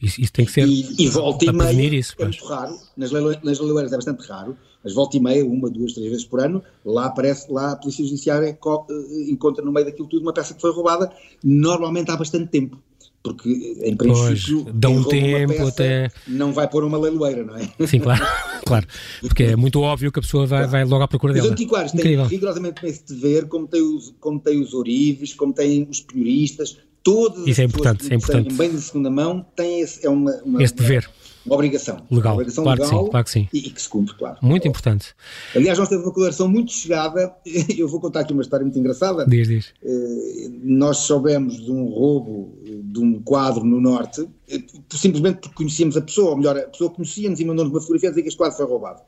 Isso, 0.01 0.21
isso, 0.21 0.33
tem 0.33 0.45
que 0.45 0.53
ser. 0.53 0.66
E, 0.66 0.95
e 0.99 1.09
volta 1.09 1.45
e 1.45 1.53
meia, 1.53 1.95
isso, 1.95 2.14
é 2.18 2.25
muito 2.25 2.45
raro, 2.45 2.77
nas, 2.97 3.12
nas 3.12 3.59
leiloeiras 3.61 3.92
é 3.92 3.97
bastante 3.97 4.27
raro, 4.27 4.57
mas 4.83 4.92
volta 4.92 5.16
e 5.16 5.21
meia, 5.21 5.47
uma, 5.47 5.71
duas, 5.71 5.92
três 5.92 6.11
vezes 6.11 6.25
por 6.25 6.40
ano, 6.40 6.62
lá 6.85 7.07
aparece, 7.07 7.51
lá 7.51 7.73
a 7.73 7.77
Polícia 7.77 8.05
Judiciária 8.05 8.49
eh, 8.49 9.31
encontra 9.31 9.64
no 9.64 9.73
meio 9.73 9.87
daquilo 9.87 10.09
tudo 10.09 10.23
uma 10.23 10.33
peça 10.33 10.55
que 10.55 10.61
foi 10.61 10.73
roubada, 10.73 11.11
normalmente 11.42 12.11
há 12.11 12.16
bastante 12.16 12.49
tempo 12.49 12.79
porque 13.22 13.76
em 13.82 13.96
princípio 13.96 14.64
pois, 14.64 14.74
dá 14.74 14.88
um 14.88 15.04
tempo 15.04 15.66
até 15.66 16.11
não 16.26 16.52
vai 16.52 16.68
pôr 16.68 16.85
uma 16.85 16.98
leiloeira, 16.98 17.44
não 17.44 17.56
é? 17.56 17.68
Sim, 17.87 18.00
claro, 18.00 18.24
claro, 18.66 18.87
porque 19.20 19.44
é 19.44 19.56
muito 19.56 19.80
óbvio 19.80 20.11
que 20.11 20.18
a 20.18 20.22
pessoa 20.22 20.46
vai, 20.46 20.66
vai 20.66 20.85
logo 20.85 21.04
à 21.04 21.08
procura 21.08 21.32
dela. 21.32 21.46
Os 21.46 21.52
antiquários 21.52 21.92
têm 21.92 22.26
rigorosamente 22.26 22.85
esse 22.85 23.06
dever, 23.06 23.46
como 23.46 23.68
tem 23.68 23.80
os, 23.80 24.12
como 24.18 24.40
tem 24.40 24.61
os 24.61 24.74
orives, 24.74 25.35
como 25.35 25.52
têm 25.52 25.87
os 25.88 26.00
penhoristas, 26.00 26.78
todas 27.02 27.46
Isso 27.46 27.61
é 27.61 27.64
importante, 27.64 28.12
é 28.12 28.16
importante. 28.16 28.54
bem 28.54 28.70
de 28.70 28.80
segunda 28.80 29.11
mão 29.11 29.44
têm 29.54 29.80
esse, 29.80 30.04
é 30.04 30.11
uma, 30.11 30.32
uma, 30.44 30.62
esse 30.62 30.74
dever. 30.74 31.04
Uma, 31.04 31.32
uma 31.44 31.55
obrigação. 31.55 31.96
Legal, 32.11 32.33
uma 32.33 32.35
obrigação 32.35 32.64
claro, 32.64 32.83
legal 32.83 32.90
que 32.90 33.05
sim, 33.05 33.11
claro 33.11 33.24
que 33.24 33.31
sim. 33.31 33.48
E, 33.52 33.59
e, 33.59 33.70
que 33.70 33.83
se 33.83 33.88
cumpre, 33.88 34.14
claro. 34.14 34.38
Muito 34.40 34.66
importante. 34.66 35.14
Aliás, 35.55 35.78
nós 35.78 35.88
temos 35.88 36.05
uma 36.05 36.12
colaboração 36.12 36.48
muito 36.48 36.72
chegada, 36.72 37.35
eu 37.76 37.88
vou 37.88 38.00
contar 38.00 38.20
aqui 38.20 38.33
uma 38.33 38.42
história 38.42 38.64
muito 38.64 38.78
engraçada. 38.78 39.26
Diz, 39.26 39.48
diz. 39.48 39.74
Eh, 39.83 40.50
nós 40.62 40.98
soubemos 40.98 41.62
de 41.62 41.70
um 41.70 41.87
roubo 41.87 42.59
de 42.64 43.00
um 43.00 43.20
quadro 43.20 43.64
no 43.64 43.81
Norte, 43.81 44.26
eh, 44.48 44.62
simplesmente 44.90 45.40
porque 45.40 45.57
conhecíamos 45.57 45.96
a 45.96 46.00
pessoa, 46.00 46.31
ou 46.31 46.37
melhor, 46.37 46.57
a 46.57 46.62
pessoa 46.62 46.90
conhecia-nos 46.90 47.40
e 47.40 47.44
mandou-nos 47.44 47.72
uma 47.72 47.81
fotografia 47.81 48.09
a 48.09 48.12
dizer 48.12 48.22
que 48.22 48.28
este 48.28 48.38
quadro 48.38 48.57
foi 48.57 48.66
roubado. 48.66 49.00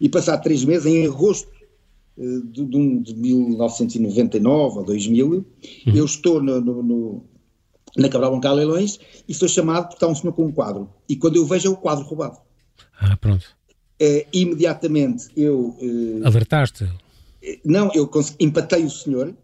E 0.00 0.08
passado 0.08 0.42
três 0.42 0.64
meses, 0.64 0.86
em 0.86 1.06
agosto 1.06 1.48
eh, 2.18 2.22
de, 2.44 2.64
de, 2.64 2.98
de 3.00 3.14
1999 3.14 4.78
ou 4.78 4.84
2000, 4.84 5.26
uhum. 5.26 5.44
eu 5.86 6.04
estou 6.04 6.42
no, 6.42 6.60
no, 6.60 6.82
no 6.82 7.24
na 7.96 8.08
Cabral 8.08 8.32
Bancal 8.32 8.54
Leilões 8.54 8.98
e 9.28 9.34
sou 9.34 9.48
chamado 9.48 9.84
porque 9.84 9.96
está 9.96 10.06
um 10.06 10.14
senhor 10.14 10.32
com 10.32 10.46
um 10.46 10.52
quadro. 10.52 10.88
E 11.08 11.16
quando 11.16 11.36
eu 11.36 11.46
vejo 11.46 11.68
é 11.68 11.70
o 11.70 11.76
quadro 11.76 12.04
roubado. 12.04 12.38
Ah, 12.98 13.16
pronto. 13.16 13.44
É, 13.98 14.26
imediatamente 14.32 15.28
eu. 15.36 15.76
Uh, 15.80 16.26
Alertaste? 16.26 16.88
Não, 17.64 17.90
eu 17.94 18.10
empatei 18.40 18.84
o 18.84 18.90
senhor, 18.90 19.34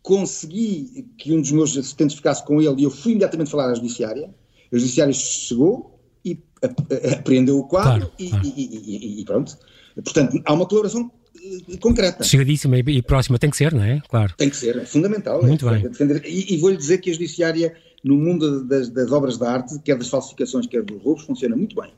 consegui 0.00 1.08
que 1.18 1.32
um 1.32 1.40
dos 1.40 1.50
meus 1.50 1.76
assistentes 1.76 2.16
ficasse 2.16 2.44
com 2.44 2.62
ele 2.62 2.82
e 2.82 2.84
eu 2.84 2.90
fui 2.90 3.12
imediatamente 3.12 3.50
falar 3.50 3.70
à 3.70 3.74
judiciária. 3.74 4.32
A 4.72 4.76
judiciária 4.76 5.12
chegou 5.12 6.00
e 6.24 6.40
apreendeu 7.12 7.58
o 7.58 7.64
quadro, 7.64 8.08
claro, 8.08 8.12
e, 8.18 8.28
claro. 8.28 8.46
E, 8.46 8.60
e, 8.60 9.20
e, 9.20 9.24
pronto. 9.24 9.58
Portanto, 9.96 10.40
há 10.44 10.52
uma 10.52 10.66
colaboração 10.66 11.10
concreta. 11.80 12.24
Chegadíssima 12.24 12.78
e, 12.78 13.02
próxima, 13.02 13.38
tem 13.38 13.50
que 13.50 13.56
ser, 13.56 13.72
não 13.72 13.82
é? 13.82 14.00
Claro. 14.08 14.34
Tem 14.36 14.50
que 14.50 14.56
ser, 14.56 14.76
é 14.76 14.84
fundamental. 14.84 15.42
Muito 15.42 15.68
é, 15.68 15.72
bem. 15.72 15.88
Defender, 15.88 16.22
e, 16.24 16.54
e 16.54 16.56
vou-lhe 16.58 16.76
dizer 16.76 16.98
que 16.98 17.10
a 17.10 17.12
judiciária, 17.12 17.74
no 18.02 18.16
mundo 18.16 18.64
das, 18.64 18.88
das, 18.88 19.10
obras 19.12 19.38
de 19.38 19.44
arte, 19.44 19.78
quer 19.84 19.96
das 19.96 20.08
falsificações, 20.08 20.66
quer 20.66 20.82
dos 20.82 21.02
roubos, 21.02 21.24
funciona 21.24 21.56
muito 21.56 21.74
bem. 21.80 21.90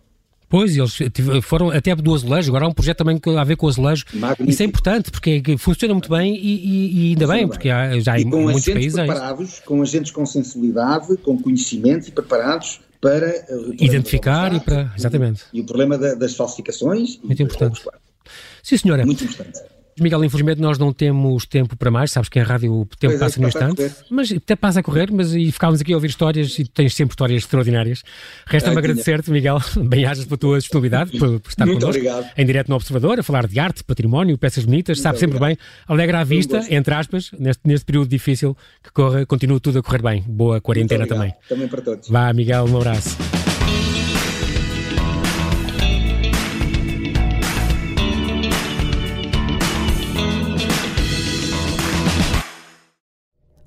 Pois, 0.48 0.74
eles 0.74 0.96
foram 1.42 1.70
até 1.70 1.94
do 1.94 2.14
azulejo, 2.14 2.50
agora 2.50 2.64
há 2.64 2.68
um 2.68 2.72
projeto 2.72 2.98
também 2.98 3.20
a 3.36 3.44
ver 3.44 3.56
com 3.56 3.66
o 3.66 3.68
azulejo. 3.68 4.06
Magnífico. 4.14 4.48
Isso 4.48 4.62
é 4.62 4.66
importante, 4.66 5.10
porque 5.10 5.42
é 5.46 5.56
funciona 5.58 5.92
muito 5.92 6.08
bem 6.08 6.34
e, 6.36 6.40
e, 6.40 6.92
e 6.92 7.08
ainda 7.10 7.26
bem, 7.26 7.36
bem, 7.36 7.48
porque 7.48 7.68
há, 7.68 8.00
já 8.00 8.14
há 8.14 8.22
com 8.22 8.44
muitos 8.44 8.64
países. 8.64 8.94
Preparados, 8.94 9.60
com 9.60 9.82
agentes 9.82 10.10
com 10.10 10.24
sensibilidade, 10.24 11.18
com 11.18 11.38
conhecimento 11.38 12.08
e 12.08 12.12
preparados 12.12 12.80
para 12.98 13.46
identificar 13.78 14.54
e 14.54 14.60
para. 14.60 14.92
Exatamente. 14.96 15.44
E 15.52 15.60
o 15.60 15.64
problema 15.64 15.98
da, 15.98 16.14
das 16.14 16.34
falsificações. 16.34 17.18
Muito 17.22 17.42
importante. 17.42 17.82
Roubos, 17.84 18.00
Sim, 18.68 18.76
senhora. 18.76 19.06
Muito 19.06 19.24
importante. 19.24 19.60
Miguel, 19.98 20.22
infelizmente 20.24 20.60
nós 20.60 20.78
não 20.78 20.92
temos 20.92 21.46
tempo 21.46 21.74
para 21.74 21.90
mais, 21.90 22.12
sabes 22.12 22.28
que 22.28 22.38
em 22.38 22.42
rádio 22.42 22.70
o 22.70 22.84
tempo 22.84 22.98
pois 23.00 23.14
é, 23.14 23.18
passa 23.18 23.38
é, 23.38 23.42
no 23.42 23.48
instante, 23.48 23.90
mas 24.10 24.30
até 24.30 24.54
passa 24.54 24.80
a 24.80 24.82
correr, 24.82 25.10
mas 25.10 25.34
e 25.34 25.50
ficámos 25.50 25.80
aqui 25.80 25.92
a 25.92 25.96
ouvir 25.96 26.08
histórias 26.08 26.58
e 26.58 26.66
tens 26.66 26.94
sempre 26.94 27.14
histórias 27.14 27.42
extraordinárias. 27.42 28.02
Resta-me 28.46 28.76
ah, 28.76 28.78
agradecer-te, 28.78 29.30
Miguel, 29.30 29.58
bem-ajas 29.88 30.26
pela 30.26 30.36
tua 30.36 30.58
disponibilidade, 30.58 31.18
por, 31.18 31.40
por 31.40 31.48
estar 31.48 31.64
Muito 31.64 31.80
connosco, 31.80 32.00
obrigado. 32.00 32.30
em 32.36 32.44
direto 32.46 32.68
no 32.68 32.76
Observador, 32.76 33.18
a 33.18 33.22
falar 33.22 33.46
de 33.46 33.58
arte, 33.58 33.82
património, 33.82 34.36
peças 34.36 34.66
bonitas, 34.66 34.98
Muito 34.98 35.02
sabe 35.02 35.16
obrigado. 35.16 35.40
sempre 35.40 35.56
bem, 35.56 35.58
alegra 35.88 36.20
a 36.20 36.24
vista, 36.24 36.64
entre 36.70 36.94
aspas, 36.94 37.30
neste, 37.38 37.62
neste 37.64 37.86
período 37.86 38.08
difícil, 38.08 38.54
que 38.84 38.92
corra, 38.92 39.26
continue 39.26 39.58
tudo 39.58 39.78
a 39.78 39.82
correr 39.82 40.02
bem. 40.02 40.22
Boa 40.28 40.60
quarentena 40.60 41.06
também. 41.06 41.32
Também 41.48 41.66
para 41.66 41.80
todos. 41.80 42.08
Vá, 42.08 42.32
Miguel, 42.32 42.66
um 42.66 42.76
abraço. 42.76 43.16